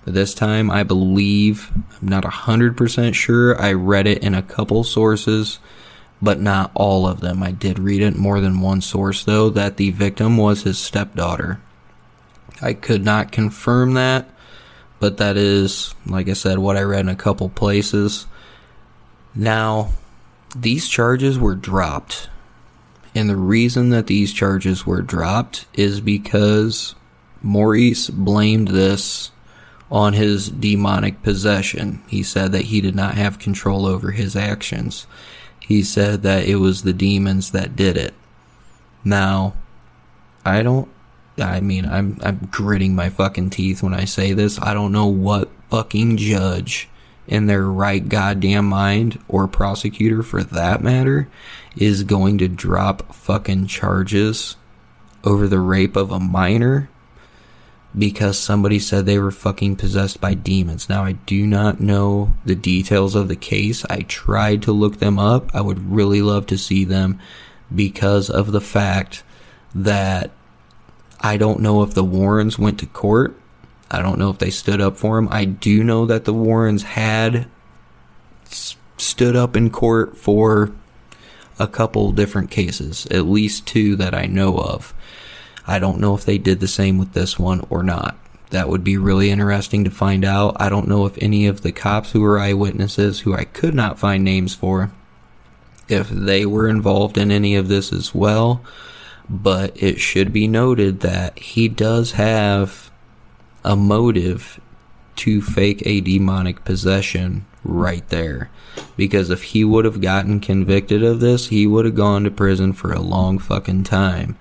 This 0.04 0.34
time, 0.34 0.70
I 0.70 0.82
believe, 0.82 1.70
I'm 2.00 2.08
not 2.08 2.24
100% 2.24 3.14
sure, 3.14 3.60
I 3.60 3.72
read 3.72 4.06
it 4.06 4.22
in 4.22 4.34
a 4.34 4.42
couple 4.42 4.82
sources, 4.82 5.60
but 6.20 6.40
not 6.40 6.72
all 6.74 7.06
of 7.06 7.20
them. 7.20 7.42
I 7.42 7.52
did 7.52 7.78
read 7.78 8.02
it 8.02 8.16
more 8.16 8.40
than 8.40 8.60
one 8.60 8.80
source, 8.80 9.22
though, 9.22 9.48
that 9.50 9.76
the 9.76 9.90
victim 9.90 10.36
was 10.36 10.62
his 10.62 10.78
stepdaughter. 10.78 11.60
I 12.60 12.74
could 12.74 13.04
not 13.04 13.32
confirm 13.32 13.94
that, 13.94 14.28
but 14.98 15.18
that 15.18 15.36
is, 15.36 15.94
like 16.06 16.28
I 16.28 16.32
said, 16.32 16.58
what 16.58 16.76
I 16.76 16.82
read 16.82 17.00
in 17.00 17.08
a 17.08 17.16
couple 17.16 17.48
places. 17.48 18.26
Now, 19.34 19.90
these 20.54 20.88
charges 20.88 21.38
were 21.38 21.54
dropped. 21.54 22.28
And 23.14 23.28
the 23.28 23.36
reason 23.36 23.90
that 23.90 24.06
these 24.06 24.32
charges 24.32 24.86
were 24.86 25.02
dropped 25.02 25.66
is 25.74 26.00
because 26.00 26.94
Maurice 27.42 28.08
blamed 28.10 28.68
this 28.68 29.30
on 29.92 30.14
his 30.14 30.48
demonic 30.48 31.22
possession. 31.22 32.02
He 32.08 32.22
said 32.22 32.50
that 32.52 32.62
he 32.62 32.80
did 32.80 32.96
not 32.96 33.14
have 33.14 33.38
control 33.38 33.86
over 33.86 34.10
his 34.10 34.34
actions. 34.34 35.06
He 35.60 35.82
said 35.82 36.22
that 36.22 36.46
it 36.46 36.56
was 36.56 36.82
the 36.82 36.94
demons 36.94 37.50
that 37.52 37.76
did 37.76 37.98
it. 37.98 38.14
Now, 39.04 39.52
I 40.44 40.62
don't 40.62 40.88
I 41.38 41.60
mean, 41.60 41.86
I'm 41.86 42.18
I'm 42.22 42.48
gritting 42.50 42.94
my 42.94 43.10
fucking 43.10 43.50
teeth 43.50 43.82
when 43.82 43.94
I 43.94 44.04
say 44.04 44.32
this. 44.32 44.58
I 44.60 44.74
don't 44.74 44.92
know 44.92 45.06
what 45.06 45.50
fucking 45.70 46.16
judge 46.16 46.88
in 47.26 47.46
their 47.46 47.64
right 47.64 48.06
goddamn 48.06 48.66
mind 48.66 49.18
or 49.28 49.46
prosecutor 49.46 50.22
for 50.22 50.42
that 50.42 50.82
matter 50.82 51.28
is 51.76 52.02
going 52.02 52.38
to 52.38 52.48
drop 52.48 53.14
fucking 53.14 53.66
charges 53.66 54.56
over 55.24 55.46
the 55.46 55.60
rape 55.60 55.96
of 55.96 56.10
a 56.10 56.18
minor 56.18 56.90
because 57.96 58.38
somebody 58.38 58.78
said 58.78 59.04
they 59.04 59.18
were 59.18 59.30
fucking 59.30 59.76
possessed 59.76 60.20
by 60.20 60.34
demons. 60.34 60.88
Now, 60.88 61.04
I 61.04 61.12
do 61.12 61.46
not 61.46 61.80
know 61.80 62.34
the 62.44 62.54
details 62.54 63.14
of 63.14 63.28
the 63.28 63.36
case. 63.36 63.84
I 63.90 64.02
tried 64.02 64.62
to 64.62 64.72
look 64.72 64.98
them 64.98 65.18
up. 65.18 65.54
I 65.54 65.60
would 65.60 65.90
really 65.90 66.22
love 66.22 66.46
to 66.46 66.58
see 66.58 66.84
them 66.84 67.18
because 67.74 68.30
of 68.30 68.52
the 68.52 68.60
fact 68.60 69.22
that 69.74 70.30
I 71.20 71.36
don't 71.36 71.60
know 71.60 71.82
if 71.82 71.94
the 71.94 72.04
Warrens 72.04 72.58
went 72.58 72.78
to 72.80 72.86
court. 72.86 73.38
I 73.90 74.00
don't 74.00 74.18
know 74.18 74.30
if 74.30 74.38
they 74.38 74.50
stood 74.50 74.80
up 74.80 74.96
for 74.96 75.18
him. 75.18 75.28
I 75.30 75.44
do 75.44 75.84
know 75.84 76.06
that 76.06 76.24
the 76.24 76.32
Warrens 76.32 76.82
had 76.82 77.46
stood 78.96 79.36
up 79.36 79.54
in 79.54 79.70
court 79.70 80.16
for 80.16 80.72
a 81.58 81.66
couple 81.66 82.12
different 82.12 82.50
cases, 82.50 83.06
at 83.10 83.26
least 83.26 83.66
two 83.66 83.96
that 83.96 84.14
I 84.14 84.24
know 84.26 84.56
of. 84.58 84.94
I 85.66 85.78
don't 85.78 86.00
know 86.00 86.14
if 86.14 86.24
they 86.24 86.38
did 86.38 86.60
the 86.60 86.68
same 86.68 86.98
with 86.98 87.12
this 87.12 87.38
one 87.38 87.64
or 87.70 87.82
not. 87.82 88.16
That 88.50 88.68
would 88.68 88.84
be 88.84 88.98
really 88.98 89.30
interesting 89.30 89.84
to 89.84 89.90
find 89.90 90.24
out. 90.24 90.56
I 90.60 90.68
don't 90.68 90.88
know 90.88 91.06
if 91.06 91.16
any 91.22 91.46
of 91.46 91.62
the 91.62 91.72
cops 91.72 92.12
who 92.12 92.20
were 92.20 92.38
eyewitnesses, 92.38 93.20
who 93.20 93.34
I 93.34 93.44
could 93.44 93.74
not 93.74 93.98
find 93.98 94.22
names 94.22 94.54
for, 94.54 94.90
if 95.88 96.08
they 96.10 96.44
were 96.44 96.68
involved 96.68 97.16
in 97.16 97.30
any 97.30 97.54
of 97.54 97.68
this 97.68 97.92
as 97.92 98.14
well. 98.14 98.62
But 99.28 99.80
it 99.82 100.00
should 100.00 100.32
be 100.32 100.48
noted 100.48 101.00
that 101.00 101.38
he 101.38 101.68
does 101.68 102.12
have 102.12 102.90
a 103.64 103.76
motive 103.76 104.60
to 105.16 105.40
fake 105.40 105.82
a 105.86 106.00
demonic 106.00 106.64
possession 106.64 107.46
right 107.64 108.06
there. 108.08 108.50
Because 108.96 109.30
if 109.30 109.42
he 109.44 109.64
would 109.64 109.84
have 109.84 110.00
gotten 110.00 110.40
convicted 110.40 111.02
of 111.02 111.20
this, 111.20 111.48
he 111.48 111.66
would 111.66 111.84
have 111.84 111.94
gone 111.94 112.24
to 112.24 112.30
prison 112.30 112.72
for 112.72 112.92
a 112.92 113.00
long 113.00 113.38
fucking 113.38 113.84
time. 113.84 114.36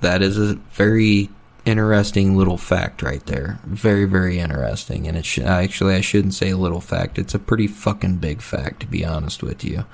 That 0.00 0.22
is 0.22 0.38
a 0.38 0.54
very 0.72 1.30
interesting 1.64 2.36
little 2.36 2.56
fact 2.56 3.02
right 3.02 3.24
there. 3.26 3.58
Very, 3.64 4.04
very 4.04 4.38
interesting. 4.38 5.06
And 5.08 5.16
it 5.16 5.24
should, 5.24 5.44
actually, 5.44 5.94
I 5.94 6.00
shouldn't 6.00 6.34
say 6.34 6.50
a 6.50 6.56
little 6.56 6.80
fact. 6.80 7.18
It's 7.18 7.34
a 7.34 7.40
pretty 7.40 7.66
fucking 7.66 8.16
big 8.16 8.40
fact, 8.40 8.80
to 8.80 8.86
be 8.86 9.04
honest 9.04 9.42
with 9.42 9.64
you. 9.64 9.84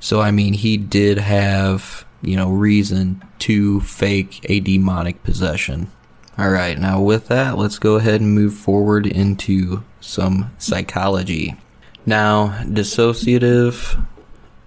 So, 0.00 0.20
I 0.20 0.32
mean, 0.32 0.54
he 0.54 0.76
did 0.76 1.18
have, 1.18 2.04
you 2.22 2.36
know, 2.36 2.50
reason 2.50 3.22
to 3.40 3.80
fake 3.80 4.44
a 4.48 4.60
demonic 4.60 5.22
possession. 5.22 5.92
All 6.38 6.50
right, 6.50 6.78
now 6.78 7.00
with 7.00 7.28
that, 7.28 7.58
let's 7.58 7.78
go 7.78 7.96
ahead 7.96 8.20
and 8.20 8.34
move 8.34 8.54
forward 8.54 9.06
into 9.06 9.84
some 10.00 10.50
psychology. 10.58 11.56
Now, 12.04 12.62
dissociative 12.64 14.02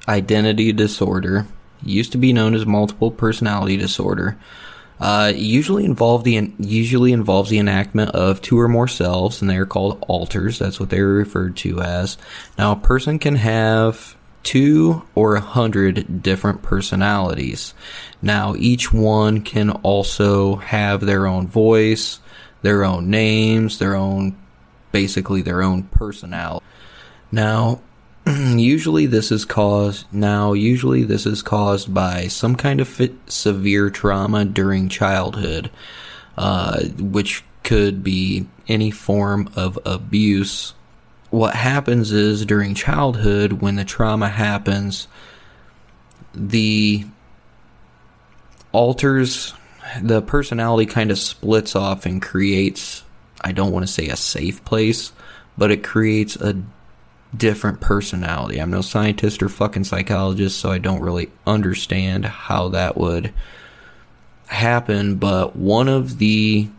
identity 0.08 0.72
disorder 0.72 1.48
used 1.84 2.12
to 2.14 2.18
be 2.18 2.32
known 2.32 2.54
as 2.54 2.66
multiple 2.66 3.12
personality 3.12 3.78
disorder. 3.78 4.38
Uh, 5.00 5.34
usually 5.36 5.84
involve 5.84 6.24
the 6.24 6.52
usually 6.58 7.12
involves 7.12 7.50
the 7.50 7.60
enactment 7.60 8.12
of 8.12 8.42
two 8.42 8.60
or 8.60 8.68
more 8.68 8.88
selves, 8.88 9.42
and 9.42 9.50
they 9.50 9.58
are 9.58 9.66
called 9.66 10.04
alters. 10.08 10.60
That's 10.60 10.80
what 10.80 10.90
they're 10.90 11.08
referred 11.08 11.58
to 11.58 11.82
as. 11.82 12.18
Now, 12.58 12.72
a 12.72 12.78
person 12.78 13.20
can 13.20 13.36
have 13.36 14.16
two 14.44 15.04
or 15.16 15.36
a 15.36 15.42
hundred 15.42 16.22
different 16.24 16.62
personalities. 16.62 17.74
Now, 18.22 18.56
each 18.56 18.94
one 18.94 19.42
can 19.42 19.72
also 19.72 20.58
have 20.58 21.02
their 21.02 21.28
own 21.28 21.48
voice, 21.48 22.20
their 22.62 22.86
own 22.86 23.10
names, 23.10 23.80
their 23.80 23.96
own, 23.96 24.38
basically 24.92 25.42
their 25.42 25.62
own 25.62 25.84
personality. 25.84 26.66
Now, 27.32 27.82
usually 28.28 29.06
this 29.06 29.32
is 29.32 29.46
caused 29.46 30.06
now 30.12 30.54
usually 30.54 31.04
this 31.04 31.26
is 31.26 31.42
caused 31.42 31.94
by 31.94 32.28
some 32.28 32.56
kind 32.56 32.82
of 32.82 32.88
fit, 32.88 33.14
severe 33.28 33.90
trauma 33.90 34.46
during 34.46 34.90
childhood 34.90 35.70
uh, 36.38 36.84
which 37.00 37.44
could 37.64 38.04
be 38.04 38.46
any 38.68 38.92
form 38.92 39.50
of 39.56 39.80
abuse. 39.86 40.74
What 41.32 41.56
happens 41.56 42.12
is 42.12 42.46
during 42.46 42.76
childhood 42.76 43.54
when 43.54 43.76
the 43.76 43.84
trauma 43.84 44.30
happens 44.30 45.08
the 46.34 47.06
alters 48.72 49.54
the 50.02 50.22
personality 50.22 50.86
kind 50.86 51.12
of 51.12 51.18
splits 51.18 51.78
off 51.78 52.06
and 52.06 52.22
creates 52.22 53.04
i 53.40 53.54
don't 53.54 53.72
want 53.72 53.88
to 53.88 53.92
say 53.92 54.10
a 54.10 54.18
safe 54.18 54.66
place 54.66 55.14
but 55.58 55.72
it 55.72 55.82
creates 55.82 56.36
a 56.36 56.62
different 57.36 57.82
personality. 57.82 58.60
I'm 58.60 58.72
no 58.72 58.82
scientist 58.82 59.42
or 59.42 59.50
fucking 59.50 59.84
psychologist, 59.86 60.60
so 60.60 60.72
I 60.72 60.78
don't 60.78 61.02
really 61.02 61.32
understand 61.46 62.26
how 62.26 62.70
that 62.70 62.98
would 62.98 63.34
happen, 64.48 65.16
but 65.16 65.56
one 65.56 65.88
of 65.88 66.18
the 66.20 66.70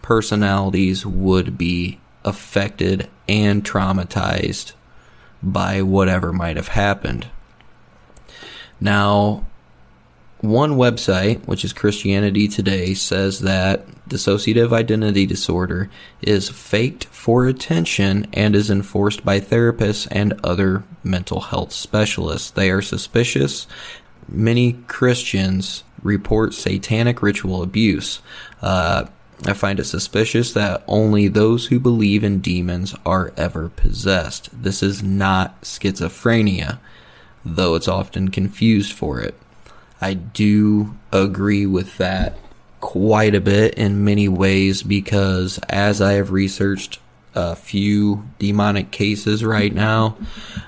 personalities 0.00 1.06
would 1.06 1.56
be 1.56 2.00
affected 2.24 3.08
and 3.28 3.64
traumatized 3.64 4.72
by 5.42 5.82
whatever 5.82 6.32
might 6.32 6.56
have 6.56 6.68
happened. 6.68 7.26
Now, 8.80 9.46
one 10.42 10.72
website, 10.72 11.46
which 11.46 11.64
is 11.64 11.72
Christianity 11.72 12.48
Today, 12.48 12.94
says 12.94 13.40
that 13.40 13.86
dissociative 14.08 14.72
identity 14.72 15.24
disorder 15.24 15.88
is 16.20 16.48
faked 16.48 17.04
for 17.04 17.46
attention 17.46 18.26
and 18.32 18.54
is 18.54 18.68
enforced 18.68 19.24
by 19.24 19.40
therapists 19.40 20.08
and 20.10 20.38
other 20.42 20.82
mental 21.04 21.40
health 21.40 21.72
specialists. 21.72 22.50
They 22.50 22.70
are 22.70 22.82
suspicious. 22.82 23.68
Many 24.28 24.74
Christians 24.88 25.84
report 26.02 26.54
satanic 26.54 27.22
ritual 27.22 27.62
abuse. 27.62 28.20
Uh, 28.60 29.06
I 29.46 29.52
find 29.54 29.78
it 29.78 29.84
suspicious 29.84 30.52
that 30.52 30.82
only 30.86 31.28
those 31.28 31.66
who 31.66 31.78
believe 31.80 32.22
in 32.24 32.40
demons 32.40 32.94
are 33.06 33.32
ever 33.36 33.68
possessed. 33.68 34.50
This 34.52 34.82
is 34.82 35.02
not 35.02 35.62
schizophrenia, 35.62 36.78
though 37.44 37.76
it's 37.76 37.88
often 37.88 38.30
confused 38.30 38.92
for 38.92 39.20
it. 39.20 39.36
I 40.02 40.14
do 40.14 40.96
agree 41.12 41.64
with 41.64 41.96
that 41.98 42.36
quite 42.80 43.36
a 43.36 43.40
bit 43.40 43.74
in 43.74 44.04
many 44.04 44.28
ways 44.28 44.82
because 44.82 45.60
as 45.68 46.00
I 46.00 46.14
have 46.14 46.32
researched 46.32 46.98
a 47.36 47.54
few 47.54 48.28
demonic 48.40 48.90
cases 48.90 49.44
right 49.44 49.72
now, 49.72 50.16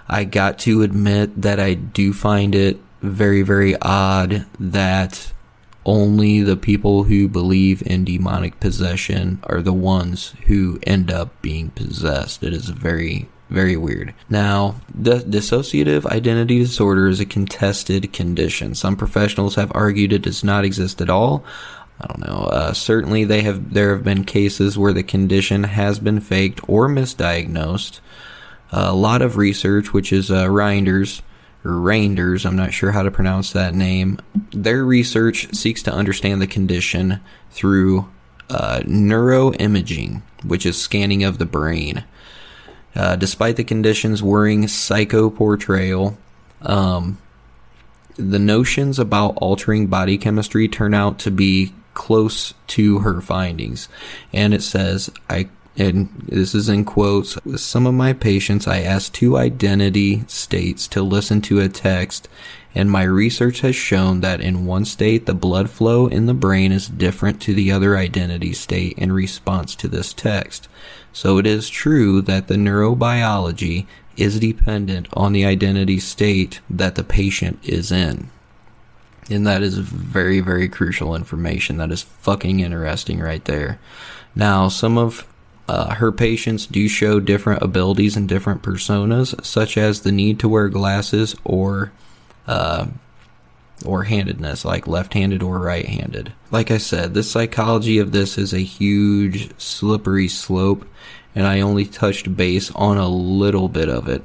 I 0.08 0.22
got 0.22 0.60
to 0.60 0.82
admit 0.82 1.42
that 1.42 1.58
I 1.58 1.74
do 1.74 2.12
find 2.12 2.54
it 2.54 2.78
very, 3.02 3.42
very 3.42 3.76
odd 3.82 4.46
that 4.60 5.32
only 5.84 6.40
the 6.40 6.56
people 6.56 7.02
who 7.02 7.28
believe 7.28 7.82
in 7.84 8.04
demonic 8.04 8.60
possession 8.60 9.40
are 9.42 9.60
the 9.60 9.72
ones 9.72 10.34
who 10.46 10.78
end 10.86 11.10
up 11.10 11.42
being 11.42 11.70
possessed. 11.70 12.44
It 12.44 12.54
is 12.54 12.68
a 12.68 12.72
very 12.72 13.28
very 13.54 13.76
weird. 13.76 14.12
Now, 14.28 14.76
the 14.94 15.20
dissociative 15.20 16.04
identity 16.06 16.58
disorder 16.58 17.08
is 17.08 17.20
a 17.20 17.26
contested 17.26 18.12
condition. 18.12 18.74
Some 18.74 18.96
professionals 18.96 19.54
have 19.54 19.72
argued 19.74 20.12
it 20.12 20.22
does 20.22 20.44
not 20.44 20.64
exist 20.64 21.00
at 21.00 21.08
all. 21.08 21.44
I 22.00 22.06
don't 22.08 22.26
know. 22.26 22.44
Uh, 22.44 22.72
certainly, 22.72 23.24
they 23.24 23.42
have. 23.42 23.72
There 23.72 23.94
have 23.94 24.04
been 24.04 24.24
cases 24.24 24.76
where 24.76 24.92
the 24.92 25.04
condition 25.04 25.62
has 25.62 25.98
been 26.00 26.20
faked 26.20 26.60
or 26.68 26.88
misdiagnosed. 26.88 28.00
A 28.72 28.92
lot 28.92 29.22
of 29.22 29.36
research, 29.36 29.92
which 29.92 30.12
is 30.12 30.30
uh, 30.30 30.46
Reinders, 30.46 31.22
Reinders, 31.64 32.44
I'm 32.44 32.56
not 32.56 32.74
sure 32.74 32.92
how 32.92 33.02
to 33.02 33.10
pronounce 33.10 33.52
that 33.52 33.74
name. 33.74 34.18
Their 34.50 34.84
research 34.84 35.54
seeks 35.54 35.82
to 35.84 35.94
understand 35.94 36.42
the 36.42 36.46
condition 36.46 37.20
through 37.50 38.10
uh, 38.50 38.80
neuroimaging, 38.84 40.22
which 40.44 40.66
is 40.66 40.80
scanning 40.80 41.24
of 41.24 41.38
the 41.38 41.46
brain. 41.46 42.04
Uh, 42.94 43.16
despite 43.16 43.57
the 43.57 43.64
condition's 43.64 44.22
worrying 44.22 44.68
psycho 44.68 45.30
portrayal, 45.30 46.16
um, 46.62 47.18
the 48.16 48.38
notions 48.38 48.98
about 48.98 49.37
altering 49.38 49.88
body 49.88 50.16
chemistry 50.16 50.68
turn 50.68 50.94
out 50.94 51.18
to 51.18 51.30
be 51.30 51.74
close 51.94 52.54
to 52.66 53.00
her 53.00 53.20
findings. 53.20 53.88
And 54.33 54.54
it 54.54 54.62
says, 54.62 55.11
I 55.28 55.48
and 55.76 56.09
this 56.28 56.54
is 56.54 56.68
in 56.68 56.85
quotes, 56.85 57.37
with 57.44 57.61
some 57.61 57.87
of 57.87 57.94
my 57.94 58.12
patients, 58.12 58.68
I 58.68 58.80
asked 58.80 59.14
two 59.14 59.37
identity 59.37 60.22
states 60.28 60.87
to 60.88 61.02
listen 61.02 61.40
to 61.42 61.61
a 61.61 61.68
text, 61.68 62.28
and 62.74 62.90
my 62.90 63.04
research 63.04 63.60
has 63.60 63.76
shown 63.76 64.20
that 64.20 64.40
in 64.40 64.66
one 64.66 64.84
state, 64.84 65.26
the 65.26 65.34
blood 65.34 65.70
flow 65.70 66.08
in 66.08 66.26
the 66.26 66.34
brain 66.34 66.72
is 66.72 66.88
different 66.88 67.40
to 67.42 67.54
the 67.54 67.70
other 67.70 67.96
identity 67.96 68.52
state 68.52 68.98
in 68.98 69.12
response 69.12 69.76
to 69.76 69.88
this 69.88 70.12
text. 70.12 70.68
So 71.12 71.38
it 71.38 71.46
is 71.46 71.68
true 71.68 72.20
that 72.22 72.48
the 72.48 72.56
neurobiology 72.56 73.87
is 74.16 74.40
dependent 74.40 75.08
on 75.12 75.32
the 75.32 75.44
identity 75.44 76.00
state 76.00 76.60
that 76.68 76.96
the 76.96 77.04
patient 77.04 77.60
is 77.62 77.92
in. 77.92 78.30
And 79.30 79.46
that 79.46 79.62
is 79.62 79.78
very, 79.78 80.40
very 80.40 80.68
crucial 80.68 81.14
information. 81.14 81.76
That 81.76 81.92
is 81.92 82.02
fucking 82.02 82.60
interesting 82.60 83.20
right 83.20 83.44
there. 83.44 83.78
Now, 84.34 84.68
some 84.68 84.98
of 84.98 85.26
uh, 85.66 85.94
her 85.94 86.12
patients 86.12 86.66
do 86.66 86.88
show 86.88 87.20
different 87.20 87.62
abilities 87.62 88.16
and 88.16 88.28
different 88.28 88.62
personas, 88.62 89.42
such 89.44 89.78
as 89.78 90.00
the 90.00 90.12
need 90.12 90.38
to 90.40 90.48
wear 90.48 90.68
glasses 90.68 91.34
or 91.44 91.92
uh, 92.46 92.87
or 93.85 94.04
handedness, 94.04 94.64
like 94.64 94.87
left 94.87 95.14
handed 95.14 95.42
or 95.42 95.59
right 95.59 95.87
handed. 95.87 96.33
Like 96.50 96.70
I 96.70 96.78
said, 96.78 97.14
the 97.14 97.22
psychology 97.22 97.98
of 97.98 98.12
this 98.12 98.38
is 98.38 98.52
a 98.52 98.61
huge, 98.61 99.50
slippery 99.61 100.28
slope, 100.28 100.87
and 101.35 101.46
I 101.46 101.61
only 101.61 101.85
touched 101.85 102.37
base 102.37 102.70
on 102.72 102.96
a 102.96 103.09
little 103.09 103.68
bit 103.68 103.88
of 103.88 104.09
it. 104.09 104.22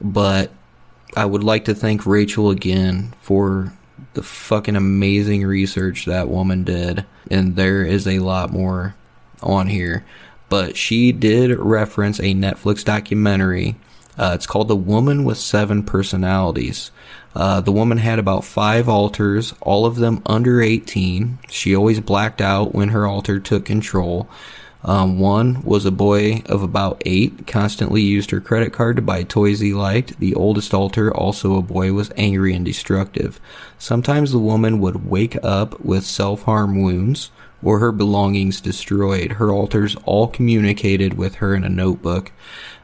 But 0.00 0.50
I 1.16 1.24
would 1.24 1.44
like 1.44 1.66
to 1.66 1.74
thank 1.74 2.06
Rachel 2.06 2.50
again 2.50 3.14
for 3.20 3.72
the 4.14 4.22
fucking 4.22 4.76
amazing 4.76 5.44
research 5.44 6.06
that 6.06 6.28
woman 6.28 6.64
did, 6.64 7.04
and 7.30 7.56
there 7.56 7.84
is 7.84 8.06
a 8.06 8.20
lot 8.20 8.50
more 8.50 8.94
on 9.42 9.68
here. 9.68 10.04
But 10.48 10.76
she 10.76 11.12
did 11.12 11.56
reference 11.58 12.18
a 12.18 12.34
Netflix 12.34 12.84
documentary. 12.84 13.76
Uh, 14.16 14.32
it's 14.34 14.46
called 14.46 14.68
The 14.68 14.76
Woman 14.76 15.24
with 15.24 15.38
Seven 15.38 15.82
Personalities. 15.82 16.90
Uh, 17.34 17.60
the 17.60 17.72
woman 17.72 17.98
had 17.98 18.18
about 18.18 18.44
five 18.44 18.88
alters, 18.88 19.54
all 19.60 19.86
of 19.86 19.96
them 19.96 20.22
under 20.24 20.60
18. 20.60 21.38
She 21.48 21.74
always 21.74 22.00
blacked 22.00 22.40
out 22.40 22.74
when 22.74 22.90
her 22.90 23.06
alter 23.06 23.40
took 23.40 23.64
control. 23.64 24.28
Um, 24.84 25.18
one 25.18 25.62
was 25.62 25.86
a 25.86 25.90
boy 25.90 26.42
of 26.44 26.62
about 26.62 27.02
eight, 27.06 27.46
constantly 27.46 28.02
used 28.02 28.30
her 28.30 28.40
credit 28.40 28.72
card 28.72 28.96
to 28.96 29.02
buy 29.02 29.22
toys 29.22 29.60
he 29.60 29.72
liked. 29.72 30.20
The 30.20 30.34
oldest 30.34 30.74
alter, 30.74 31.14
also 31.14 31.56
a 31.56 31.62
boy, 31.62 31.92
was 31.94 32.12
angry 32.18 32.54
and 32.54 32.66
destructive. 32.66 33.40
Sometimes 33.78 34.30
the 34.30 34.38
woman 34.38 34.80
would 34.80 35.08
wake 35.08 35.42
up 35.42 35.80
with 35.80 36.04
self 36.04 36.42
harm 36.42 36.82
wounds 36.82 37.30
or 37.62 37.78
her 37.78 37.92
belongings 37.92 38.60
destroyed. 38.60 39.32
Her 39.32 39.50
alters 39.50 39.96
all 40.04 40.28
communicated 40.28 41.14
with 41.14 41.36
her 41.36 41.54
in 41.54 41.64
a 41.64 41.70
notebook. 41.70 42.30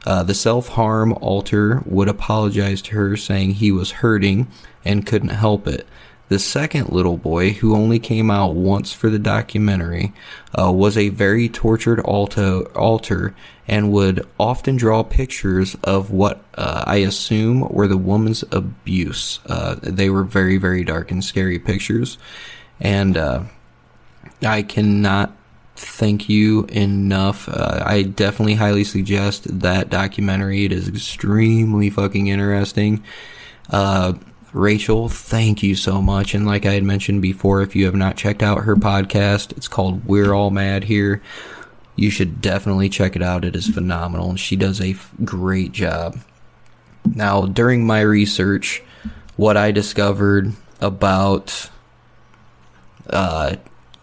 Uh, 0.06 0.22
the 0.22 0.34
self 0.34 0.68
harm 0.68 1.12
alter 1.20 1.82
would 1.84 2.08
apologize 2.08 2.80
to 2.82 2.94
her, 2.94 3.16
saying 3.16 3.54
he 3.54 3.70
was 3.70 3.90
hurting 3.90 4.48
and 4.84 5.06
couldn't 5.06 5.28
help 5.28 5.66
it. 5.66 5.86
The 6.28 6.38
second 6.38 6.90
little 6.90 7.16
boy, 7.16 7.50
who 7.54 7.74
only 7.74 7.98
came 7.98 8.30
out 8.30 8.54
once 8.54 8.92
for 8.92 9.10
the 9.10 9.18
documentary, 9.18 10.12
uh, 10.56 10.70
was 10.70 10.96
a 10.96 11.08
very 11.08 11.48
tortured 11.48 12.00
alto, 12.06 12.62
alter 12.76 13.34
and 13.66 13.90
would 13.90 14.26
often 14.38 14.76
draw 14.76 15.02
pictures 15.02 15.76
of 15.82 16.12
what 16.12 16.44
uh, 16.54 16.84
I 16.86 16.98
assume 16.98 17.60
were 17.68 17.88
the 17.88 17.96
woman's 17.96 18.44
abuse. 18.52 19.40
Uh, 19.46 19.76
they 19.82 20.08
were 20.08 20.22
very, 20.22 20.56
very 20.56 20.84
dark 20.84 21.10
and 21.10 21.22
scary 21.22 21.58
pictures. 21.58 22.16
And 22.78 23.16
uh, 23.16 23.42
I 24.40 24.62
cannot 24.62 25.36
thank 25.80 26.28
you 26.28 26.64
enough. 26.66 27.48
Uh, 27.48 27.82
I 27.84 28.02
definitely 28.02 28.54
highly 28.54 28.84
suggest 28.84 29.60
that 29.60 29.90
documentary. 29.90 30.64
It 30.64 30.72
is 30.72 30.88
extremely 30.88 31.90
fucking 31.90 32.26
interesting. 32.28 33.02
Uh, 33.70 34.14
Rachel, 34.52 35.08
thank 35.08 35.62
you 35.62 35.74
so 35.74 36.02
much. 36.02 36.34
And 36.34 36.46
like 36.46 36.66
I 36.66 36.74
had 36.74 36.82
mentioned 36.82 37.22
before, 37.22 37.62
if 37.62 37.74
you 37.74 37.86
have 37.86 37.94
not 37.94 38.16
checked 38.16 38.42
out 38.42 38.64
her 38.64 38.76
podcast, 38.76 39.52
it's 39.56 39.68
called 39.68 40.04
We're 40.04 40.34
All 40.34 40.50
Mad 40.50 40.84
Here. 40.84 41.22
You 41.96 42.10
should 42.10 42.40
definitely 42.40 42.88
check 42.88 43.16
it 43.16 43.22
out. 43.22 43.44
It 43.44 43.54
is 43.54 43.68
phenomenal, 43.68 44.30
and 44.30 44.40
she 44.40 44.56
does 44.56 44.80
a 44.80 44.90
f- 44.90 45.12
great 45.24 45.72
job. 45.72 46.18
Now, 47.14 47.46
during 47.46 47.86
my 47.86 48.00
research, 48.00 48.82
what 49.36 49.56
I 49.56 49.70
discovered 49.70 50.52
about, 50.80 51.70
uh, 53.08 53.56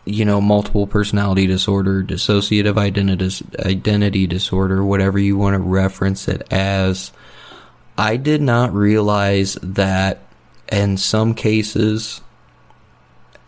you 0.07 0.25
know, 0.25 0.41
multiple 0.41 0.87
personality 0.87 1.47
disorder, 1.47 2.03
dissociative 2.03 2.77
identity, 2.77 3.45
identity 3.59 4.27
disorder, 4.27 4.83
whatever 4.83 5.19
you 5.19 5.37
want 5.37 5.53
to 5.53 5.59
reference 5.59 6.27
it 6.27 6.47
as, 6.51 7.11
I 7.97 8.17
did 8.17 8.41
not 8.41 8.73
realize 8.73 9.55
that 9.55 10.21
in 10.71 10.97
some 10.97 11.33
cases 11.33 12.21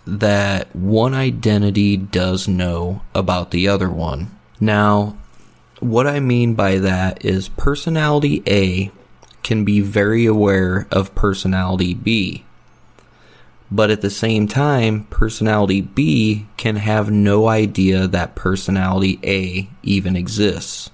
that 0.06 0.76
one 0.76 1.14
identity 1.14 1.96
does 1.98 2.48
know 2.48 3.02
about 3.14 3.52
the 3.52 3.68
other 3.68 3.90
one. 3.90 4.32
Now, 4.60 5.18
what 5.80 6.08
I 6.08 6.20
mean 6.20 6.56
by 6.56 6.80
that 6.80 7.24
is 7.24 7.50
personality 7.50 8.44
A 8.48 8.92
can 9.44 9.64
be 9.64 9.82
very 9.82 10.26
aware 10.26 10.88
of 10.92 11.16
personality 11.16 11.94
B. 11.94 12.44
But 13.72 13.92
at 13.92 14.02
the 14.02 14.10
same 14.10 14.48
time, 14.48 15.06
personality 15.06 15.82
B 15.82 16.48
can 16.58 16.78
have 16.78 17.12
no 17.12 17.48
idea 17.48 18.08
that 18.08 18.36
personality 18.36 19.20
A 19.24 19.70
even 19.84 20.16
exists. 20.16 20.90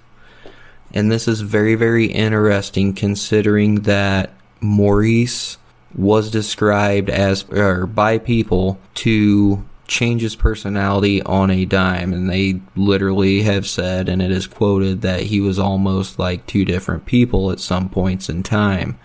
And 0.93 1.11
this 1.11 1.27
is 1.27 1.41
very, 1.41 1.75
very 1.75 2.05
interesting 2.05 2.93
considering 2.93 3.81
that 3.81 4.33
Maurice 4.61 5.57
was 5.95 6.29
described 6.29 7.09
as 7.09 7.45
or 7.49 7.85
by 7.85 8.17
people 8.17 8.79
to 8.95 9.65
change 9.87 10.21
his 10.21 10.35
personality 10.35 11.21
on 11.23 11.51
a 11.51 11.63
dime 11.63 12.11
and 12.11 12.29
they 12.29 12.59
literally 12.75 13.43
have 13.43 13.67
said 13.67 14.09
and 14.09 14.21
it 14.21 14.31
is 14.31 14.47
quoted 14.47 15.01
that 15.01 15.21
he 15.21 15.39
was 15.39 15.59
almost 15.59 16.17
like 16.17 16.45
two 16.47 16.65
different 16.65 17.05
people 17.05 17.51
at 17.51 17.59
some 17.59 17.87
points 17.87 18.27
in 18.27 18.41
time 18.41 18.97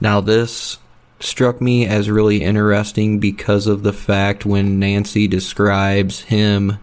now 0.00 0.20
this 0.20 0.78
struck 1.20 1.60
me 1.60 1.86
as 1.86 2.10
really 2.10 2.42
interesting 2.42 3.18
because 3.18 3.66
of 3.66 3.82
the 3.82 3.92
fact 3.92 4.46
when 4.46 4.78
nancy 4.78 5.26
describes 5.26 6.20
him 6.22 6.78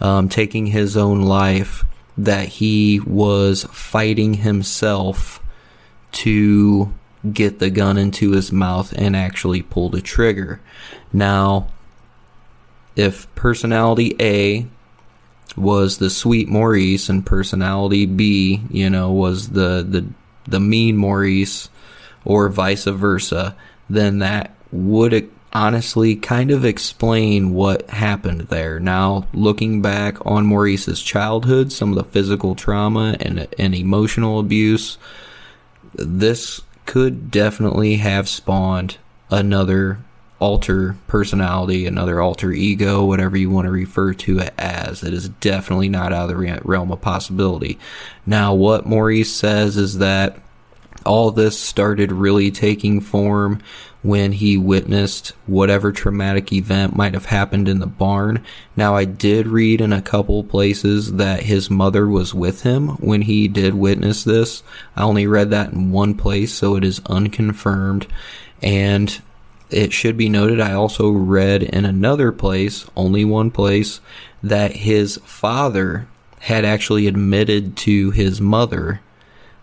um, 0.00 0.28
taking 0.28 0.66
his 0.66 0.96
own 0.96 1.22
life 1.22 1.84
that 2.16 2.48
he 2.48 3.00
was 3.00 3.64
fighting 3.72 4.34
himself 4.34 5.40
to 6.12 6.92
get 7.32 7.58
the 7.58 7.70
gun 7.70 7.96
into 7.96 8.32
his 8.32 8.52
mouth 8.52 8.92
and 8.96 9.16
actually 9.16 9.62
pull 9.62 9.88
the 9.88 10.02
trigger. 10.02 10.60
Now, 11.12 11.68
if 12.96 13.32
personality 13.34 14.14
A 14.20 14.66
was 15.56 15.98
the 15.98 16.10
sweet 16.10 16.48
Maurice 16.48 17.08
and 17.08 17.24
personality 17.24 18.06
B, 18.06 18.62
you 18.70 18.90
know, 18.90 19.12
was 19.12 19.50
the 19.50 19.84
the 19.88 20.06
the 20.46 20.60
mean 20.60 20.96
Maurice 20.96 21.70
or 22.24 22.48
vice 22.48 22.84
versa, 22.84 23.56
then 23.88 24.18
that 24.18 24.54
would 24.72 25.30
honestly 25.52 26.16
kind 26.16 26.50
of 26.50 26.64
explain 26.64 27.54
what 27.54 27.88
happened 27.90 28.42
there. 28.42 28.80
Now, 28.80 29.28
looking 29.32 29.80
back 29.80 30.24
on 30.26 30.46
Maurice's 30.46 31.00
childhood, 31.00 31.72
some 31.72 31.90
of 31.90 31.96
the 31.96 32.04
physical 32.04 32.54
trauma 32.54 33.16
and 33.20 33.46
and 33.58 33.74
emotional 33.74 34.40
abuse, 34.40 34.98
this 35.94 36.60
could 36.86 37.30
definitely 37.30 37.96
have 37.96 38.28
spawned 38.28 38.98
another 39.30 39.98
alter 40.40 40.96
personality, 41.06 41.86
another 41.86 42.20
alter 42.20 42.52
ego, 42.52 43.04
whatever 43.04 43.36
you 43.36 43.48
want 43.48 43.66
to 43.66 43.70
refer 43.70 44.12
to 44.12 44.40
it 44.40 44.52
as. 44.58 45.02
It 45.02 45.14
is 45.14 45.28
definitely 45.28 45.88
not 45.88 46.12
out 46.12 46.30
of 46.30 46.36
the 46.36 46.60
realm 46.64 46.90
of 46.90 47.00
possibility. 47.00 47.78
Now, 48.26 48.52
what 48.52 48.84
Maurice 48.84 49.32
says 49.32 49.76
is 49.76 49.98
that 49.98 50.38
all 51.04 51.30
this 51.30 51.58
started 51.58 52.12
really 52.12 52.50
taking 52.50 53.00
form 53.00 53.60
when 54.02 54.32
he 54.32 54.56
witnessed 54.56 55.28
whatever 55.46 55.90
traumatic 55.90 56.52
event 56.52 56.94
might 56.94 57.14
have 57.14 57.24
happened 57.24 57.68
in 57.68 57.78
the 57.78 57.86
barn. 57.86 58.44
Now, 58.76 58.94
I 58.94 59.06
did 59.06 59.46
read 59.46 59.80
in 59.80 59.94
a 59.94 60.02
couple 60.02 60.44
places 60.44 61.14
that 61.14 61.44
his 61.44 61.70
mother 61.70 62.06
was 62.06 62.34
with 62.34 62.62
him 62.62 62.88
when 62.98 63.22
he 63.22 63.48
did 63.48 63.74
witness 63.74 64.22
this. 64.22 64.62
I 64.94 65.04
only 65.04 65.26
read 65.26 65.50
that 65.50 65.72
in 65.72 65.90
one 65.90 66.14
place, 66.14 66.52
so 66.52 66.76
it 66.76 66.84
is 66.84 67.00
unconfirmed. 67.06 68.06
And 68.62 69.20
it 69.70 69.94
should 69.94 70.18
be 70.18 70.28
noted, 70.28 70.60
I 70.60 70.74
also 70.74 71.10
read 71.10 71.62
in 71.62 71.86
another 71.86 72.30
place, 72.30 72.84
only 72.94 73.24
one 73.24 73.50
place, 73.50 74.00
that 74.42 74.72
his 74.72 75.18
father 75.24 76.06
had 76.40 76.66
actually 76.66 77.06
admitted 77.06 77.74
to 77.78 78.10
his 78.10 78.38
mother 78.38 79.00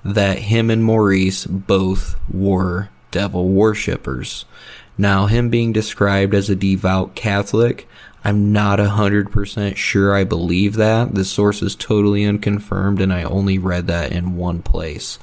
that 0.03 0.39
him 0.39 0.69
and 0.69 0.83
Maurice 0.83 1.45
both 1.45 2.15
were 2.31 2.89
devil 3.11 3.49
worshippers. 3.49 4.45
Now, 4.97 5.27
him 5.27 5.49
being 5.49 5.71
described 5.71 6.33
as 6.33 6.49
a 6.49 6.55
devout 6.55 7.15
Catholic, 7.15 7.87
I'm 8.23 8.53
not 8.53 8.79
100% 8.79 9.75
sure 9.75 10.15
I 10.15 10.23
believe 10.23 10.75
that. 10.75 11.15
The 11.15 11.25
source 11.25 11.61
is 11.61 11.75
totally 11.75 12.23
unconfirmed, 12.23 13.01
and 13.01 13.11
I 13.11 13.23
only 13.23 13.57
read 13.57 13.87
that 13.87 14.11
in 14.11 14.35
one 14.35 14.61
place. 14.61 15.17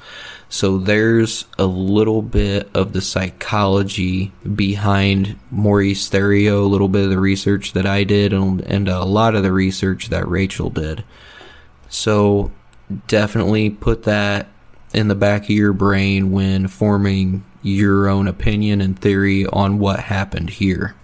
So 0.49 0.79
there's 0.79 1.45
a 1.57 1.65
little 1.65 2.21
bit 2.21 2.69
of 2.73 2.91
the 2.91 3.01
psychology 3.01 4.33
behind 4.55 5.39
Maurice 5.51 6.09
Theriault, 6.09 6.63
a 6.63 6.67
little 6.67 6.89
bit 6.89 7.05
of 7.05 7.11
the 7.11 7.19
research 7.19 7.73
that 7.73 7.85
I 7.85 8.03
did, 8.03 8.33
and, 8.33 8.61
and 8.61 8.89
a 8.89 9.05
lot 9.05 9.35
of 9.35 9.43
the 9.43 9.51
research 9.53 10.09
that 10.09 10.27
Rachel 10.27 10.69
did. 10.69 11.03
So 11.87 12.51
definitely 13.07 13.69
put 13.69 14.03
that 14.03 14.47
in 14.93 15.07
the 15.07 15.15
back 15.15 15.43
of 15.43 15.49
your 15.49 15.73
brain 15.73 16.31
when 16.31 16.67
forming 16.67 17.43
your 17.61 18.07
own 18.07 18.27
opinion 18.27 18.81
and 18.81 18.99
theory 18.99 19.45
on 19.47 19.79
what 19.79 19.99
happened 19.99 20.49
here. 20.49 20.95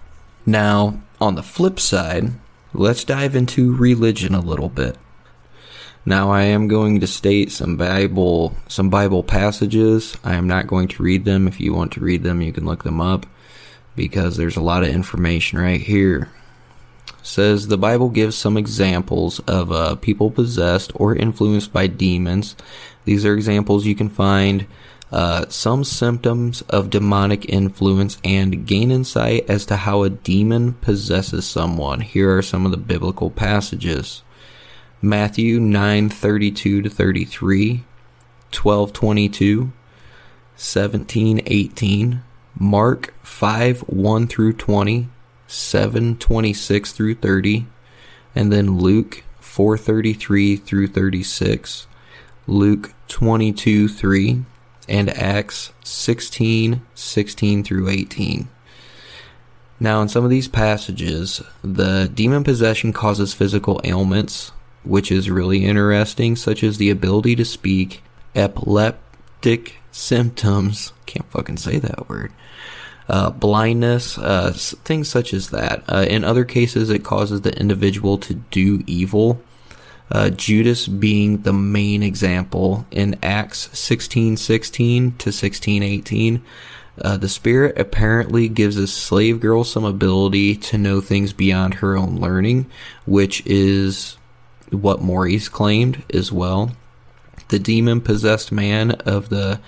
Now, 0.44 1.00
on 1.20 1.34
the 1.34 1.42
flip 1.42 1.78
side, 1.80 2.32
let's 2.72 3.04
dive 3.04 3.36
into 3.36 3.76
religion 3.76 4.34
a 4.34 4.40
little 4.40 4.68
bit. 4.68 4.96
Now 6.08 6.30
I 6.30 6.42
am 6.42 6.68
going 6.68 7.00
to 7.00 7.06
state 7.08 7.50
some 7.50 7.76
Bible 7.76 8.54
some 8.68 8.90
Bible 8.90 9.24
passages. 9.24 10.16
I 10.22 10.34
am 10.34 10.46
not 10.46 10.68
going 10.68 10.86
to 10.88 11.02
read 11.02 11.24
them. 11.24 11.48
If 11.48 11.58
you 11.58 11.74
want 11.74 11.92
to 11.92 12.00
read 12.00 12.22
them, 12.22 12.40
you 12.40 12.52
can 12.52 12.64
look 12.64 12.84
them 12.84 13.00
up 13.00 13.26
because 13.96 14.36
there's 14.36 14.56
a 14.56 14.62
lot 14.62 14.84
of 14.84 14.90
information 14.90 15.58
right 15.58 15.80
here. 15.80 16.30
Says 17.24 17.66
the 17.66 17.76
Bible 17.76 18.08
gives 18.08 18.36
some 18.36 18.56
examples 18.56 19.40
of 19.40 19.72
uh, 19.72 19.96
people 19.96 20.30
possessed 20.30 20.92
or 20.94 21.16
influenced 21.16 21.72
by 21.72 21.88
demons. 21.88 22.54
These 23.06 23.24
are 23.24 23.34
examples 23.34 23.86
you 23.86 23.94
can 23.94 24.10
find 24.10 24.66
uh, 25.12 25.46
some 25.48 25.84
symptoms 25.84 26.62
of 26.62 26.90
demonic 26.90 27.48
influence 27.48 28.18
and 28.24 28.66
gain 28.66 28.90
insight 28.90 29.48
as 29.48 29.64
to 29.66 29.76
how 29.76 30.02
a 30.02 30.10
demon 30.10 30.72
possesses 30.74 31.46
someone. 31.46 32.00
Here 32.00 32.36
are 32.36 32.42
some 32.42 32.64
of 32.66 32.72
the 32.72 32.76
biblical 32.76 33.30
passages. 33.30 34.22
Matthew 35.00 35.60
9:32 35.60 36.82
to 36.82 36.90
33, 36.90 37.84
12:22, 38.50 39.70
17:18, 40.56 42.22
Mark 42.58 43.14
5 43.22 43.80
1 43.82 44.26
through 44.26 44.52
20, 44.54 45.08
7 45.46 46.16
26 46.16 46.92
through 46.92 47.14
30, 47.14 47.66
and 48.34 48.52
then 48.52 48.78
Luke 48.78 49.22
433 49.38 50.56
through 50.56 50.88
36, 50.88 51.86
Luke 52.48 52.92
22 53.08 53.88
3, 53.88 54.44
and 54.88 55.10
Acts 55.10 55.72
16 55.84 56.82
16 56.94 57.64
through 57.64 57.88
18. 57.88 58.48
Now, 59.78 60.00
in 60.00 60.08
some 60.08 60.24
of 60.24 60.30
these 60.30 60.48
passages, 60.48 61.42
the 61.62 62.10
demon 62.12 62.44
possession 62.44 62.92
causes 62.92 63.34
physical 63.34 63.80
ailments, 63.84 64.52
which 64.84 65.12
is 65.12 65.28
really 65.28 65.66
interesting, 65.66 66.34
such 66.34 66.62
as 66.62 66.78
the 66.78 66.90
ability 66.90 67.36
to 67.36 67.44
speak, 67.44 68.02
epileptic 68.34 69.76
symptoms, 69.92 70.92
can't 71.04 71.30
fucking 71.30 71.58
say 71.58 71.78
that 71.78 72.08
word, 72.08 72.32
uh, 73.08 73.30
blindness, 73.30 74.16
uh, 74.18 74.52
things 74.56 75.08
such 75.08 75.34
as 75.34 75.50
that. 75.50 75.82
Uh, 75.88 76.06
in 76.08 76.24
other 76.24 76.44
cases, 76.44 76.88
it 76.88 77.04
causes 77.04 77.42
the 77.42 77.58
individual 77.58 78.16
to 78.18 78.34
do 78.34 78.82
evil. 78.86 79.40
Uh, 80.10 80.30
Judas 80.30 80.86
being 80.86 81.42
the 81.42 81.52
main 81.52 82.02
example 82.02 82.86
in 82.90 83.16
Acts 83.22 83.68
16:16 83.72 85.16
to 85.18 85.32
16:18. 85.32 86.42
Uh, 87.00 87.16
the 87.16 87.28
spirit 87.28 87.78
apparently 87.78 88.48
gives 88.48 88.76
a 88.76 88.86
slave 88.86 89.40
girl 89.40 89.64
some 89.64 89.84
ability 89.84 90.56
to 90.56 90.78
know 90.78 91.00
things 91.00 91.32
beyond 91.32 91.74
her 91.74 91.96
own 91.96 92.16
learning, 92.16 92.66
which 93.04 93.42
is 93.44 94.16
what 94.70 95.02
Maurice 95.02 95.48
claimed 95.48 96.02
as 96.12 96.32
well. 96.32 96.72
The 97.48 97.58
demon 97.58 98.00
possessed 98.00 98.50
man 98.50 98.92
of 98.92 99.28
the 99.28 99.60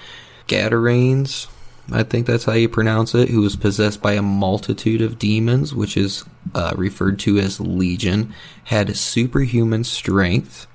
Gadarenes, 0.47 1.49
I 1.91 2.03
think 2.03 2.27
that's 2.27 2.45
how 2.45 2.53
you 2.53 2.69
pronounce 2.69 3.15
it, 3.15 3.31
who 3.31 3.41
was 3.41 3.57
possessed 3.57 4.03
by 4.03 4.13
a 4.13 4.23
multitude 4.23 5.01
of 5.01 5.19
demons, 5.19 5.75
which 5.75 5.97
is 5.97 6.25
uh, 6.55 6.75
referred 6.77 7.19
to 7.21 7.39
as 7.39 7.61
legion, 7.61 8.35
had 8.65 8.97
superhuman 8.97 9.85
strength 9.85 10.67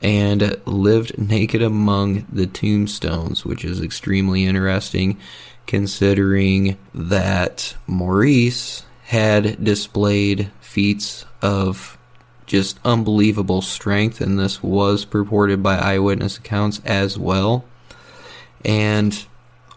and 0.00 0.60
lived 0.66 1.18
naked 1.18 1.62
among 1.62 2.26
the 2.30 2.46
tombstones, 2.46 3.44
which 3.44 3.64
is 3.64 3.80
extremely 3.80 4.44
interesting 4.44 5.18
considering 5.66 6.76
that 6.94 7.74
Maurice 7.86 8.84
had 9.06 9.62
displayed 9.62 10.50
feats 10.60 11.24
of 11.42 11.98
just 12.46 12.78
unbelievable 12.84 13.62
strength, 13.62 14.20
and 14.20 14.38
this 14.38 14.62
was 14.62 15.04
purported 15.04 15.62
by 15.62 15.76
eyewitness 15.76 16.36
accounts 16.36 16.80
as 16.84 17.18
well. 17.18 17.64
And 18.64 19.26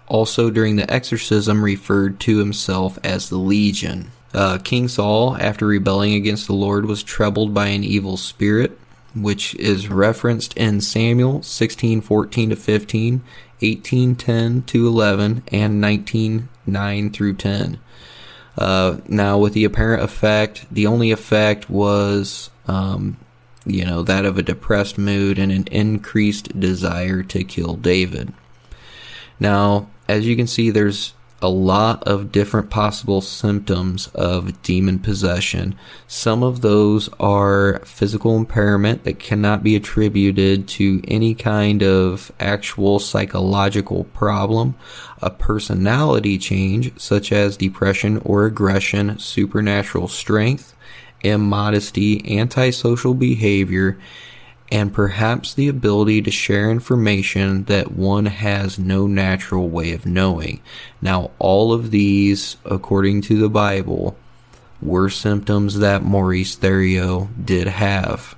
also 0.08 0.50
during 0.50 0.76
the 0.76 0.92
exorcism, 0.92 1.64
referred 1.64 2.20
to 2.22 2.38
himself 2.38 2.98
as 3.04 3.30
the 3.30 3.38
Legion. 3.38 4.12
Uh, 4.34 4.58
King 4.58 4.88
Saul, 4.88 5.38
after 5.38 5.66
rebelling 5.66 6.14
against 6.14 6.48
the 6.48 6.54
Lord, 6.54 6.86
was 6.86 7.04
troubled 7.04 7.54
by 7.54 7.68
an 7.68 7.84
evil 7.84 8.18
spirit, 8.18 8.78
which 9.16 9.56
is 9.56 9.90
referenced 9.90 10.56
in 10.56 10.82
Samuel 10.82 11.42
16 11.44 12.02
14 12.02 12.50
to 12.52 12.56
15 12.56 13.24
1810 13.60 14.62
to 14.64 14.88
11, 14.88 15.44
and 15.48 15.82
1909 15.82 17.10
through 17.12 17.34
10. 17.34 17.80
Uh, 18.56 18.98
now, 19.08 19.38
with 19.38 19.54
the 19.54 19.64
apparent 19.64 20.04
effect, 20.04 20.66
the 20.72 20.86
only 20.86 21.12
effect 21.12 21.70
was, 21.70 22.52
um, 22.68 23.18
you 23.66 23.84
know, 23.84 24.04
that 24.04 24.26
of 24.26 24.38
a 24.38 24.44
depressed 24.44 24.98
mood 24.98 25.40
and 25.40 25.52
an 25.52 25.66
increased 25.72 26.60
desire 26.60 27.24
to 27.24 27.44
kill 27.44 27.76
David. 27.76 28.32
Now, 29.40 29.90
as 30.08 30.26
you 30.26 30.36
can 30.36 30.48
see, 30.48 30.70
there's 30.70 31.14
a 31.42 31.50
lot 31.50 32.04
of 32.08 32.32
different 32.32 32.70
possible 32.70 33.22
symptoms 33.22 34.08
of 34.16 34.60
demon 34.64 34.98
possession. 34.98 35.76
Some 36.08 36.42
of 36.42 36.62
those 36.62 37.10
are 37.20 37.80
physical 37.86 38.36
impairment 38.36 39.04
that 39.04 39.20
cannot 39.20 39.64
be 39.64 39.76
attributed 39.76 40.68
to 40.70 41.02
any 41.08 41.36
kind 41.36 41.84
of 41.84 42.32
actual 42.40 42.98
psychological 43.00 44.06
problem, 44.06 44.76
a 45.22 45.30
personality 45.30 46.38
change 46.40 47.00
such 47.00 47.32
as 47.32 47.58
depression 47.58 48.20
or 48.26 48.46
aggression, 48.46 49.20
supernatural 49.20 50.08
strength, 50.08 50.74
immodesty, 51.24 52.40
antisocial 52.40 53.14
behavior, 53.14 54.00
and 54.72 54.94
perhaps 54.94 55.54
the 55.54 55.68
ability 55.68 56.22
to 56.22 56.32
share 56.32 56.70
information 56.70 57.64
that 57.66 57.92
one 57.92 58.26
has 58.26 58.78
no 58.78 59.08
natural 59.08 59.70
way 59.70 59.94
of 59.94 60.06
knowing. 60.06 60.62
Now, 61.02 61.32
all 61.40 61.72
of 61.72 61.92
these, 61.92 62.58
according 62.66 63.22
to 63.24 63.40
the 63.40 63.50
Bible, 63.50 64.18
were 64.82 65.10
symptoms 65.10 65.80
that 65.80 66.04
Maurice 66.04 66.56
Theriault 66.58 67.46
did 67.46 67.68
have. 67.68 68.36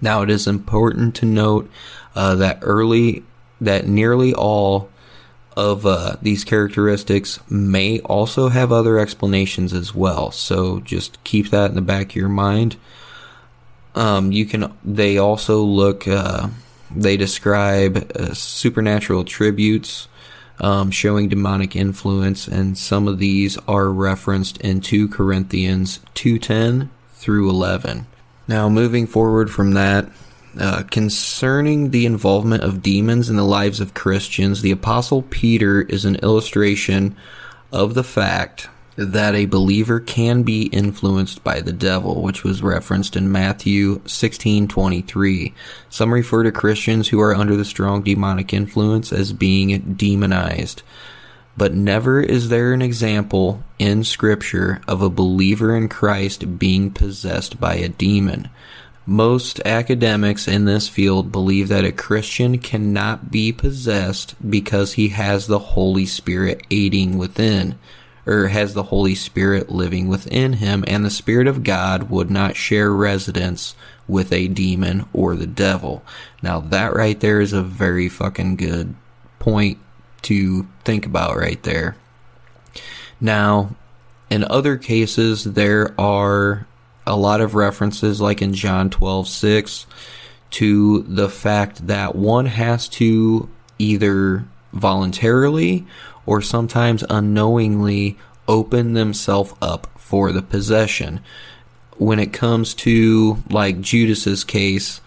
Now, 0.00 0.22
it 0.22 0.30
is 0.30 0.46
important 0.46 1.14
to 1.16 1.26
note 1.26 1.70
uh, 2.14 2.34
that 2.36 2.58
early, 2.62 3.22
that 3.60 3.86
nearly 3.86 4.32
all 4.32 4.88
of 5.56 5.86
uh, 5.86 6.16
these 6.20 6.42
characteristics 6.42 7.38
may 7.48 8.00
also 8.00 8.48
have 8.48 8.72
other 8.72 8.98
explanations 8.98 9.72
as 9.72 9.94
well. 9.94 10.30
So 10.30 10.80
just 10.80 11.22
keep 11.22 11.50
that 11.50 11.70
in 11.70 11.76
the 11.76 11.80
back 11.80 12.10
of 12.10 12.16
your 12.16 12.28
mind. 12.28 12.76
Um, 13.94 14.32
you 14.32 14.46
can. 14.46 14.72
They 14.84 15.18
also 15.18 15.62
look. 15.62 16.08
Uh, 16.08 16.48
they 16.94 17.16
describe 17.16 18.12
uh, 18.14 18.34
supernatural 18.34 19.24
tributes 19.24 20.08
um, 20.60 20.90
showing 20.90 21.28
demonic 21.28 21.74
influence, 21.76 22.46
and 22.46 22.78
some 22.78 23.08
of 23.08 23.18
these 23.18 23.58
are 23.66 23.90
referenced 23.90 24.58
in 24.58 24.80
two 24.80 25.08
Corinthians 25.08 26.00
two 26.14 26.38
ten 26.38 26.90
through 27.14 27.50
eleven. 27.50 28.06
Now, 28.46 28.68
moving 28.68 29.06
forward 29.06 29.50
from 29.50 29.72
that, 29.72 30.10
uh, 30.60 30.82
concerning 30.90 31.90
the 31.90 32.06
involvement 32.06 32.62
of 32.62 32.82
demons 32.82 33.30
in 33.30 33.36
the 33.36 33.44
lives 33.44 33.80
of 33.80 33.94
Christians, 33.94 34.60
the 34.60 34.70
Apostle 34.70 35.22
Peter 35.22 35.82
is 35.82 36.04
an 36.04 36.16
illustration 36.16 37.16
of 37.72 37.94
the 37.94 38.04
fact 38.04 38.68
that 38.96 39.34
a 39.34 39.46
believer 39.46 39.98
can 39.98 40.42
be 40.42 40.64
influenced 40.64 41.42
by 41.42 41.60
the 41.60 41.72
devil, 41.72 42.22
which 42.22 42.44
was 42.44 42.62
referenced 42.62 43.16
in 43.16 43.30
Matthew 43.30 44.00
16:23. 44.06 45.52
Some 45.90 46.14
refer 46.14 46.44
to 46.44 46.52
Christians 46.52 47.08
who 47.08 47.20
are 47.20 47.34
under 47.34 47.56
the 47.56 47.64
strong 47.64 48.02
demonic 48.02 48.52
influence 48.52 49.12
as 49.12 49.32
being 49.32 49.94
demonized. 49.96 50.82
But 51.56 51.74
never 51.74 52.20
is 52.20 52.48
there 52.48 52.72
an 52.72 52.82
example 52.82 53.62
in 53.78 54.04
scripture 54.04 54.80
of 54.88 55.02
a 55.02 55.10
believer 55.10 55.76
in 55.76 55.88
Christ 55.88 56.58
being 56.58 56.90
possessed 56.90 57.60
by 57.60 57.74
a 57.74 57.88
demon. 57.88 58.48
Most 59.06 59.60
academics 59.64 60.48
in 60.48 60.64
this 60.64 60.88
field 60.88 61.30
believe 61.30 61.68
that 61.68 61.84
a 61.84 61.92
Christian 61.92 62.58
cannot 62.58 63.30
be 63.30 63.52
possessed 63.52 64.34
because 64.48 64.94
he 64.94 65.08
has 65.08 65.46
the 65.46 65.58
Holy 65.58 66.06
Spirit 66.06 66.62
aiding 66.70 67.18
within 67.18 67.74
or 68.26 68.48
has 68.48 68.74
the 68.74 68.84
Holy 68.84 69.14
Spirit 69.14 69.70
living 69.70 70.08
within 70.08 70.54
him, 70.54 70.84
and 70.86 71.04
the 71.04 71.10
Spirit 71.10 71.46
of 71.46 71.64
God 71.64 72.10
would 72.10 72.30
not 72.30 72.56
share 72.56 72.90
residence 72.90 73.74
with 74.08 74.32
a 74.32 74.48
demon 74.48 75.06
or 75.12 75.34
the 75.34 75.46
devil. 75.46 76.02
Now, 76.42 76.60
that 76.60 76.94
right 76.94 77.18
there 77.18 77.40
is 77.40 77.52
a 77.52 77.62
very 77.62 78.08
fucking 78.08 78.56
good 78.56 78.94
point 79.38 79.78
to 80.22 80.66
think 80.84 81.06
about 81.06 81.36
right 81.36 81.62
there. 81.62 81.96
Now, 83.20 83.74
in 84.30 84.44
other 84.44 84.76
cases, 84.76 85.44
there 85.44 85.94
are 85.98 86.66
a 87.06 87.16
lot 87.16 87.40
of 87.40 87.54
references, 87.54 88.20
like 88.20 88.42
in 88.42 88.54
John 88.54 88.90
12 88.90 89.28
6, 89.28 89.86
to 90.50 91.02
the 91.02 91.28
fact 91.28 91.86
that 91.86 92.14
one 92.14 92.46
has 92.46 92.88
to 92.88 93.48
either 93.78 94.44
voluntarily 94.72 95.86
or 96.26 96.40
sometimes 96.40 97.04
unknowingly 97.10 98.18
open 98.48 98.92
themselves 98.92 99.54
up 99.60 99.88
for 99.98 100.32
the 100.32 100.42
possession. 100.42 101.20
When 101.96 102.18
it 102.18 102.32
comes 102.32 102.74
to 102.74 103.42
like 103.50 103.80
Judas's 103.80 104.44
case, 104.44 105.00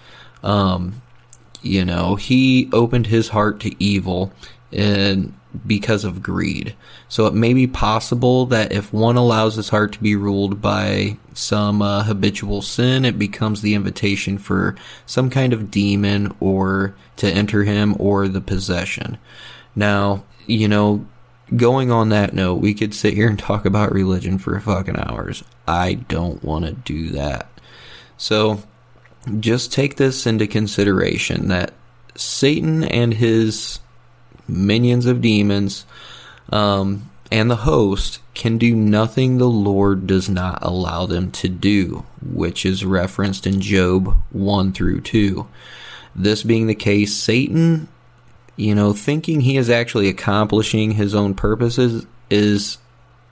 um, 0.44 1.02
you 1.62 1.84
know, 1.84 2.16
he 2.16 2.70
opened 2.72 3.08
his 3.08 3.30
heart 3.30 3.60
to 3.62 3.84
evil 3.84 4.32
and 4.72 5.34
because 5.66 6.04
of 6.04 6.22
greed. 6.22 6.76
So 7.10 7.26
it 7.26 7.34
may 7.34 7.54
be 7.54 7.68
possible 7.68 8.46
that 8.48 8.72
if 8.72 8.94
one 8.94 9.16
allows 9.16 9.56
his 9.56 9.70
heart 9.70 9.94
to 9.94 10.02
be 10.02 10.16
ruled 10.16 10.62
by 10.62 11.18
some 11.34 11.82
uh, 11.82 12.04
habitual 12.04 12.62
sin, 12.62 13.06
it 13.06 13.18
becomes 13.18 13.62
the 13.62 13.74
invitation 13.74 14.38
for 14.38 14.76
some 15.06 15.30
kind 15.30 15.54
of 15.54 15.72
demon 15.72 16.36
or 16.40 16.96
to 17.18 17.28
enter 17.28 17.64
him 17.64 17.96
or 17.98 18.28
the 18.28 18.42
possession. 18.42 19.18
Now, 19.76 20.24
you 20.48 20.68
know, 20.68 21.06
going 21.56 21.92
on 21.92 22.10
that 22.10 22.34
note, 22.34 22.56
we 22.56 22.74
could 22.74 22.94
sit 22.94 23.14
here 23.14 23.30
and 23.30 23.40
talk 23.40 23.66
about 23.66 23.92
religion 23.92 24.38
for 24.38 24.60
fucking 24.60 25.00
hours. 25.00 25.44
I 25.68 25.94
don't 25.96 26.44
want 26.44 26.66
to 26.66 26.74
do 26.74 27.10
that. 27.12 27.48
So 28.18 28.64
just 29.40 29.72
take 29.72 29.98
this 29.98 30.26
into 30.26 30.48
consideration 30.48 31.48
that 31.50 31.74
Satan 32.16 32.84
and 32.84 33.14
his 33.14 33.80
minions 34.48 35.06
of 35.06 35.22
demons 35.22 35.86
um, 36.50 37.10
and 37.32 37.52
the 37.52 37.58
host 37.58 38.20
can 38.34 38.58
do 38.58 38.76
nothing 38.76 39.38
the 39.38 39.50
Lord 39.50 40.08
does 40.08 40.30
not 40.30 40.60
allow 40.62 41.06
them 41.06 41.32
to 41.32 41.50
do, 41.50 42.06
which 42.22 42.66
is 42.66 42.86
referenced 42.86 43.46
in 43.46 43.60
Job 43.60 44.16
1 44.32 44.74
through 44.74 45.02
2. 45.02 45.48
This 46.16 46.44
being 46.44 46.68
the 46.68 46.76
case, 46.76 47.16
Satan, 47.16 47.88
you 48.58 48.76
know, 48.76 48.92
thinking 48.92 49.42
he 49.42 49.56
is 49.56 49.70
actually 49.70 50.10
accomplishing 50.10 50.92
his 50.92 51.16
own 51.16 51.36
purposes 51.36 52.06
is 52.30 52.80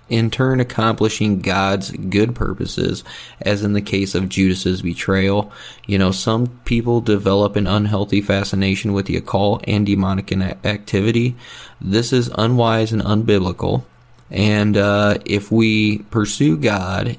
in 0.08 0.30
turn 0.30 0.60
accomplishing 0.60 1.40
God's 1.40 1.90
good 1.92 2.36
purposes, 2.36 3.04
as 3.42 3.64
in 3.64 3.74
the 3.74 3.82
case 3.82 4.14
of 4.14 4.30
Judas's 4.30 4.84
betrayal. 4.84 5.52
You 5.88 5.98
know, 5.98 6.12
some 6.12 6.60
people 6.64 7.02
develop 7.02 7.56
an 7.56 7.66
unhealthy 7.66 8.22
fascination 8.22 8.94
with 8.94 9.08
the 9.08 9.18
occult 9.18 9.64
and 9.68 9.86
demonic 9.86 10.32
activity. 10.32 11.36
This 11.82 12.14
is 12.14 12.30
unwise 12.38 12.92
and 12.92 13.02
unbiblical. 13.02 13.84
And 14.30 14.78
uh, 14.78 15.18
if 15.26 15.52
we 15.52 16.00
pursue 16.00 16.58
God, 16.58 17.18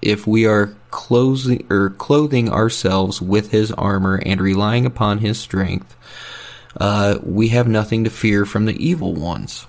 if 0.00 0.26
we 0.26 0.46
are 0.46 0.74
closing 0.90 1.66
or 1.68 1.90
clothing 1.90 2.48
ourselves 2.48 3.20
with 3.20 3.50
His 3.50 3.72
armor 3.72 4.20
and 4.24 4.40
relying 4.40 4.86
upon 4.86 5.18
His 5.18 5.38
strength, 5.40 5.96
uh, 6.76 7.18
we 7.22 7.48
have 7.48 7.68
nothing 7.68 8.04
to 8.04 8.10
fear 8.10 8.44
from 8.44 8.64
the 8.64 8.84
evil 8.84 9.14
ones. 9.14 9.66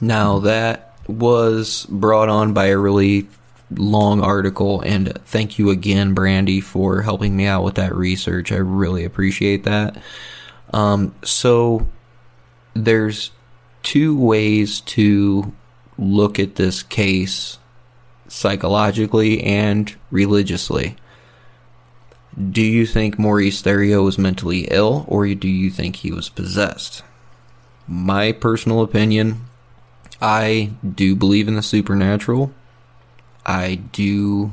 Now 0.00 0.40
that 0.40 0.94
was 1.06 1.86
brought 1.88 2.28
on 2.28 2.52
by 2.52 2.66
a 2.66 2.78
really 2.78 3.28
long 3.70 4.20
article 4.20 4.80
and 4.82 5.12
thank 5.24 5.58
you 5.58 5.70
again 5.70 6.14
brandy 6.14 6.60
for 6.60 7.02
helping 7.02 7.36
me 7.36 7.46
out 7.46 7.64
with 7.64 7.76
that 7.76 7.94
research. 7.94 8.52
I 8.52 8.56
really 8.56 9.04
appreciate 9.04 9.64
that. 9.64 10.00
Um, 10.72 11.14
so 11.22 11.86
there's 12.74 13.30
two 13.82 14.18
ways 14.18 14.80
to 14.80 15.52
look 15.98 16.38
at 16.38 16.56
this 16.56 16.82
case 16.82 17.58
psychologically 18.28 19.42
and 19.42 19.94
religiously 20.10 20.96
do 22.50 22.62
you 22.62 22.86
think 22.86 23.18
maurice 23.18 23.62
theriault 23.62 24.04
was 24.04 24.18
mentally 24.18 24.68
ill 24.70 25.04
or 25.08 25.26
do 25.34 25.48
you 25.48 25.70
think 25.70 25.96
he 25.96 26.12
was 26.12 26.28
possessed 26.28 27.02
my 27.88 28.32
personal 28.32 28.82
opinion 28.82 29.46
I 30.20 30.70
do 30.88 31.14
believe 31.14 31.48
in 31.48 31.56
the 31.56 31.62
supernatural. 31.62 32.52
I 33.44 33.76
do 33.76 34.52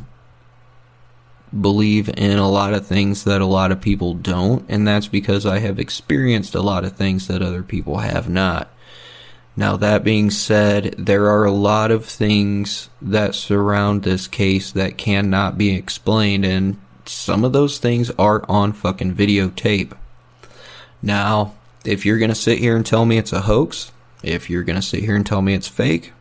believe 1.59 2.09
in 2.09 2.37
a 2.37 2.49
lot 2.49 2.73
of 2.73 2.85
things 2.85 3.23
that 3.23 3.41
a 3.41 3.45
lot 3.45 3.71
of 3.71 3.81
people 3.81 4.13
don't, 4.13 4.65
and 4.67 4.87
that's 4.87 5.07
because 5.07 5.45
I 5.45 5.59
have 5.59 5.79
experienced 5.79 6.55
a 6.55 6.61
lot 6.61 6.83
of 6.83 6.93
things 6.93 7.27
that 7.27 7.41
other 7.41 7.63
people 7.63 7.99
have 7.99 8.29
not. 8.29 8.69
Now, 9.55 9.77
that 9.77 10.03
being 10.03 10.31
said, 10.31 10.95
there 10.97 11.27
are 11.27 11.45
a 11.45 11.51
lot 11.51 11.91
of 11.91 12.05
things 12.05 12.89
that 13.01 13.35
surround 13.35 14.01
this 14.01 14.27
case 14.27 14.71
that 14.71 14.97
cannot 14.97 15.57
be 15.57 15.75
explained, 15.75 16.43
and 16.43 16.77
some 17.05 17.43
of 17.43 17.53
those 17.53 17.77
things 17.77 18.11
are 18.11 18.43
on 18.49 18.73
fucking 18.73 19.15
videotape. 19.15 19.97
Now, 21.01 21.53
if 21.85 22.05
you're 22.05 22.19
gonna 22.19 22.35
sit 22.35 22.59
here 22.59 22.75
and 22.75 22.85
tell 22.85 23.05
me 23.05 23.17
it's 23.17 23.33
a 23.33 23.41
hoax, 23.41 23.91
if 24.23 24.49
you're 24.49 24.63
going 24.63 24.77
to 24.77 24.81
sit 24.81 25.01
here 25.01 25.15
and 25.15 25.25
tell 25.25 25.41
me 25.41 25.53
it's 25.53 25.67
fake, 25.67 26.13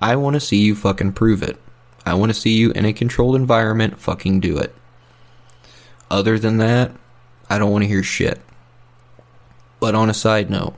I 0.00 0.14
want 0.16 0.34
to 0.34 0.40
see 0.40 0.58
you 0.58 0.74
fucking 0.76 1.14
prove 1.14 1.42
it. 1.42 1.58
I 2.04 2.14
want 2.14 2.30
to 2.30 2.38
see 2.38 2.52
you 2.52 2.70
in 2.72 2.84
a 2.84 2.92
controlled 2.92 3.34
environment 3.34 3.98
fucking 3.98 4.40
do 4.40 4.58
it. 4.58 4.74
Other 6.10 6.38
than 6.38 6.58
that, 6.58 6.92
I 7.48 7.58
don't 7.58 7.72
want 7.72 7.82
to 7.82 7.88
hear 7.88 8.02
shit. 8.02 8.40
But 9.80 9.94
on 9.94 10.10
a 10.10 10.14
side 10.14 10.50
note, 10.50 10.74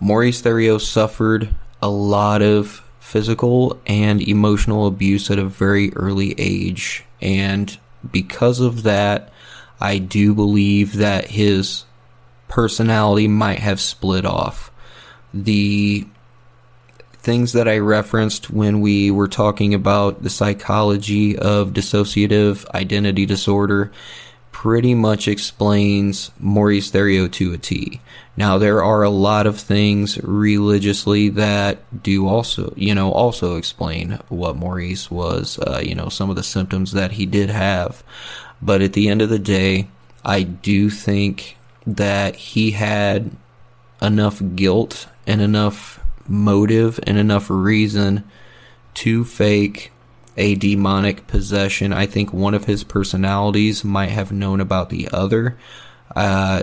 Maurice 0.00 0.42
Theriault 0.42 0.82
suffered 0.82 1.54
a 1.80 1.88
lot 1.88 2.42
of 2.42 2.82
physical 3.00 3.80
and 3.86 4.20
emotional 4.20 4.86
abuse 4.86 5.30
at 5.30 5.38
a 5.38 5.44
very 5.44 5.92
early 5.94 6.34
age. 6.36 7.04
And 7.20 7.78
because 8.12 8.60
of 8.60 8.82
that, 8.84 9.32
I 9.80 9.98
do 9.98 10.34
believe 10.34 10.96
that 10.96 11.26
his 11.28 11.84
personality 12.48 13.28
might 13.28 13.58
have 13.58 13.80
split 13.80 14.24
off. 14.24 14.70
The 15.32 16.06
things 17.14 17.52
that 17.54 17.66
I 17.66 17.78
referenced 17.78 18.50
when 18.50 18.80
we 18.80 19.10
were 19.10 19.28
talking 19.28 19.72
about 19.72 20.22
the 20.22 20.30
psychology 20.30 21.36
of 21.38 21.72
dissociative 21.72 22.68
identity 22.74 23.26
disorder 23.26 23.90
pretty 24.54 24.94
much 24.94 25.26
explains 25.26 26.30
Maurice 26.38 26.92
Theriault 26.92 27.32
to 27.32 27.52
a 27.52 27.58
T. 27.58 28.00
Now 28.36 28.56
there 28.56 28.84
are 28.84 29.02
a 29.02 29.10
lot 29.10 29.48
of 29.48 29.58
things 29.58 30.16
religiously 30.22 31.28
that 31.30 32.02
do 32.04 32.28
also, 32.28 32.72
you 32.76 32.94
know, 32.94 33.10
also 33.10 33.56
explain 33.56 34.20
what 34.28 34.54
Maurice 34.54 35.10
was, 35.10 35.58
uh, 35.58 35.82
you 35.84 35.96
know, 35.96 36.08
some 36.08 36.30
of 36.30 36.36
the 36.36 36.44
symptoms 36.44 36.92
that 36.92 37.10
he 37.12 37.26
did 37.26 37.50
have. 37.50 38.04
But 38.62 38.80
at 38.80 38.92
the 38.92 39.08
end 39.08 39.22
of 39.22 39.28
the 39.28 39.40
day, 39.40 39.88
I 40.24 40.44
do 40.44 40.88
think 40.88 41.56
that 41.84 42.36
he 42.36 42.70
had 42.70 43.32
enough 44.00 44.40
guilt 44.54 45.08
and 45.26 45.42
enough 45.42 45.98
motive 46.28 47.00
and 47.02 47.18
enough 47.18 47.50
reason 47.50 48.22
to 48.94 49.24
fake 49.24 49.90
a 50.36 50.54
demonic 50.54 51.26
possession. 51.26 51.92
I 51.92 52.06
think 52.06 52.32
one 52.32 52.54
of 52.54 52.64
his 52.64 52.84
personalities 52.84 53.84
might 53.84 54.10
have 54.10 54.32
known 54.32 54.60
about 54.60 54.90
the 54.90 55.08
other, 55.12 55.56
uh, 56.16 56.62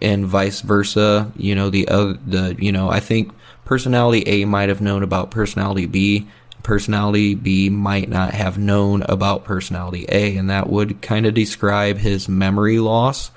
and 0.00 0.26
vice 0.26 0.60
versa. 0.60 1.32
You 1.36 1.54
know, 1.54 1.70
the 1.70 1.88
other, 1.88 2.18
the 2.26 2.56
you 2.58 2.72
know, 2.72 2.90
I 2.90 3.00
think 3.00 3.32
personality 3.64 4.22
A 4.26 4.44
might 4.44 4.68
have 4.68 4.80
known 4.80 5.02
about 5.02 5.30
personality 5.30 5.86
B. 5.86 6.28
Personality 6.62 7.34
B 7.34 7.70
might 7.70 8.10
not 8.10 8.34
have 8.34 8.58
known 8.58 9.02
about 9.02 9.44
personality 9.44 10.04
A, 10.08 10.36
and 10.36 10.50
that 10.50 10.68
would 10.68 11.00
kind 11.00 11.26
of 11.26 11.34
describe 11.34 11.96
his 11.96 12.28
memory 12.28 12.78
loss 12.78 13.30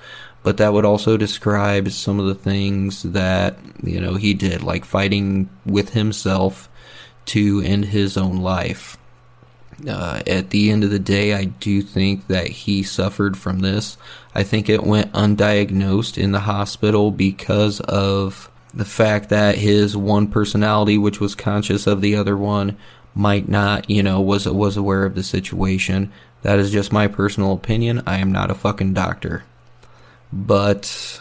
but 0.44 0.58
that 0.58 0.74
would 0.74 0.84
also 0.84 1.16
describe 1.16 1.90
some 1.90 2.20
of 2.20 2.26
the 2.26 2.34
things 2.34 3.02
that 3.02 3.56
you 3.82 4.00
know 4.00 4.14
he 4.14 4.34
did 4.34 4.62
like 4.62 4.84
fighting 4.84 5.48
with 5.66 5.90
himself 5.90 6.68
to 7.24 7.60
end 7.62 7.86
his 7.86 8.16
own 8.16 8.36
life 8.36 8.96
uh, 9.88 10.22
at 10.26 10.50
the 10.50 10.70
end 10.70 10.84
of 10.84 10.90
the 10.90 10.98
day 10.98 11.34
i 11.34 11.44
do 11.44 11.82
think 11.82 12.26
that 12.28 12.48
he 12.48 12.82
suffered 12.82 13.36
from 13.36 13.60
this. 13.60 13.96
I 14.34 14.42
think 14.42 14.68
it 14.68 14.82
went 14.82 15.12
undiagnosed 15.12 16.18
in 16.18 16.32
the 16.32 16.40
hospital 16.40 17.10
because 17.10 17.80
of 17.80 18.50
the 18.72 18.84
fact 18.84 19.28
that 19.28 19.56
his 19.56 19.96
one 19.96 20.26
personality 20.26 20.98
which 20.98 21.20
was 21.20 21.34
conscious 21.34 21.86
of 21.86 22.00
the 22.00 22.16
other 22.16 22.36
one 22.36 22.76
might 23.14 23.48
not 23.48 23.88
you 23.88 24.02
know 24.02 24.20
was 24.20 24.48
was 24.48 24.76
aware 24.76 25.04
of 25.04 25.14
the 25.14 25.22
situation. 25.22 26.12
That 26.42 26.58
is 26.58 26.70
just 26.70 26.92
my 26.92 27.06
personal 27.06 27.52
opinion. 27.52 28.02
I 28.06 28.18
am 28.18 28.32
not 28.32 28.50
a 28.50 28.54
fucking 28.54 28.92
doctor. 28.92 29.44
But 30.32 31.20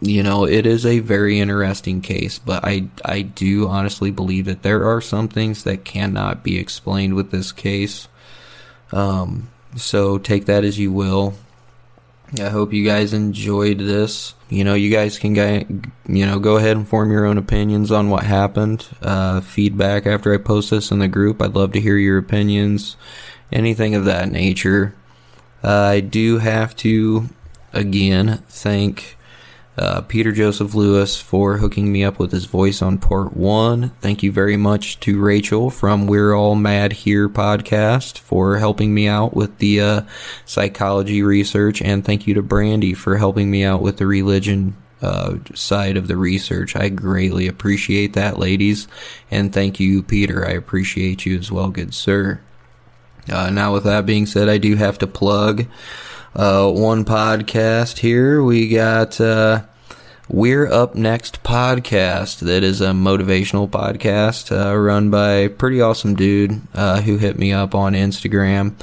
you 0.00 0.22
know 0.22 0.44
it 0.46 0.64
is 0.64 0.86
a 0.86 1.00
very 1.00 1.40
interesting 1.40 2.00
case 2.00 2.38
but 2.38 2.64
i 2.64 2.86
i 3.04 3.20
do 3.20 3.66
honestly 3.66 4.10
believe 4.10 4.44
that 4.44 4.62
there 4.62 4.88
are 4.88 5.00
some 5.00 5.28
things 5.28 5.64
that 5.64 5.84
cannot 5.84 6.44
be 6.44 6.58
explained 6.58 7.14
with 7.14 7.30
this 7.30 7.52
case. 7.52 8.08
Um 8.92 9.50
so 9.76 10.18
take 10.18 10.46
that 10.46 10.64
as 10.64 10.78
you 10.78 10.92
will. 10.92 11.34
I 12.38 12.48
hope 12.48 12.72
you 12.72 12.84
guys 12.84 13.12
enjoyed 13.12 13.78
this. 13.78 14.34
You 14.48 14.64
know 14.64 14.74
you 14.74 14.90
guys 14.90 15.18
can 15.18 15.34
you 16.06 16.26
know 16.26 16.38
go 16.38 16.56
ahead 16.56 16.76
and 16.76 16.86
form 16.86 17.10
your 17.10 17.26
own 17.26 17.38
opinions 17.38 17.90
on 17.90 18.08
what 18.08 18.22
happened. 18.22 18.86
Uh 19.02 19.40
feedback 19.40 20.06
after 20.06 20.32
i 20.32 20.38
post 20.38 20.70
this 20.70 20.92
in 20.92 21.00
the 21.00 21.08
group. 21.08 21.42
I'd 21.42 21.54
love 21.54 21.72
to 21.72 21.80
hear 21.80 21.96
your 21.96 22.18
opinions. 22.18 22.96
Anything 23.50 23.94
of 23.94 24.04
that 24.04 24.30
nature. 24.30 24.94
Uh, 25.64 25.90
i 25.96 26.00
do 26.00 26.38
have 26.38 26.76
to 26.76 27.28
again 27.72 28.44
thank 28.48 29.17
uh, 29.78 30.00
Peter 30.02 30.32
Joseph 30.32 30.74
Lewis 30.74 31.20
for 31.20 31.58
hooking 31.58 31.92
me 31.92 32.02
up 32.02 32.18
with 32.18 32.32
his 32.32 32.46
voice 32.46 32.82
on 32.82 32.98
part 32.98 33.36
one. 33.36 33.90
Thank 34.00 34.22
you 34.24 34.32
very 34.32 34.56
much 34.56 34.98
to 35.00 35.20
Rachel 35.20 35.70
from 35.70 36.08
We're 36.08 36.34
All 36.34 36.56
Mad 36.56 36.92
Here 36.92 37.28
podcast 37.28 38.18
for 38.18 38.58
helping 38.58 38.92
me 38.92 39.06
out 39.06 39.34
with 39.34 39.58
the 39.58 39.80
uh, 39.80 40.02
psychology 40.44 41.22
research. 41.22 41.80
And 41.80 42.04
thank 42.04 42.26
you 42.26 42.34
to 42.34 42.42
Brandy 42.42 42.92
for 42.92 43.16
helping 43.16 43.50
me 43.50 43.64
out 43.64 43.80
with 43.80 43.98
the 43.98 44.06
religion 44.06 44.76
uh, 45.00 45.36
side 45.54 45.96
of 45.96 46.08
the 46.08 46.16
research. 46.16 46.74
I 46.74 46.88
greatly 46.88 47.46
appreciate 47.46 48.14
that, 48.14 48.38
ladies. 48.38 48.88
And 49.30 49.52
thank 49.52 49.78
you, 49.78 50.02
Peter. 50.02 50.44
I 50.44 50.50
appreciate 50.50 51.24
you 51.24 51.38
as 51.38 51.52
well, 51.52 51.68
good 51.68 51.94
sir. 51.94 52.40
Uh, 53.30 53.50
now, 53.50 53.72
with 53.72 53.84
that 53.84 54.06
being 54.06 54.26
said, 54.26 54.48
I 54.48 54.58
do 54.58 54.74
have 54.74 54.98
to 54.98 55.06
plug 55.06 55.66
uh, 56.34 56.70
one 56.70 57.04
podcast 57.04 57.98
here. 57.98 58.42
We 58.42 58.68
got 58.68 59.20
uh, 59.20 59.62
We're 60.30 60.70
Up 60.70 60.94
Next 60.94 61.42
podcast. 61.42 62.40
That 62.40 62.62
is 62.62 62.82
a 62.82 62.88
motivational 62.88 63.66
podcast 63.66 64.52
uh, 64.54 64.76
run 64.76 65.08
by 65.08 65.30
a 65.30 65.48
pretty 65.48 65.80
awesome 65.80 66.16
dude 66.16 66.60
uh, 66.74 67.00
who 67.00 67.16
hit 67.16 67.38
me 67.38 67.54
up 67.54 67.74
on 67.74 67.94
Instagram. 67.94 68.74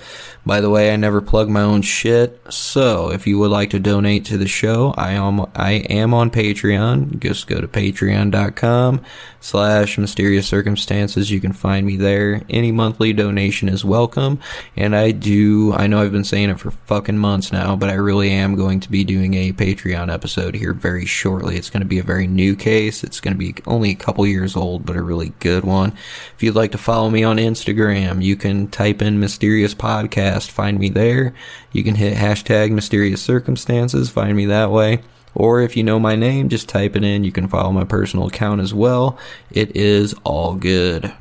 By 0.43 0.59
the 0.59 0.71
way, 0.71 0.91
I 0.91 0.95
never 0.95 1.21
plug 1.21 1.47
my 1.47 1.61
own 1.61 1.83
shit. 1.83 2.41
So 2.49 3.11
if 3.11 3.27
you 3.27 3.37
would 3.37 3.51
like 3.51 3.69
to 3.71 3.79
donate 3.79 4.25
to 4.25 4.39
the 4.39 4.47
show, 4.47 4.95
I 4.97 5.11
am 5.11 5.45
I 5.53 5.73
am 5.87 6.15
on 6.15 6.31
Patreon. 6.31 7.19
Just 7.19 7.45
go 7.45 7.61
to 7.61 7.67
patreon.com 7.67 9.01
slash 9.45 9.99
mysterious 9.99 10.47
circumstances. 10.47 11.29
You 11.29 11.39
can 11.39 11.53
find 11.53 11.85
me 11.85 11.97
there. 11.97 12.41
Any 12.49 12.71
monthly 12.71 13.13
donation 13.13 13.69
is 13.69 13.85
welcome. 13.85 14.39
And 14.75 14.95
I 14.95 15.11
do, 15.11 15.71
I 15.73 15.85
know 15.85 16.01
I've 16.01 16.11
been 16.11 16.23
saying 16.23 16.49
it 16.49 16.59
for 16.59 16.71
fucking 16.71 17.19
months 17.19 17.51
now, 17.51 17.75
but 17.75 17.91
I 17.91 17.93
really 17.93 18.31
am 18.31 18.55
going 18.55 18.79
to 18.79 18.89
be 18.89 19.03
doing 19.03 19.35
a 19.35 19.53
Patreon 19.53 20.11
episode 20.11 20.55
here 20.55 20.73
very 20.73 21.05
shortly. 21.05 21.57
It's 21.57 21.69
going 21.69 21.83
to 21.83 21.87
be 21.87 21.99
a 21.99 22.03
very 22.03 22.25
new 22.25 22.55
case. 22.55 23.03
It's 23.03 23.19
going 23.19 23.35
to 23.35 23.37
be 23.37 23.53
only 23.67 23.91
a 23.91 23.95
couple 23.95 24.25
years 24.25 24.55
old, 24.55 24.83
but 24.83 24.95
a 24.95 25.03
really 25.03 25.31
good 25.39 25.63
one. 25.63 25.93
If 26.35 26.41
you'd 26.41 26.55
like 26.55 26.71
to 26.71 26.79
follow 26.79 27.11
me 27.11 27.23
on 27.23 27.37
Instagram, 27.37 28.23
you 28.23 28.35
can 28.35 28.67
type 28.69 28.99
in 29.03 29.19
mysterious 29.19 29.75
podcast, 29.75 30.49
find 30.49 30.79
me 30.79 30.89
there. 30.89 31.35
You 31.71 31.83
can 31.83 31.95
hit 31.95 32.17
hashtag 32.17 32.71
mysterious 32.71 33.21
circumstances, 33.21 34.09
find 34.09 34.35
me 34.35 34.47
that 34.47 34.71
way. 34.71 35.03
Or 35.35 35.61
if 35.61 35.75
you 35.75 35.83
know 35.83 35.99
my 35.99 36.15
name, 36.15 36.49
just 36.49 36.69
type 36.69 36.95
it 36.95 37.03
in. 37.03 37.23
You 37.23 37.31
can 37.31 37.47
follow 37.47 37.71
my 37.71 37.83
personal 37.83 38.27
account 38.27 38.61
as 38.61 38.73
well. 38.73 39.17
It 39.51 39.75
is 39.75 40.15
all 40.23 40.55
good. 40.55 41.13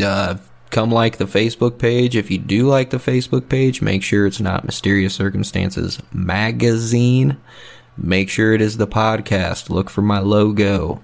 Uh, 0.00 0.36
come 0.70 0.90
like 0.90 1.16
the 1.16 1.24
Facebook 1.24 1.78
page. 1.78 2.14
If 2.14 2.30
you 2.30 2.38
do 2.38 2.68
like 2.68 2.90
the 2.90 2.98
Facebook 2.98 3.48
page, 3.48 3.80
make 3.80 4.02
sure 4.02 4.26
it's 4.26 4.40
not 4.40 4.64
Mysterious 4.64 5.14
Circumstances 5.14 5.98
Magazine. 6.12 7.38
Make 7.96 8.28
sure 8.28 8.54
it 8.54 8.60
is 8.60 8.76
the 8.76 8.86
podcast. 8.86 9.70
Look 9.70 9.90
for 9.90 10.02
my 10.02 10.18
logo. 10.18 11.02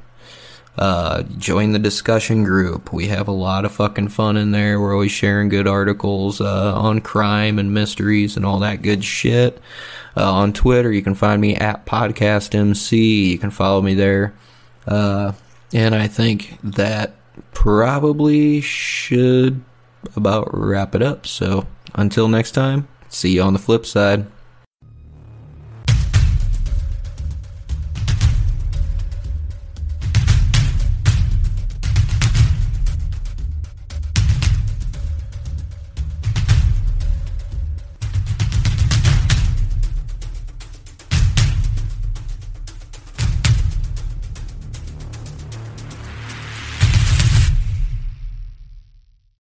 Uh, 0.78 1.24
join 1.38 1.72
the 1.72 1.78
discussion 1.78 2.44
group. 2.44 2.92
We 2.92 3.08
have 3.08 3.26
a 3.26 3.32
lot 3.32 3.64
of 3.64 3.72
fucking 3.72 4.08
fun 4.08 4.36
in 4.36 4.52
there. 4.52 4.80
We're 4.80 4.94
always 4.94 5.10
sharing 5.10 5.48
good 5.48 5.66
articles 5.66 6.40
uh, 6.40 6.72
on 6.76 7.00
crime 7.00 7.58
and 7.58 7.74
mysteries 7.74 8.36
and 8.36 8.46
all 8.46 8.60
that 8.60 8.82
good 8.82 9.04
shit. 9.04 9.60
Uh, 10.16 10.32
on 10.32 10.52
Twitter, 10.52 10.92
you 10.92 11.02
can 11.02 11.16
find 11.16 11.40
me 11.40 11.56
at 11.56 11.84
podcastmc. 11.84 12.92
You 12.92 13.38
can 13.38 13.50
follow 13.50 13.82
me 13.82 13.94
there. 13.94 14.34
Uh, 14.86 15.32
and 15.72 15.96
I 15.96 16.06
think 16.06 16.58
that 16.62 17.16
probably 17.52 18.60
should 18.60 19.60
about 20.14 20.48
wrap 20.52 20.94
it 20.94 21.02
up. 21.02 21.26
So 21.26 21.66
until 21.94 22.28
next 22.28 22.52
time, 22.52 22.86
see 23.08 23.34
you 23.34 23.42
on 23.42 23.52
the 23.52 23.58
flip 23.58 23.84
side. 23.84 24.26